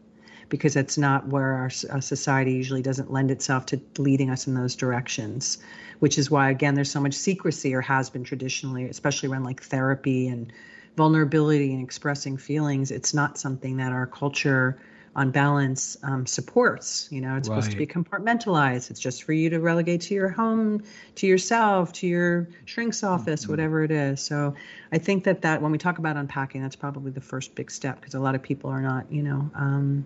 because 0.49 0.73
that's 0.73 0.97
not 0.97 1.27
where 1.27 1.53
our, 1.53 1.69
our, 1.91 2.01
society 2.01 2.53
usually 2.53 2.81
doesn't 2.81 3.11
lend 3.11 3.29
itself 3.29 3.67
to 3.67 3.79
leading 3.99 4.31
us 4.31 4.47
in 4.47 4.55
those 4.55 4.77
directions 4.77 5.57
which 5.99 6.17
is 6.17 6.31
why 6.31 6.49
again 6.49 6.73
there's 6.73 6.89
so 6.89 7.01
much 7.01 7.13
secrecy 7.13 7.75
or 7.75 7.81
has 7.81 8.09
been 8.09 8.23
traditionally 8.23 8.85
especially 8.85 9.27
around 9.27 9.43
like 9.43 9.61
therapy 9.61 10.29
and 10.29 10.53
vulnerability 10.95 11.73
and 11.73 11.83
expressing 11.83 12.37
feelings 12.37 12.91
it's 12.91 13.13
not 13.13 13.37
something 13.37 13.75
that 13.75 13.91
our 13.91 14.07
culture 14.07 14.79
on 15.17 15.31
balance 15.31 15.97
um, 16.03 16.27
supports. 16.27 17.07
You 17.11 17.21
know, 17.21 17.35
it's 17.35 17.49
right. 17.49 17.55
supposed 17.55 17.71
to 17.71 17.77
be 17.77 17.87
compartmentalized. 17.87 18.91
It's 18.91 18.99
just 18.99 19.23
for 19.23 19.33
you 19.33 19.49
to 19.49 19.59
relegate 19.59 20.01
to 20.01 20.13
your 20.13 20.29
home, 20.29 20.83
to 21.15 21.25
yourself, 21.25 21.91
to 21.93 22.07
your 22.07 22.47
shrink's 22.65 23.03
office, 23.03 23.41
mm-hmm. 23.41 23.51
whatever 23.51 23.83
it 23.83 23.89
is. 23.89 24.21
So 24.21 24.53
I 24.91 24.99
think 24.99 25.23
that 25.23 25.41
that 25.41 25.61
when 25.61 25.71
we 25.71 25.79
talk 25.79 25.97
about 25.97 26.15
unpacking, 26.15 26.61
that's 26.61 26.75
probably 26.75 27.11
the 27.11 27.21
first 27.21 27.55
big 27.55 27.71
step 27.71 27.99
because 27.99 28.13
a 28.13 28.19
lot 28.19 28.35
of 28.35 28.43
people 28.43 28.69
are 28.69 28.81
not, 28.81 29.11
you 29.11 29.23
know, 29.23 29.49
um, 29.55 30.05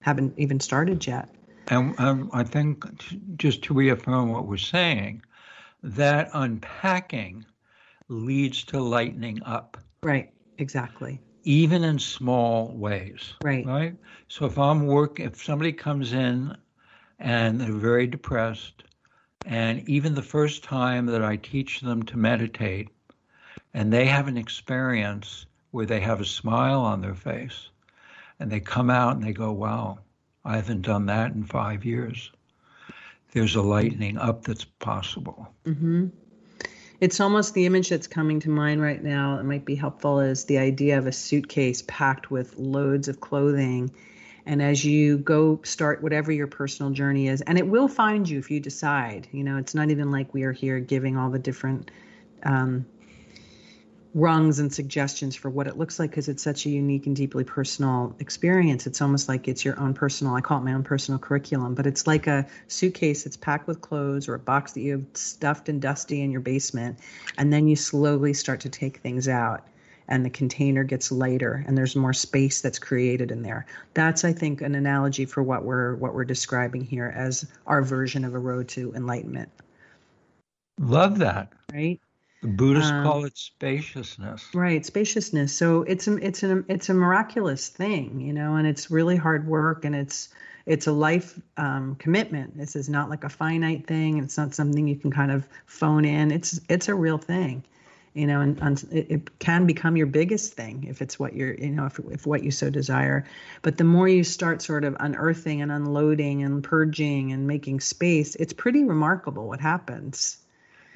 haven't 0.00 0.32
even 0.38 0.58
started 0.58 1.06
yet. 1.06 1.28
And 1.68 2.00
um, 2.00 2.30
I 2.32 2.42
think 2.42 2.86
just 3.36 3.62
to 3.64 3.74
reaffirm 3.74 4.32
what 4.32 4.46
we're 4.46 4.56
saying, 4.56 5.22
that 5.82 6.30
unpacking 6.32 7.44
leads 8.08 8.64
to 8.64 8.80
lightening 8.80 9.42
up. 9.44 9.76
Right. 10.02 10.32
Exactly 10.56 11.20
even 11.44 11.84
in 11.84 11.98
small 11.98 12.68
ways. 12.76 13.34
Right. 13.40 13.64
Right. 13.64 13.94
So 14.28 14.46
if 14.46 14.58
I'm 14.58 14.86
work, 14.86 15.20
if 15.20 15.42
somebody 15.42 15.72
comes 15.72 16.12
in 16.12 16.56
and 17.18 17.60
they're 17.60 17.72
very 17.72 18.06
depressed, 18.06 18.84
and 19.44 19.88
even 19.88 20.14
the 20.14 20.22
first 20.22 20.62
time 20.62 21.06
that 21.06 21.24
I 21.24 21.36
teach 21.36 21.80
them 21.80 22.02
to 22.04 22.18
meditate, 22.18 22.88
and 23.74 23.92
they 23.92 24.06
have 24.06 24.28
an 24.28 24.36
experience 24.36 25.46
where 25.70 25.86
they 25.86 26.00
have 26.00 26.20
a 26.20 26.24
smile 26.24 26.80
on 26.80 27.00
their 27.00 27.14
face, 27.14 27.70
and 28.40 28.50
they 28.50 28.60
come 28.60 28.90
out 28.90 29.16
and 29.16 29.24
they 29.24 29.32
go, 29.32 29.52
"Wow, 29.52 29.98
I 30.44 30.56
haven't 30.56 30.82
done 30.82 31.06
that 31.06 31.32
in 31.32 31.44
five 31.44 31.84
years." 31.84 32.30
There's 33.32 33.56
a 33.56 33.62
lightening 33.62 34.16
up 34.16 34.44
that's 34.44 34.64
possible. 34.64 35.52
Mm-hmm 35.64 36.08
it's 37.00 37.20
almost 37.20 37.54
the 37.54 37.66
image 37.66 37.88
that's 37.90 38.06
coming 38.06 38.40
to 38.40 38.50
mind 38.50 38.82
right 38.82 39.02
now. 39.02 39.38
It 39.38 39.44
might 39.44 39.64
be 39.64 39.76
helpful 39.76 40.20
is 40.20 40.44
the 40.44 40.58
idea 40.58 40.98
of 40.98 41.06
a 41.06 41.12
suitcase 41.12 41.82
packed 41.86 42.30
with 42.30 42.56
loads 42.56 43.08
of 43.08 43.20
clothing. 43.20 43.92
And 44.44 44.60
as 44.62 44.84
you 44.84 45.18
go 45.18 45.60
start 45.62 46.02
whatever 46.02 46.32
your 46.32 46.46
personal 46.46 46.90
journey 46.90 47.28
is, 47.28 47.42
and 47.42 47.58
it 47.58 47.66
will 47.66 47.86
find 47.86 48.28
you 48.28 48.38
if 48.38 48.50
you 48.50 48.60
decide, 48.60 49.28
you 49.30 49.44
know, 49.44 49.58
it's 49.58 49.74
not 49.74 49.90
even 49.90 50.10
like 50.10 50.32
we 50.34 50.42
are 50.42 50.52
here 50.52 50.80
giving 50.80 51.16
all 51.16 51.30
the 51.30 51.38
different 51.38 51.90
um, 52.42 52.86
rungs 54.18 54.58
and 54.58 54.72
suggestions 54.72 55.36
for 55.36 55.48
what 55.48 55.66
it 55.66 55.78
looks 55.78 55.98
like 55.98 56.10
because 56.10 56.28
it's 56.28 56.42
such 56.42 56.66
a 56.66 56.70
unique 56.70 57.06
and 57.06 57.14
deeply 57.14 57.44
personal 57.44 58.14
experience. 58.18 58.86
It's 58.86 59.00
almost 59.00 59.28
like 59.28 59.46
it's 59.46 59.64
your 59.64 59.78
own 59.78 59.94
personal, 59.94 60.34
I 60.34 60.40
call 60.40 60.58
it 60.58 60.64
my 60.64 60.72
own 60.72 60.82
personal 60.82 61.18
curriculum, 61.18 61.74
but 61.74 61.86
it's 61.86 62.06
like 62.06 62.26
a 62.26 62.46
suitcase 62.66 63.24
that's 63.24 63.36
packed 63.36 63.68
with 63.68 63.80
clothes 63.80 64.28
or 64.28 64.34
a 64.34 64.38
box 64.38 64.72
that 64.72 64.80
you 64.80 64.92
have 64.92 65.04
stuffed 65.14 65.68
and 65.68 65.80
dusty 65.80 66.20
in 66.20 66.30
your 66.30 66.40
basement. 66.40 66.98
And 67.38 67.52
then 67.52 67.68
you 67.68 67.76
slowly 67.76 68.34
start 68.34 68.60
to 68.60 68.68
take 68.68 68.98
things 68.98 69.28
out 69.28 69.66
and 70.08 70.24
the 70.24 70.30
container 70.30 70.84
gets 70.84 71.12
lighter 71.12 71.62
and 71.66 71.76
there's 71.76 71.94
more 71.94 72.14
space 72.14 72.60
that's 72.60 72.78
created 72.78 73.30
in 73.30 73.42
there. 73.42 73.66
That's 73.94 74.24
I 74.24 74.32
think 74.32 74.62
an 74.62 74.74
analogy 74.74 75.26
for 75.26 75.42
what 75.42 75.64
we're 75.64 75.94
what 75.96 76.14
we're 76.14 76.24
describing 76.24 76.82
here 76.82 77.12
as 77.14 77.46
our 77.66 77.82
version 77.82 78.24
of 78.24 78.34
a 78.34 78.38
road 78.38 78.68
to 78.70 78.92
enlightenment. 78.94 79.50
Love 80.80 81.18
that. 81.18 81.52
Right? 81.72 82.00
The 82.40 82.48
Buddhists 82.48 82.92
um, 82.92 83.02
call 83.02 83.24
it 83.24 83.36
spaciousness. 83.36 84.46
Right, 84.54 84.86
spaciousness. 84.86 85.52
So 85.52 85.82
it's 85.82 86.06
a, 86.06 86.16
it's 86.16 86.42
an 86.44 86.64
it's 86.68 86.88
a 86.88 86.94
miraculous 86.94 87.68
thing, 87.68 88.20
you 88.20 88.32
know, 88.32 88.54
and 88.54 88.66
it's 88.66 88.90
really 88.90 89.16
hard 89.16 89.48
work 89.48 89.84
and 89.84 89.94
it's 89.94 90.28
it's 90.64 90.86
a 90.86 90.92
life 90.92 91.40
um, 91.56 91.96
commitment. 91.96 92.56
This 92.56 92.76
is 92.76 92.88
not 92.88 93.10
like 93.10 93.24
a 93.24 93.28
finite 93.28 93.86
thing. 93.86 94.18
It's 94.18 94.36
not 94.36 94.54
something 94.54 94.86
you 94.86 94.96
can 94.96 95.10
kind 95.10 95.32
of 95.32 95.48
phone 95.66 96.04
in. 96.04 96.30
It's 96.30 96.60
it's 96.68 96.88
a 96.88 96.94
real 96.94 97.18
thing, 97.18 97.64
you 98.14 98.26
know, 98.26 98.40
and, 98.40 98.56
and 98.60 98.86
it, 98.92 99.10
it, 99.10 99.38
can 99.40 99.66
become 99.66 99.96
your 99.96 100.06
biggest 100.06 100.52
thing 100.52 100.84
if 100.84 101.02
it's 101.02 101.18
what 101.18 101.34
you're, 101.34 101.54
you 101.54 101.70
know, 101.70 101.86
if 101.86 101.98
if 102.10 102.24
what 102.24 102.44
you 102.44 102.52
so 102.52 102.70
desire. 102.70 103.24
But 103.62 103.78
the 103.78 103.84
more 103.84 104.06
you 104.06 104.22
start 104.22 104.62
sort 104.62 104.84
of 104.84 104.96
unearthing 105.00 105.60
and 105.60 105.72
unloading 105.72 106.44
and 106.44 106.62
purging 106.62 107.32
and 107.32 107.48
making 107.48 107.80
space, 107.80 108.36
it's 108.36 108.52
pretty 108.52 108.84
remarkable 108.84 109.48
what 109.48 109.60
happens. 109.60 110.36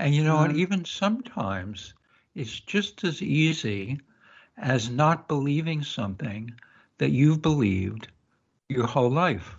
And 0.03 0.13
you 0.13 0.25
know 0.25 0.35
what? 0.35 0.51
Mm-hmm. 0.51 0.59
Even 0.59 0.85
sometimes 0.85 1.95
it's 2.35 2.59
just 2.59 3.05
as 3.05 3.23
easy 3.23 4.01
as 4.59 4.91
not 4.91 5.29
believing 5.29 5.85
something 5.85 6.53
that 6.99 7.11
you've 7.11 7.41
believed 7.41 8.09
your 8.69 8.89
whole 8.89 9.13
life. 9.13 9.55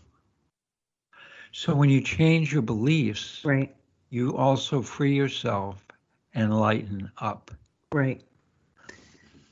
So 1.54 1.74
when 1.74 1.90
you 1.90 2.02
change 2.02 2.52
your 2.52 2.62
beliefs, 2.62 3.40
right, 3.46 3.74
you 4.10 4.36
also 4.36 4.82
free 4.82 5.16
yourself 5.16 5.82
and 6.34 6.60
lighten 6.60 7.10
up. 7.20 7.50
Right. 7.94 8.22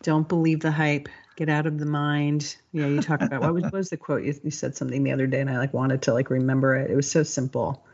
Don't 0.03 0.27
believe 0.27 0.59
the 0.59 0.71
hype. 0.71 1.07
Get 1.37 1.47
out 1.47 1.67
of 1.67 1.79
the 1.79 1.85
mind. 1.85 2.57
Yeah, 2.73 2.87
you 2.87 2.99
talk 2.99 3.21
about 3.21 3.41
what 3.41 3.53
was, 3.53 3.63
what 3.63 3.73
was 3.73 3.89
the 3.91 3.97
quote? 3.97 4.23
You, 4.23 4.37
you 4.43 4.51
said 4.51 4.75
something 4.75 5.03
the 5.05 5.13
other 5.13 5.25
day, 5.25 5.39
and 5.39 5.49
I 5.49 5.57
like 5.57 5.73
wanted 5.73 6.01
to 6.01 6.13
like 6.13 6.29
remember 6.29 6.75
it. 6.75 6.91
It 6.91 6.97
was 6.97 7.09
so 7.09 7.23
simple 7.23 7.85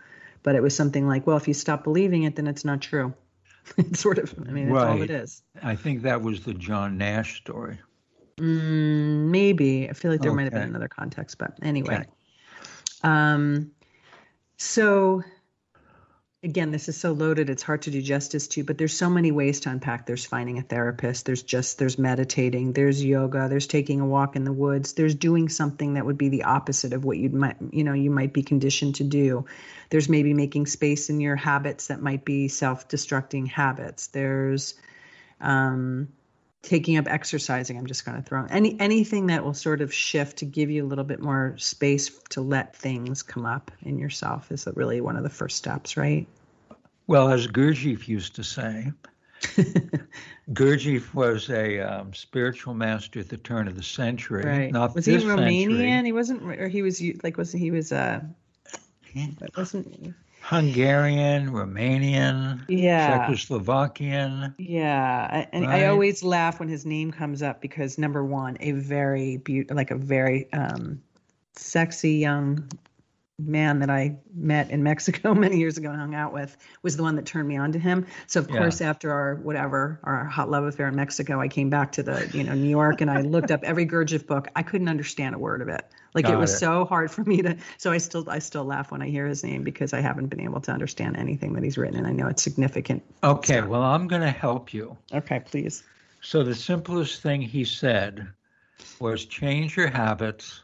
but 0.44 0.56
it 0.56 0.62
was 0.62 0.76
something 0.76 1.08
like, 1.08 1.28
well, 1.28 1.38
if 1.38 1.48
you 1.48 1.54
stop 1.54 1.84
believing 1.84 2.24
it, 2.24 2.36
then 2.36 2.48
it's 2.48 2.66
not 2.66 2.82
true. 2.82 3.14
it's 3.78 4.00
sort 4.00 4.18
of, 4.18 4.34
I 4.48 4.52
mean, 4.52 4.70
that's 4.70 4.76
right. 4.76 4.90
all 4.90 5.02
it 5.02 5.10
is. 5.10 5.42
I 5.62 5.76
think 5.76 6.04
that 6.04 6.22
was 6.22 6.42
the 6.42 6.54
John 6.54 6.98
Nash 6.98 7.38
story. 7.38 7.80
Mm, 8.38 9.30
maybe. 9.30 9.90
I 9.90 9.94
feel 9.94 10.12
like 10.12 10.22
there 10.22 10.30
okay. 10.30 10.36
might 10.36 10.44
have 10.44 10.54
been 10.54 10.62
another 10.62 10.88
context, 10.88 11.38
but 11.38 11.58
anyway. 11.62 11.96
Okay. 11.96 12.06
Um, 13.04 13.72
so 14.58 15.24
again, 16.44 16.72
this 16.72 16.88
is 16.88 16.96
so 16.96 17.14
loaded, 17.14 17.50
it's 17.50 17.64
hard 17.64 17.82
to 17.84 17.92
do 17.92 18.02
justice 18.02 18.48
to, 18.48 18.64
but 18.64 18.78
there's 18.78 18.96
so 18.96 19.10
many 19.10 19.32
ways 19.32 19.60
to 19.62 19.70
unpack. 19.70 20.06
There's 20.06 20.26
finding 20.26 20.60
a 20.60 20.62
therapist, 20.62 21.26
there's 21.26 21.42
just, 21.42 21.80
there's 21.80 21.98
meditating, 21.98 22.74
there's 22.74 23.04
yoga, 23.04 23.48
there's 23.50 23.68
taking 23.68 24.02
a 24.02 24.06
walk 24.06 24.36
in 24.36 24.44
the 24.44 24.54
woods, 24.54 24.94
there's 24.94 25.16
doing 25.16 25.50
something 25.50 25.96
that 25.96 26.06
would 26.06 26.18
be 26.18 26.30
the 26.30 26.44
opposite 26.44 26.94
of 26.94 27.04
what 27.04 27.18
you 27.18 27.30
might, 27.30 27.58
you 27.72 27.84
know, 27.84 27.94
you 27.94 28.12
might 28.12 28.34
be 28.34 28.44
conditioned 28.44 28.96
to 28.96 29.04
do. 29.04 29.46
There's 29.90 30.10
maybe 30.10 30.34
making 30.34 30.68
space 30.68 31.10
in 31.10 31.20
your 31.20 31.36
habits 31.36 31.88
that 31.88 32.02
might 32.02 32.24
be 32.24 32.48
self 32.50 32.88
destructing 32.88 33.48
habits. 33.48 34.08
There's, 34.08 34.76
um, 35.42 36.10
taking 36.64 36.98
up 36.98 37.08
exercising 37.08 37.78
i'm 37.78 37.86
just 37.86 38.06
going 38.06 38.18
to 38.18 38.28
throw 38.28 38.46
any 38.50 38.80
anything 38.80 39.28
that 39.28 39.44
will 39.44 39.54
sort 39.54 39.82
of 39.82 39.94
shift 39.94 40.38
to 40.38 40.46
give 40.46 40.70
you 40.70 40.84
a 40.84 40.88
little 40.88 41.04
bit 41.04 41.22
more 41.22 41.56
space 41.58 42.10
to 42.30 42.42
let 42.42 42.76
things 42.76 43.24
come 43.24 43.46
up 43.46 43.72
in 43.84 43.98
yourself 43.98 44.52
is 44.52 44.68
really 44.76 45.00
one 45.00 45.16
of 45.16 45.24
the 45.24 45.30
first 45.30 45.56
steps 45.56 45.98
right 45.98 46.28
well 47.06 47.30
as 47.30 47.48
gurdjieff 47.48 48.08
used 48.08 48.36
to 48.36 48.44
say 48.44 48.92
Gurdjieff 50.52 51.14
was 51.14 51.50
a 51.50 51.80
um, 51.80 52.14
spiritual 52.14 52.74
master 52.74 53.20
at 53.20 53.30
the 53.30 53.38
turn 53.38 53.68
of 53.68 53.76
the 53.76 53.84
century. 53.84 54.44
Right. 54.44 54.72
Not 54.72 54.96
was 54.96 55.06
he 55.06 55.18
Romanian? 55.18 55.78
Century. 55.78 56.06
He 56.06 56.12
wasn't, 56.12 56.44
or 56.44 56.68
he 56.68 56.82
was 56.82 57.02
like, 57.24 57.38
was 57.38 57.52
he 57.52 57.70
was 57.70 57.92
uh 57.92 58.22
wasn't. 59.56 60.16
Hungarian, 60.48 61.50
Romanian, 61.52 62.64
Yeah. 62.70 63.28
Czechoslovakian. 63.28 64.56
Yeah, 64.58 65.28
I- 65.30 65.48
and 65.52 65.66
I 65.66 65.88
always 65.88 66.24
laugh 66.24 66.60
when 66.62 66.70
his 66.70 66.86
name 66.86 67.12
comes 67.12 67.42
up 67.42 67.60
because 67.60 67.98
number 67.98 68.24
one, 68.24 68.56
a 68.62 68.72
very 68.72 69.36
beautiful, 69.38 69.76
like 69.76 69.92
a 69.92 69.98
very 69.98 70.48
um, 70.54 71.02
sexy 71.58 72.14
young 72.14 72.64
man 73.40 73.80
that 73.80 73.90
I 73.90 74.18
met 74.34 74.72
in 74.72 74.82
Mexico 74.82 75.34
many 75.36 75.58
years 75.58 75.78
ago 75.78 75.90
and 75.92 76.00
hung 76.00 76.16
out 76.16 76.34
with 76.34 76.58
was 76.82 76.98
the 76.98 77.04
one 77.04 77.16
that 77.18 77.26
turned 77.26 77.48
me 77.48 77.58
on 77.58 77.72
to 77.74 77.80
him. 77.80 78.08
So 78.26 78.40
of 78.40 78.50
Yeah. 78.50 78.58
course, 78.58 78.82
after 78.82 79.12
our 79.12 79.36
whatever 79.36 80.00
our 80.04 80.26
hot 80.26 80.50
love 80.50 80.64
affair 80.64 80.88
in 80.88 80.96
Mexico, 80.96 81.40
I 81.40 81.48
came 81.48 81.70
back 81.70 81.92
to 81.94 82.04
the 82.04 82.30
you 82.34 82.44
know 82.44 82.54
New 82.54 82.70
York 82.70 83.02
and 83.02 83.12
I 83.12 83.22
looked 83.22 83.52
up 83.52 83.64
every 83.64 83.86
Gurdjieff 83.86 84.26
book. 84.26 84.48
I 84.56 84.64
couldn't 84.64 84.90
understand 84.90 85.36
a 85.36 85.38
word 85.40 85.62
of 85.62 85.68
it. 85.68 85.86
Like 86.16 86.28
it 86.28 86.36
was 86.36 86.54
it. 86.54 86.58
so 86.58 86.86
hard 86.86 87.12
for 87.12 87.24
me 87.24 87.44
to. 87.44 87.58
So 87.78 87.92
I 87.92 88.00
still 88.00 88.28
I 88.28 88.40
still 88.40 88.66
laugh 88.66 88.92
when 88.92 89.04
I 89.04 89.10
hear 89.10 89.28
his 89.28 89.44
name 89.44 89.64
because 89.64 89.94
I 89.94 90.02
haven't 90.02 90.28
been 90.28 90.42
able 90.42 90.62
to 90.62 90.72
understand 90.72 91.16
anything 91.18 91.54
that 91.54 91.64
he's 91.64 91.78
written, 91.78 91.98
and 91.98 92.08
I 92.08 92.12
know 92.12 92.28
it's 92.28 92.42
significant. 92.42 93.04
Okay, 93.24 93.62
well, 93.62 93.84
I'm 93.84 94.08
going 94.08 94.24
to 94.24 94.32
help 94.32 94.74
you. 94.74 94.98
Okay, 95.14 95.40
please. 95.42 95.84
So 96.22 96.44
the 96.44 96.56
simplest 96.56 97.22
thing 97.22 97.42
he 97.42 97.64
said 97.64 98.28
was 99.00 99.26
change 99.26 99.78
your 99.78 99.90
habits. 99.90 100.64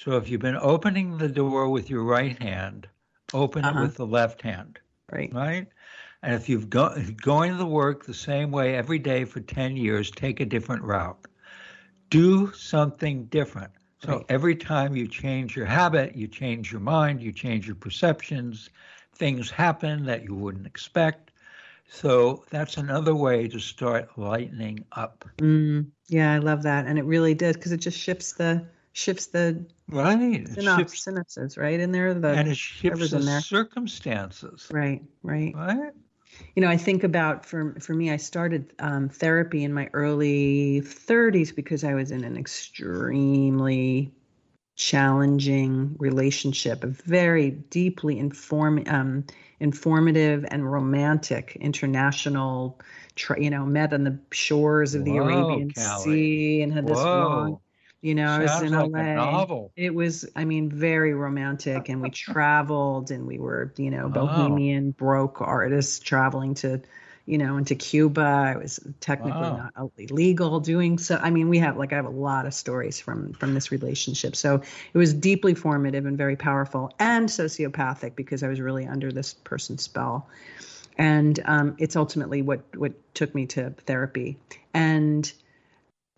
So 0.00 0.16
if 0.16 0.30
you've 0.30 0.40
been 0.40 0.56
opening 0.56 1.18
the 1.18 1.28
door 1.28 1.68
with 1.68 1.90
your 1.90 2.04
right 2.04 2.40
hand, 2.42 2.88
open 3.34 3.66
Uh-huh. 3.66 3.78
it 3.80 3.82
with 3.82 3.96
the 3.96 4.06
left 4.06 4.40
hand, 4.40 4.80
Right. 5.12 5.30
right? 5.30 5.68
And 6.22 6.34
if 6.34 6.48
you've 6.48 6.70
go, 6.70 6.96
going 7.22 7.58
to 7.58 7.66
work 7.66 8.06
the 8.06 8.14
same 8.14 8.50
way 8.50 8.74
every 8.76 8.98
day 8.98 9.26
for 9.26 9.40
10 9.40 9.76
years, 9.76 10.10
take 10.10 10.40
a 10.40 10.46
different 10.46 10.84
route. 10.84 11.26
Do 12.08 12.50
something 12.52 13.26
different. 13.26 13.72
So 13.98 14.12
Right. 14.12 14.26
every 14.30 14.56
time 14.56 14.96
you 14.96 15.06
change 15.06 15.54
your 15.54 15.66
habit, 15.66 16.16
you 16.16 16.28
change 16.28 16.72
your 16.72 16.80
mind, 16.80 17.22
you 17.22 17.30
change 17.30 17.66
your 17.66 17.76
perceptions, 17.76 18.70
things 19.14 19.50
happen 19.50 20.06
that 20.06 20.24
you 20.24 20.34
wouldn't 20.34 20.66
expect. 20.66 21.30
So 21.90 22.46
that's 22.48 22.78
another 22.78 23.14
way 23.14 23.48
to 23.48 23.58
start 23.58 24.16
lightening 24.16 24.86
up. 24.92 25.26
Mm, 25.42 25.90
yeah, 26.08 26.32
I 26.32 26.38
love 26.38 26.62
that, 26.62 26.86
and 26.86 26.98
it 26.98 27.04
really 27.04 27.34
does 27.34 27.56
because 27.56 27.72
it 27.72 27.78
just 27.78 27.98
shifts 27.98 28.32
the 28.32 28.66
shifts 28.92 29.26
the 29.26 29.66
Right. 29.90 30.44
Synops, 30.44 30.78
shifts, 30.78 31.04
synapses 31.04 31.58
right 31.58 31.80
in 31.80 31.90
there. 31.90 32.14
The 32.14 32.28
and 32.28 32.48
it 32.48 32.56
shifts 32.56 33.10
the 33.10 33.22
circumstances. 33.40 34.68
right, 34.70 35.02
right. 35.22 35.54
Right? 35.54 35.92
You 36.54 36.62
know, 36.62 36.68
I 36.68 36.76
think 36.76 37.02
about 37.02 37.44
for 37.44 37.76
for 37.80 37.92
me, 37.92 38.12
I 38.12 38.16
started 38.16 38.72
um, 38.78 39.08
therapy 39.08 39.64
in 39.64 39.72
my 39.72 39.90
early 39.92 40.80
30s 40.80 41.54
because 41.54 41.82
I 41.82 41.94
was 41.94 42.12
in 42.12 42.22
an 42.22 42.36
extremely 42.36 44.12
challenging 44.76 45.96
relationship, 45.98 46.84
a 46.84 46.86
very 46.86 47.50
deeply 47.50 48.18
inform 48.18 48.84
um, 48.86 49.24
informative 49.58 50.46
and 50.50 50.70
romantic 50.70 51.56
international. 51.60 52.80
Tra- 53.16 53.42
you 53.42 53.50
know, 53.50 53.66
met 53.66 53.92
on 53.92 54.04
the 54.04 54.18
shores 54.30 54.94
of 54.94 55.04
the 55.04 55.10
Whoa, 55.10 55.24
Arabian 55.24 55.72
Callie. 55.72 56.04
Sea 56.04 56.62
and 56.62 56.72
had 56.72 56.86
this 56.86 56.96
long 56.96 57.50
Whoa. 57.50 57.60
You 58.02 58.14
know, 58.14 58.28
I 58.30 58.38
was 58.40 58.62
in 58.62 58.76
like 58.76 58.92
LA. 58.92 58.98
a 58.98 59.04
novel. 59.04 59.72
It 59.76 59.94
was, 59.94 60.26
I 60.36 60.44
mean, 60.44 60.70
very 60.70 61.14
romantic, 61.14 61.88
and 61.88 62.00
we 62.02 62.10
traveled, 62.10 63.10
and 63.10 63.26
we 63.26 63.38
were, 63.38 63.72
you 63.76 63.90
know, 63.90 64.08
bohemian 64.08 64.90
broke 64.92 65.40
artists 65.40 65.98
traveling 66.00 66.54
to, 66.54 66.80
you 67.26 67.38
know, 67.38 67.56
into 67.56 67.74
Cuba. 67.74 68.20
I 68.22 68.56
was 68.56 68.80
technically 69.00 69.50
Wow. 69.50 69.52
not 69.52 69.72
illegal 69.98 70.60
doing 70.60 70.98
so. 70.98 71.16
I 71.16 71.30
mean, 71.30 71.48
we 71.48 71.58
have 71.58 71.76
like 71.76 71.92
I 71.92 71.96
have 71.96 72.06
a 72.06 72.10
lot 72.10 72.46
of 72.46 72.54
stories 72.54 72.98
from 73.00 73.32
from 73.34 73.54
this 73.54 73.70
relationship. 73.70 74.34
So 74.36 74.56
it 74.94 74.98
was 74.98 75.14
deeply 75.14 75.54
formative 75.54 76.06
and 76.06 76.16
very 76.18 76.36
powerful, 76.36 76.92
and 76.98 77.28
sociopathic 77.28 78.16
because 78.16 78.42
I 78.42 78.48
was 78.48 78.60
really 78.60 78.86
under 78.86 79.12
this 79.12 79.34
person's 79.34 79.82
spell 79.82 80.28
and 80.98 81.40
um, 81.46 81.74
it's 81.78 81.96
ultimately 81.96 82.42
what 82.42 82.62
what 82.76 82.92
took 83.14 83.34
me 83.34 83.46
to 83.46 83.70
therapy 83.86 84.38
and 84.74 85.32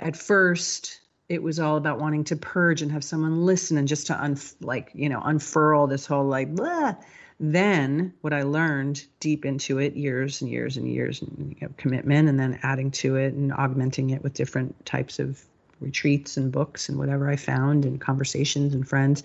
at 0.00 0.16
first 0.16 1.01
it 1.32 1.42
was 1.42 1.58
all 1.58 1.76
about 1.78 1.98
wanting 1.98 2.24
to 2.24 2.36
purge 2.36 2.82
and 2.82 2.92
have 2.92 3.02
someone 3.02 3.46
listen 3.46 3.78
and 3.78 3.88
just 3.88 4.06
to 4.08 4.22
un- 4.22 4.36
like 4.60 4.90
you 4.94 5.08
know 5.08 5.20
unfurl 5.24 5.86
this 5.86 6.04
whole 6.04 6.26
like 6.26 6.54
blah. 6.54 6.94
then 7.40 8.12
what 8.20 8.34
i 8.34 8.42
learned 8.42 9.02
deep 9.18 9.46
into 9.46 9.78
it 9.78 9.96
years 9.96 10.42
and 10.42 10.50
years 10.50 10.76
and 10.76 10.86
years 10.88 11.22
and 11.22 11.56
commitment 11.78 12.28
and 12.28 12.38
then 12.38 12.58
adding 12.62 12.90
to 12.90 13.16
it 13.16 13.32
and 13.32 13.50
augmenting 13.54 14.10
it 14.10 14.22
with 14.22 14.34
different 14.34 14.84
types 14.84 15.18
of 15.18 15.40
retreats 15.80 16.36
and 16.36 16.52
books 16.52 16.90
and 16.90 16.98
whatever 16.98 17.30
i 17.30 17.36
found 17.36 17.86
and 17.86 17.98
conversations 18.00 18.74
and 18.74 18.86
friends 18.86 19.22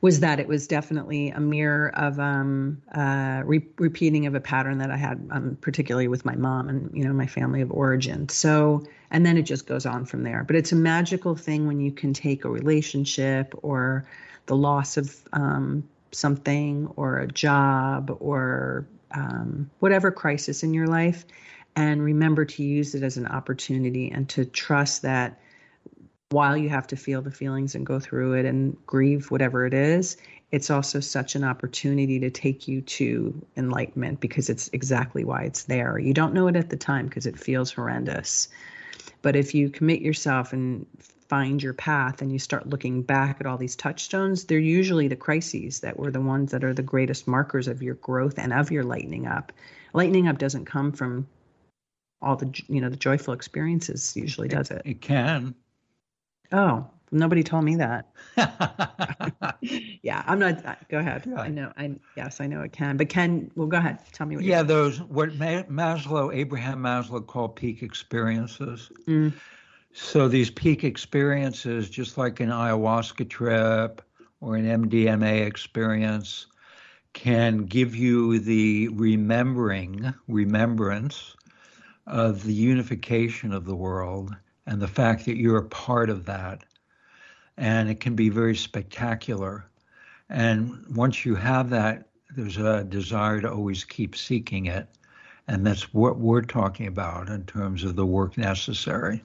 was 0.00 0.20
that 0.20 0.40
it 0.40 0.48
was 0.48 0.66
definitely 0.66 1.30
a 1.30 1.40
mirror 1.40 1.90
of 1.94 2.18
um, 2.18 2.80
uh, 2.94 3.42
re- 3.44 3.66
repeating 3.78 4.26
of 4.26 4.34
a 4.34 4.40
pattern 4.40 4.78
that 4.78 4.90
I 4.90 4.96
had, 4.96 5.28
um, 5.30 5.58
particularly 5.60 6.08
with 6.08 6.24
my 6.24 6.34
mom 6.34 6.68
and 6.68 6.90
you 6.94 7.04
know 7.04 7.12
my 7.12 7.26
family 7.26 7.60
of 7.60 7.70
origin. 7.70 8.28
So, 8.28 8.84
and 9.10 9.24
then 9.24 9.36
it 9.36 9.42
just 9.42 9.66
goes 9.66 9.86
on 9.86 10.04
from 10.04 10.22
there. 10.22 10.44
But 10.44 10.56
it's 10.56 10.72
a 10.72 10.76
magical 10.76 11.34
thing 11.34 11.66
when 11.66 11.80
you 11.80 11.92
can 11.92 12.12
take 12.12 12.44
a 12.44 12.50
relationship 12.50 13.54
or 13.62 14.04
the 14.46 14.56
loss 14.56 14.96
of 14.96 15.16
um, 15.32 15.88
something 16.12 16.92
or 16.96 17.18
a 17.18 17.26
job 17.26 18.16
or 18.20 18.86
um, 19.12 19.70
whatever 19.78 20.10
crisis 20.10 20.62
in 20.62 20.74
your 20.74 20.86
life, 20.86 21.24
and 21.76 22.02
remember 22.02 22.44
to 22.44 22.62
use 22.62 22.94
it 22.94 23.02
as 23.02 23.16
an 23.16 23.26
opportunity 23.26 24.10
and 24.10 24.28
to 24.30 24.44
trust 24.44 25.02
that 25.02 25.38
while 26.34 26.56
you 26.56 26.68
have 26.68 26.86
to 26.88 26.96
feel 26.96 27.22
the 27.22 27.30
feelings 27.30 27.76
and 27.76 27.86
go 27.86 28.00
through 28.00 28.32
it 28.34 28.44
and 28.44 28.76
grieve 28.86 29.30
whatever 29.30 29.64
it 29.64 29.72
is, 29.72 30.16
it's 30.50 30.68
also 30.68 30.98
such 30.98 31.36
an 31.36 31.44
opportunity 31.44 32.18
to 32.18 32.28
take 32.28 32.66
you 32.66 32.80
to 32.82 33.46
enlightenment 33.56 34.18
because 34.18 34.50
it's 34.50 34.68
exactly 34.72 35.24
why 35.24 35.42
it's 35.44 35.64
there. 35.64 35.96
You 35.96 36.12
don't 36.12 36.34
know 36.34 36.48
it 36.48 36.56
at 36.56 36.70
the 36.70 36.76
time 36.76 37.06
because 37.06 37.26
it 37.26 37.38
feels 37.38 37.70
horrendous. 37.70 38.48
But 39.22 39.36
if 39.36 39.54
you 39.54 39.70
commit 39.70 40.02
yourself 40.02 40.52
and 40.52 40.86
find 41.28 41.62
your 41.62 41.72
path 41.72 42.20
and 42.20 42.32
you 42.32 42.40
start 42.40 42.68
looking 42.68 43.02
back 43.02 43.36
at 43.38 43.46
all 43.46 43.56
these 43.56 43.76
touchstones, 43.76 44.44
they're 44.44 44.58
usually 44.58 45.06
the 45.06 45.16
crises 45.16 45.80
that 45.80 45.98
were 45.98 46.10
the 46.10 46.20
ones 46.20 46.50
that 46.50 46.64
are 46.64 46.74
the 46.74 46.82
greatest 46.82 47.28
markers 47.28 47.68
of 47.68 47.80
your 47.80 47.94
growth 47.94 48.38
and 48.38 48.52
of 48.52 48.72
your 48.72 48.82
lightening 48.82 49.26
up. 49.26 49.52
Lightening 49.92 50.26
up 50.26 50.38
doesn't 50.38 50.64
come 50.64 50.90
from 50.90 51.28
all 52.20 52.36
the 52.36 52.62
you 52.68 52.80
know 52.80 52.88
the 52.88 52.96
joyful 52.96 53.34
experiences 53.34 54.16
usually 54.16 54.48
does 54.48 54.70
it 54.70 54.82
It 54.84 55.00
can. 55.00 55.54
Oh, 56.54 56.86
nobody 57.10 57.42
told 57.42 57.64
me 57.64 57.76
that. 57.76 58.08
Yeah, 60.02 60.22
I'm 60.26 60.38
not. 60.38 60.64
uh, 60.66 60.74
Go 60.90 60.98
ahead. 60.98 61.24
Yeah. 61.26 61.40
I 61.40 61.48
know. 61.48 61.72
I 61.78 61.94
yes, 62.16 62.38
I 62.38 62.46
know 62.46 62.60
it 62.60 62.72
can. 62.72 62.98
But 62.98 63.08
Ken, 63.08 63.50
well, 63.56 63.66
go 63.66 63.78
ahead. 63.78 63.98
Tell 64.12 64.26
me 64.26 64.36
what. 64.36 64.44
yeah, 64.44 64.62
those 64.62 65.00
what 65.00 65.30
Maslow, 65.38 66.34
Abraham 66.34 66.82
Maslow 66.82 67.26
called 67.26 67.56
peak 67.56 67.82
experiences. 67.82 68.90
Mm. 69.08 69.32
So 69.94 70.28
these 70.28 70.50
peak 70.50 70.84
experiences, 70.84 71.88
just 71.88 72.18
like 72.18 72.40
an 72.40 72.50
ayahuasca 72.50 73.30
trip 73.30 74.02
or 74.42 74.56
an 74.56 74.66
MDMA 74.66 75.46
experience, 75.46 76.46
can 77.14 77.64
give 77.64 77.96
you 77.96 78.38
the 78.40 78.88
remembering, 78.88 80.12
remembrance 80.28 81.34
of 82.06 82.42
the 82.44 82.52
unification 82.52 83.52
of 83.54 83.64
the 83.64 83.76
world 83.76 84.36
and 84.66 84.80
the 84.80 84.88
fact 84.88 85.24
that 85.26 85.36
you're 85.36 85.58
a 85.58 85.68
part 85.68 86.10
of 86.10 86.24
that. 86.26 86.64
And 87.56 87.88
it 87.88 88.00
can 88.00 88.14
be 88.16 88.30
very 88.30 88.56
spectacular. 88.56 89.64
And 90.28 90.84
once 90.94 91.24
you 91.24 91.34
have 91.36 91.70
that, 91.70 92.08
there's 92.36 92.56
a 92.56 92.82
desire 92.84 93.40
to 93.40 93.52
always 93.52 93.84
keep 93.84 94.16
seeking 94.16 94.66
it. 94.66 94.88
And 95.46 95.64
that's 95.66 95.92
what 95.92 96.18
we're 96.18 96.42
talking 96.42 96.86
about 96.86 97.28
in 97.28 97.44
terms 97.44 97.84
of 97.84 97.96
the 97.96 98.06
work 98.06 98.36
necessary. 98.36 99.22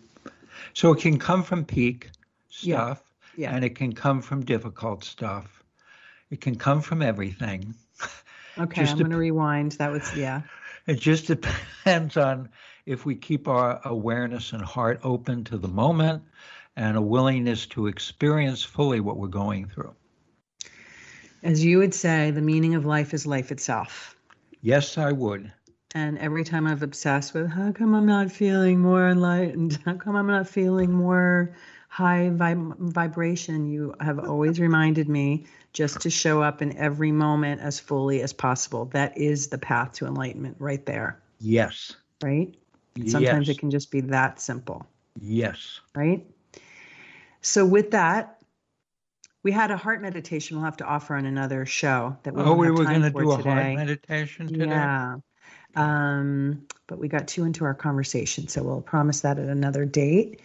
So 0.73 0.91
it 0.91 0.99
can 0.99 1.17
come 1.17 1.43
from 1.43 1.65
peak 1.65 2.09
stuff, 2.49 3.01
Yeah. 3.35 3.49
Yeah. 3.49 3.55
and 3.55 3.63
it 3.65 3.75
can 3.75 3.93
come 3.93 4.21
from 4.21 4.43
difficult 4.43 5.03
stuff. 5.03 5.63
It 6.29 6.41
can 6.41 6.55
come 6.55 6.81
from 6.81 7.01
everything. 7.01 7.73
Okay, 8.57 8.81
just 8.81 8.93
I'm 8.93 8.99
going 8.99 9.11
to 9.11 9.17
rewind. 9.17 9.73
That 9.73 9.89
was 9.89 10.13
yeah. 10.17 10.41
It 10.89 10.99
just 10.99 11.27
depends 11.27 12.17
on 12.17 12.49
if 12.87 13.05
we 13.05 13.15
keep 13.15 13.47
our 13.47 13.79
awareness 13.85 14.53
and 14.53 14.61
heart 14.63 14.99
open 15.03 15.43
to 15.45 15.57
the 15.57 15.67
moment 15.67 16.23
and 16.75 16.97
a 16.97 17.01
willingness 17.01 17.67
to 17.67 17.85
experience 17.85 18.63
fully 18.63 18.99
what 18.99 19.17
we're 19.17 19.27
going 19.27 19.67
through. 19.67 19.93
As 21.43 21.63
you 21.63 21.77
would 21.77 21.93
say, 21.93 22.31
the 22.31 22.41
meaning 22.41 22.73
of 22.73 22.85
life 22.85 23.13
is 23.13 23.27
life 23.27 23.51
itself. 23.51 24.15
Yes, 24.61 24.97
I 24.97 25.11
would. 25.11 25.51
And 25.93 26.17
every 26.17 26.43
time 26.43 26.65
I've 26.65 26.81
obsessed 26.81 27.35
with 27.35 27.49
how 27.49 27.71
come 27.71 27.93
I'm 27.93 28.07
not 28.07 28.31
feeling 28.31 28.79
more 28.79 29.09
enlightened? 29.09 29.79
How 29.85 29.93
come 29.93 30.15
I'm 30.15 30.27
not 30.27 30.47
feeling 30.47 30.91
more 30.91 31.55
high 31.89 32.29
vib- 32.31 32.77
vibration? 32.77 33.69
You 33.69 33.93
have 33.99 34.19
always 34.19 34.59
reminded 34.59 35.09
me 35.09 35.45
just 35.73 35.99
to 36.01 36.09
show 36.09 36.41
up 36.41 36.61
in 36.61 36.77
every 36.77 37.11
moment 37.11 37.61
as 37.61 37.79
fully 37.79 38.21
as 38.21 38.31
possible. 38.31 38.85
That 38.85 39.17
is 39.17 39.47
the 39.47 39.57
path 39.57 39.91
to 39.93 40.05
enlightenment 40.07 40.55
right 40.59 40.85
there, 40.85 41.19
Yes. 41.39 41.95
right? 42.23 42.55
Sometimes 43.07 43.47
yes. 43.47 43.55
it 43.55 43.59
can 43.59 43.69
just 43.69 43.91
be 43.91 44.01
that 44.01 44.39
simple, 44.39 44.85
Yes. 45.19 45.81
right? 45.95 46.25
So, 47.41 47.65
with 47.65 47.91
that, 47.91 48.41
we 49.43 49.51
had 49.51 49.71
a 49.71 49.77
heart 49.77 50.01
meditation 50.01 50.57
we'll 50.57 50.65
have 50.65 50.77
to 50.77 50.85
offer 50.85 51.15
on 51.15 51.25
another 51.25 51.65
show 51.65 52.17
that 52.23 52.33
we 52.33 52.41
oh, 52.41 52.53
we 52.55 52.69
were 52.69 52.83
going 52.83 53.01
to 53.01 53.09
do 53.09 53.31
a 53.31 53.37
today. 53.37 53.49
heart 53.49 53.75
meditation 53.75 54.47
today. 54.47 54.65
Yeah. 54.65 55.15
Um, 55.75 56.63
but 56.87 56.99
we 56.99 57.07
got 57.07 57.27
too 57.27 57.45
into 57.45 57.63
our 57.63 57.73
conversation, 57.73 58.47
so 58.47 58.63
we'll 58.63 58.81
promise 58.81 59.21
that 59.21 59.39
at 59.39 59.47
another 59.47 59.85
date. 59.85 60.41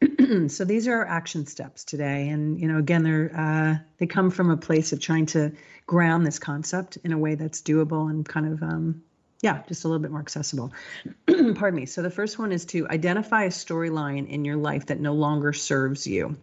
so 0.48 0.64
these 0.64 0.88
are 0.88 0.94
our 0.98 1.06
action 1.06 1.46
steps 1.46 1.84
today, 1.84 2.28
and 2.28 2.60
you 2.60 2.68
know, 2.68 2.78
again, 2.78 3.02
they're 3.02 3.30
uh, 3.36 3.84
they 3.98 4.06
come 4.06 4.30
from 4.30 4.50
a 4.50 4.56
place 4.56 4.92
of 4.92 5.00
trying 5.00 5.26
to 5.26 5.52
ground 5.86 6.26
this 6.26 6.38
concept 6.38 6.98
in 7.04 7.12
a 7.12 7.18
way 7.18 7.34
that's 7.34 7.60
doable 7.60 8.10
and 8.10 8.26
kind 8.26 8.46
of 8.46 8.62
um, 8.62 9.02
yeah, 9.44 9.62
just 9.68 9.84
a 9.84 9.88
little 9.88 10.00
bit 10.00 10.10
more 10.10 10.20
accessible. 10.20 10.72
Pardon 11.26 11.74
me. 11.74 11.84
So 11.84 12.00
the 12.00 12.10
first 12.10 12.38
one 12.38 12.50
is 12.50 12.64
to 12.66 12.88
identify 12.88 13.44
a 13.44 13.50
storyline 13.50 14.26
in 14.26 14.44
your 14.44 14.56
life 14.56 14.86
that 14.86 15.00
no 15.00 15.12
longer 15.12 15.52
serves 15.52 16.06
you. 16.06 16.38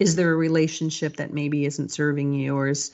Is 0.00 0.16
there 0.16 0.32
a 0.32 0.36
relationship 0.36 1.16
that 1.16 1.32
maybe 1.32 1.64
isn't 1.64 1.92
serving 1.92 2.34
you 2.34 2.56
or 2.56 2.68
is 2.68 2.90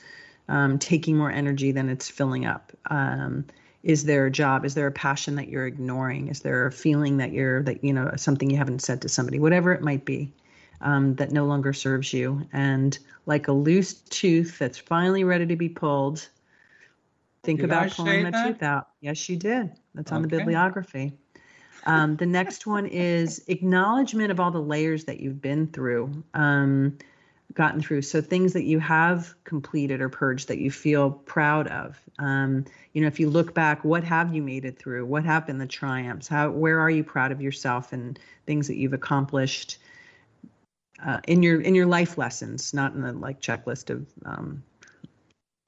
um, 0.47 0.77
taking 0.77 1.17
more 1.17 1.31
energy 1.31 1.71
than 1.71 1.89
it's 1.89 2.07
filling 2.07 2.45
up? 2.45 2.71
Um, 2.87 3.45
is 3.85 4.05
there 4.05 4.25
a 4.25 4.31
job? 4.31 4.65
Is 4.65 4.73
there 4.73 4.87
a 4.87 4.91
passion 4.91 5.35
that 5.35 5.47
you're 5.47 5.67
ignoring? 5.67 6.27
Is 6.27 6.39
there 6.39 6.65
a 6.65 6.71
feeling 6.71 7.17
that 7.17 7.31
you're 7.31 7.61
that 7.63 7.83
you 7.83 7.93
know 7.93 8.11
something 8.17 8.49
you 8.49 8.57
haven't 8.57 8.81
said 8.81 9.01
to 9.03 9.09
somebody, 9.09 9.39
whatever 9.39 9.71
it 9.73 9.81
might 9.81 10.03
be, 10.03 10.33
um, 10.81 11.15
that 11.15 11.31
no 11.31 11.45
longer 11.45 11.71
serves 11.71 12.11
you? 12.11 12.47
And 12.51 12.97
like 13.27 13.47
a 13.47 13.51
loose 13.51 13.93
tooth 13.93 14.57
that's 14.57 14.79
finally 14.79 15.23
ready 15.23 15.45
to 15.45 15.55
be 15.55 15.69
pulled, 15.69 16.27
think 17.43 17.61
Did 17.61 17.71
I 17.71 17.83
about 17.83 17.95
pulling 17.95 18.11
say 18.11 18.23
that, 18.23 18.33
that? 18.33 18.47
tooth 18.47 18.63
out. 18.63 18.87
Yes, 19.01 19.29
you 19.29 19.37
did. 19.37 19.71
That's 19.93 20.11
on 20.11 20.23
the 20.23 20.27
bibliography. 20.27 21.13
Um, 21.85 22.15
the 22.15 22.25
next 22.25 22.65
one 22.65 22.87
is 22.87 23.43
acknowledgement 23.47 24.31
of 24.31 24.39
all 24.39 24.49
the 24.49 24.61
layers 24.61 25.05
that 25.05 25.19
you've 25.19 25.39
been 25.39 25.67
through, 25.67 26.23
um, 26.33 26.97
gotten 27.55 27.81
through. 27.81 28.01
So 28.01 28.21
things 28.21 28.53
that 28.53 28.65
you 28.65 28.79
have 28.79 29.33
completed 29.45 30.01
or 30.01 30.09
purged 30.09 30.49
that 30.49 30.59
you 30.59 30.69
feel 30.69 31.09
proud 31.09 31.67
of. 31.67 31.97
Um, 32.19 32.65
you 32.93 33.01
know, 33.01 33.07
if 33.07 33.19
you 33.19 33.29
look 33.29 33.53
back, 33.53 33.83
what 33.83 34.03
have 34.03 34.35
you 34.35 34.41
made 34.41 34.65
it 34.65 34.77
through? 34.77 35.05
What 35.05 35.23
have 35.23 35.47
been 35.47 35.57
the 35.57 35.65
triumphs? 35.65 36.27
How, 36.27 36.49
where 36.51 36.79
are 36.79 36.89
you 36.89 37.03
proud 37.03 37.31
of 37.31 37.41
yourself 37.41 37.93
and 37.93 38.19
things 38.45 38.67
that 38.67 38.75
you've 38.75 38.93
accomplished 38.93 39.77
uh, 41.03 41.19
in 41.27 41.43
your 41.43 41.59
in 41.61 41.75
your 41.75 41.85
life 41.85 42.17
lessons, 42.17 42.73
not 42.73 42.93
in 42.93 43.01
the 43.01 43.13
like 43.13 43.41
checklist 43.41 43.89
of 43.89 44.05
um, 44.25 44.63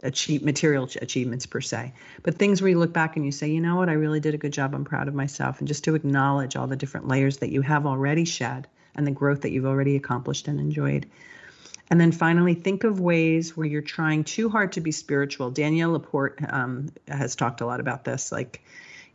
achieve 0.03 0.43
material 0.43 0.89
achievements 1.01 1.45
per 1.45 1.59
se, 1.61 1.93
but 2.23 2.35
things 2.35 2.61
where 2.61 2.69
you 2.69 2.79
look 2.79 2.93
back 2.93 3.15
and 3.15 3.25
you 3.25 3.31
say, 3.31 3.49
you 3.49 3.59
know 3.59 3.75
what, 3.75 3.89
I 3.89 3.93
really 3.93 4.19
did 4.19 4.33
a 4.33 4.37
good 4.37 4.53
job. 4.53 4.73
I'm 4.73 4.85
proud 4.85 5.07
of 5.07 5.13
myself, 5.13 5.59
and 5.59 5.67
just 5.67 5.83
to 5.85 5.95
acknowledge 5.95 6.55
all 6.55 6.67
the 6.67 6.75
different 6.75 7.07
layers 7.07 7.37
that 7.37 7.49
you 7.49 7.61
have 7.61 7.85
already 7.85 8.25
shed 8.25 8.67
and 8.95 9.05
the 9.05 9.11
growth 9.11 9.41
that 9.41 9.51
you've 9.51 9.65
already 9.65 9.95
accomplished 9.95 10.47
and 10.47 10.59
enjoyed. 10.59 11.05
And 11.89 12.01
then 12.01 12.11
finally, 12.11 12.53
think 12.53 12.83
of 12.83 12.99
ways 12.99 13.55
where 13.55 13.65
you're 13.65 13.81
trying 13.81 14.23
too 14.23 14.49
hard 14.49 14.73
to 14.73 14.81
be 14.81 14.91
spiritual. 14.91 15.51
Danielle 15.51 15.91
Laporte 15.91 16.39
um, 16.49 16.89
has 17.07 17.35
talked 17.35 17.61
a 17.61 17.65
lot 17.65 17.79
about 17.79 18.03
this. 18.03 18.31
Like, 18.31 18.61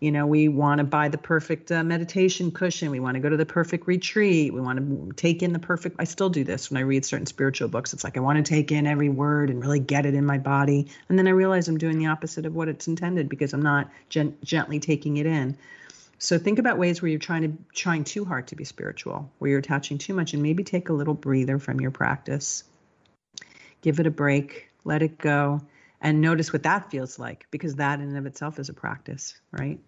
you 0.00 0.10
know, 0.10 0.26
we 0.26 0.48
want 0.48 0.78
to 0.78 0.84
buy 0.84 1.08
the 1.08 1.18
perfect 1.18 1.70
uh, 1.70 1.84
meditation 1.84 2.50
cushion. 2.50 2.90
We 2.90 2.98
want 2.98 3.14
to 3.14 3.20
go 3.20 3.28
to 3.28 3.36
the 3.36 3.46
perfect 3.46 3.86
retreat. 3.86 4.52
We 4.52 4.60
want 4.60 4.78
to 4.78 5.12
take 5.14 5.42
in 5.42 5.52
the 5.52 5.58
perfect. 5.58 5.96
I 5.98 6.04
still 6.04 6.30
do 6.30 6.44
this 6.44 6.70
when 6.70 6.78
I 6.78 6.80
read 6.80 7.04
certain 7.04 7.26
spiritual 7.26 7.68
books. 7.68 7.92
It's 7.92 8.02
like 8.02 8.16
I 8.16 8.20
want 8.20 8.44
to 8.44 8.48
take 8.48 8.72
in 8.72 8.86
every 8.86 9.10
word 9.10 9.50
and 9.50 9.60
really 9.60 9.78
get 9.78 10.06
it 10.06 10.14
in 10.14 10.24
my 10.26 10.38
body. 10.38 10.88
And 11.08 11.18
then 11.18 11.28
I 11.28 11.30
realize 11.30 11.68
I'm 11.68 11.78
doing 11.78 11.98
the 11.98 12.06
opposite 12.06 12.46
of 12.46 12.54
what 12.54 12.68
it's 12.68 12.88
intended 12.88 13.28
because 13.28 13.52
I'm 13.52 13.62
not 13.62 13.90
gen- 14.08 14.36
gently 14.42 14.80
taking 14.80 15.18
it 15.18 15.26
in. 15.26 15.56
So 16.22 16.38
think 16.38 16.60
about 16.60 16.78
ways 16.78 17.02
where 17.02 17.08
you're 17.08 17.18
trying 17.18 17.42
to 17.42 17.58
trying 17.74 18.04
too 18.04 18.24
hard 18.24 18.46
to 18.46 18.54
be 18.54 18.62
spiritual, 18.62 19.28
where 19.40 19.50
you're 19.50 19.58
attaching 19.58 19.98
too 19.98 20.14
much, 20.14 20.34
and 20.34 20.40
maybe 20.40 20.62
take 20.62 20.88
a 20.88 20.92
little 20.92 21.14
breather 21.14 21.58
from 21.58 21.80
your 21.80 21.90
practice. 21.90 22.62
Give 23.80 23.98
it 23.98 24.06
a 24.06 24.10
break, 24.12 24.68
let 24.84 25.02
it 25.02 25.18
go, 25.18 25.62
and 26.00 26.20
notice 26.20 26.52
what 26.52 26.62
that 26.62 26.92
feels 26.92 27.18
like, 27.18 27.48
because 27.50 27.74
that 27.74 27.98
in 27.98 28.06
and 28.06 28.16
of 28.16 28.26
itself 28.26 28.60
is 28.60 28.68
a 28.68 28.72
practice, 28.72 29.34
right? 29.50 29.80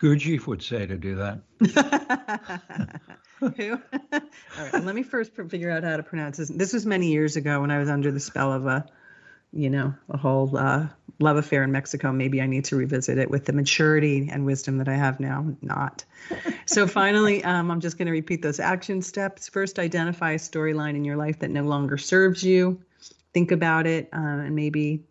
Gurdjieff 0.00 0.48
would 0.48 0.62
say 0.62 0.84
to 0.84 0.96
do 0.96 1.14
that. 1.14 1.42
Who? 3.38 3.78
All 4.12 4.20
right. 4.58 4.84
Let 4.84 4.96
me 4.96 5.04
first 5.04 5.30
figure 5.36 5.70
out 5.70 5.84
how 5.84 5.96
to 5.96 6.02
pronounce 6.02 6.38
this. 6.38 6.48
This 6.48 6.72
was 6.72 6.86
many 6.86 7.12
years 7.12 7.36
ago 7.36 7.60
when 7.60 7.70
I 7.70 7.78
was 7.78 7.88
under 7.88 8.10
the 8.10 8.18
spell 8.18 8.52
of 8.52 8.66
a, 8.66 8.84
you 9.52 9.70
know, 9.70 9.94
a 10.08 10.16
whole 10.16 10.56
uh, 10.56 10.88
love 11.18 11.36
affair 11.36 11.64
in 11.64 11.72
Mexico. 11.72 12.12
Maybe 12.12 12.40
I 12.40 12.46
need 12.46 12.66
to 12.66 12.76
revisit 12.76 13.18
it 13.18 13.30
with 13.30 13.44
the 13.44 13.52
maturity 13.52 14.28
and 14.30 14.46
wisdom 14.46 14.78
that 14.78 14.88
I 14.88 14.94
have 14.94 15.18
now. 15.18 15.46
Not. 15.60 16.04
So 16.66 16.86
finally, 16.86 17.42
um, 17.44 17.70
I'm 17.70 17.80
just 17.80 17.98
going 17.98 18.06
to 18.06 18.12
repeat 18.12 18.42
those 18.42 18.60
action 18.60 19.02
steps. 19.02 19.48
First, 19.48 19.78
identify 19.78 20.32
a 20.32 20.38
storyline 20.38 20.94
in 20.94 21.04
your 21.04 21.16
life 21.16 21.40
that 21.40 21.50
no 21.50 21.62
longer 21.62 21.98
serves 21.98 22.42
you. 22.42 22.80
Think 23.34 23.50
about 23.50 23.86
it 23.86 24.08
uh, 24.12 24.16
and 24.16 24.54
maybe 24.54 25.04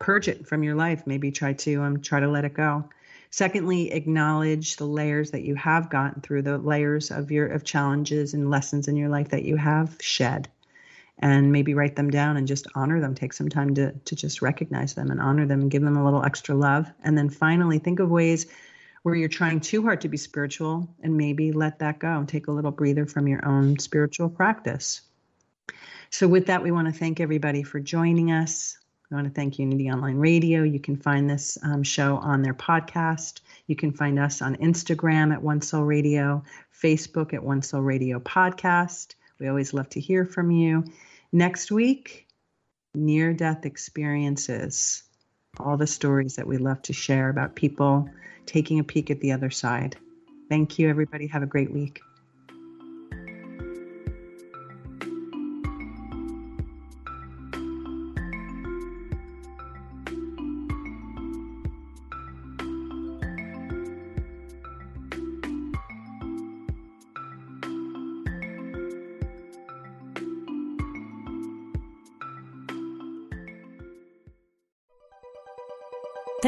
purge 0.00 0.28
it 0.28 0.46
from 0.46 0.62
your 0.62 0.74
life. 0.74 1.06
Maybe 1.06 1.30
try 1.30 1.52
to 1.54 1.82
um, 1.82 2.00
try 2.00 2.20
to 2.20 2.28
let 2.28 2.44
it 2.44 2.54
go. 2.54 2.88
Secondly, 3.30 3.90
acknowledge 3.90 4.76
the 4.76 4.86
layers 4.86 5.32
that 5.32 5.42
you 5.42 5.56
have 5.56 5.90
gotten 5.90 6.20
through, 6.20 6.42
the 6.42 6.58
layers 6.58 7.10
of 7.10 7.32
your 7.32 7.46
of 7.46 7.64
challenges 7.64 8.34
and 8.34 8.50
lessons 8.50 8.86
in 8.86 8.96
your 8.96 9.08
life 9.08 9.30
that 9.30 9.44
you 9.44 9.56
have 9.56 9.96
shed. 10.00 10.48
And 11.18 11.52
maybe 11.52 11.74
write 11.74 11.96
them 11.96 12.10
down 12.10 12.36
and 12.36 12.46
just 12.46 12.66
honor 12.74 13.00
them. 13.00 13.14
Take 13.14 13.32
some 13.32 13.48
time 13.48 13.74
to 13.76 13.92
to 13.92 14.16
just 14.16 14.42
recognize 14.42 14.94
them 14.94 15.10
and 15.10 15.20
honor 15.20 15.46
them 15.46 15.62
and 15.62 15.70
give 15.70 15.82
them 15.82 15.96
a 15.96 16.04
little 16.04 16.24
extra 16.24 16.54
love. 16.54 16.90
And 17.02 17.16
then 17.16 17.30
finally, 17.30 17.78
think 17.78 18.00
of 18.00 18.10
ways 18.10 18.46
where 19.04 19.14
you're 19.14 19.28
trying 19.28 19.60
too 19.60 19.82
hard 19.82 20.00
to 20.00 20.08
be 20.08 20.16
spiritual 20.16 20.88
and 21.02 21.16
maybe 21.16 21.52
let 21.52 21.78
that 21.78 21.98
go. 21.98 22.18
And 22.18 22.28
take 22.28 22.48
a 22.48 22.52
little 22.52 22.72
breather 22.72 23.06
from 23.06 23.28
your 23.28 23.46
own 23.46 23.78
spiritual 23.78 24.28
practice. 24.28 25.02
So, 26.10 26.26
with 26.26 26.46
that, 26.46 26.62
we 26.62 26.70
want 26.70 26.86
to 26.88 26.98
thank 26.98 27.20
everybody 27.20 27.62
for 27.62 27.80
joining 27.80 28.30
us. 28.32 28.78
We 29.10 29.16
want 29.16 29.26
to 29.26 29.34
thank 29.34 29.58
Unity 29.58 29.90
Online 29.90 30.16
Radio. 30.16 30.62
You 30.62 30.80
can 30.80 30.96
find 30.96 31.28
this 31.28 31.58
um, 31.62 31.82
show 31.82 32.16
on 32.16 32.42
their 32.42 32.54
podcast. 32.54 33.40
You 33.66 33.76
can 33.76 33.92
find 33.92 34.18
us 34.18 34.40
on 34.40 34.56
Instagram 34.56 35.32
at 35.32 35.42
One 35.42 35.60
Soul 35.60 35.84
Radio, 35.84 36.42
Facebook 36.72 37.34
at 37.34 37.42
One 37.42 37.62
Soul 37.62 37.82
Radio 37.82 38.18
Podcast. 38.18 39.14
We 39.44 39.50
always 39.50 39.74
love 39.74 39.90
to 39.90 40.00
hear 40.00 40.24
from 40.24 40.50
you. 40.50 40.84
Next 41.30 41.70
week, 41.70 42.26
near 42.94 43.34
death 43.34 43.66
experiences. 43.66 45.02
All 45.60 45.76
the 45.76 45.86
stories 45.86 46.36
that 46.36 46.46
we 46.46 46.56
love 46.56 46.80
to 46.84 46.94
share 46.94 47.28
about 47.28 47.54
people 47.54 48.08
taking 48.46 48.78
a 48.78 48.84
peek 48.84 49.10
at 49.10 49.20
the 49.20 49.32
other 49.32 49.50
side. 49.50 49.98
Thank 50.48 50.78
you, 50.78 50.88
everybody. 50.88 51.26
Have 51.26 51.42
a 51.42 51.46
great 51.46 51.70
week. 51.70 52.00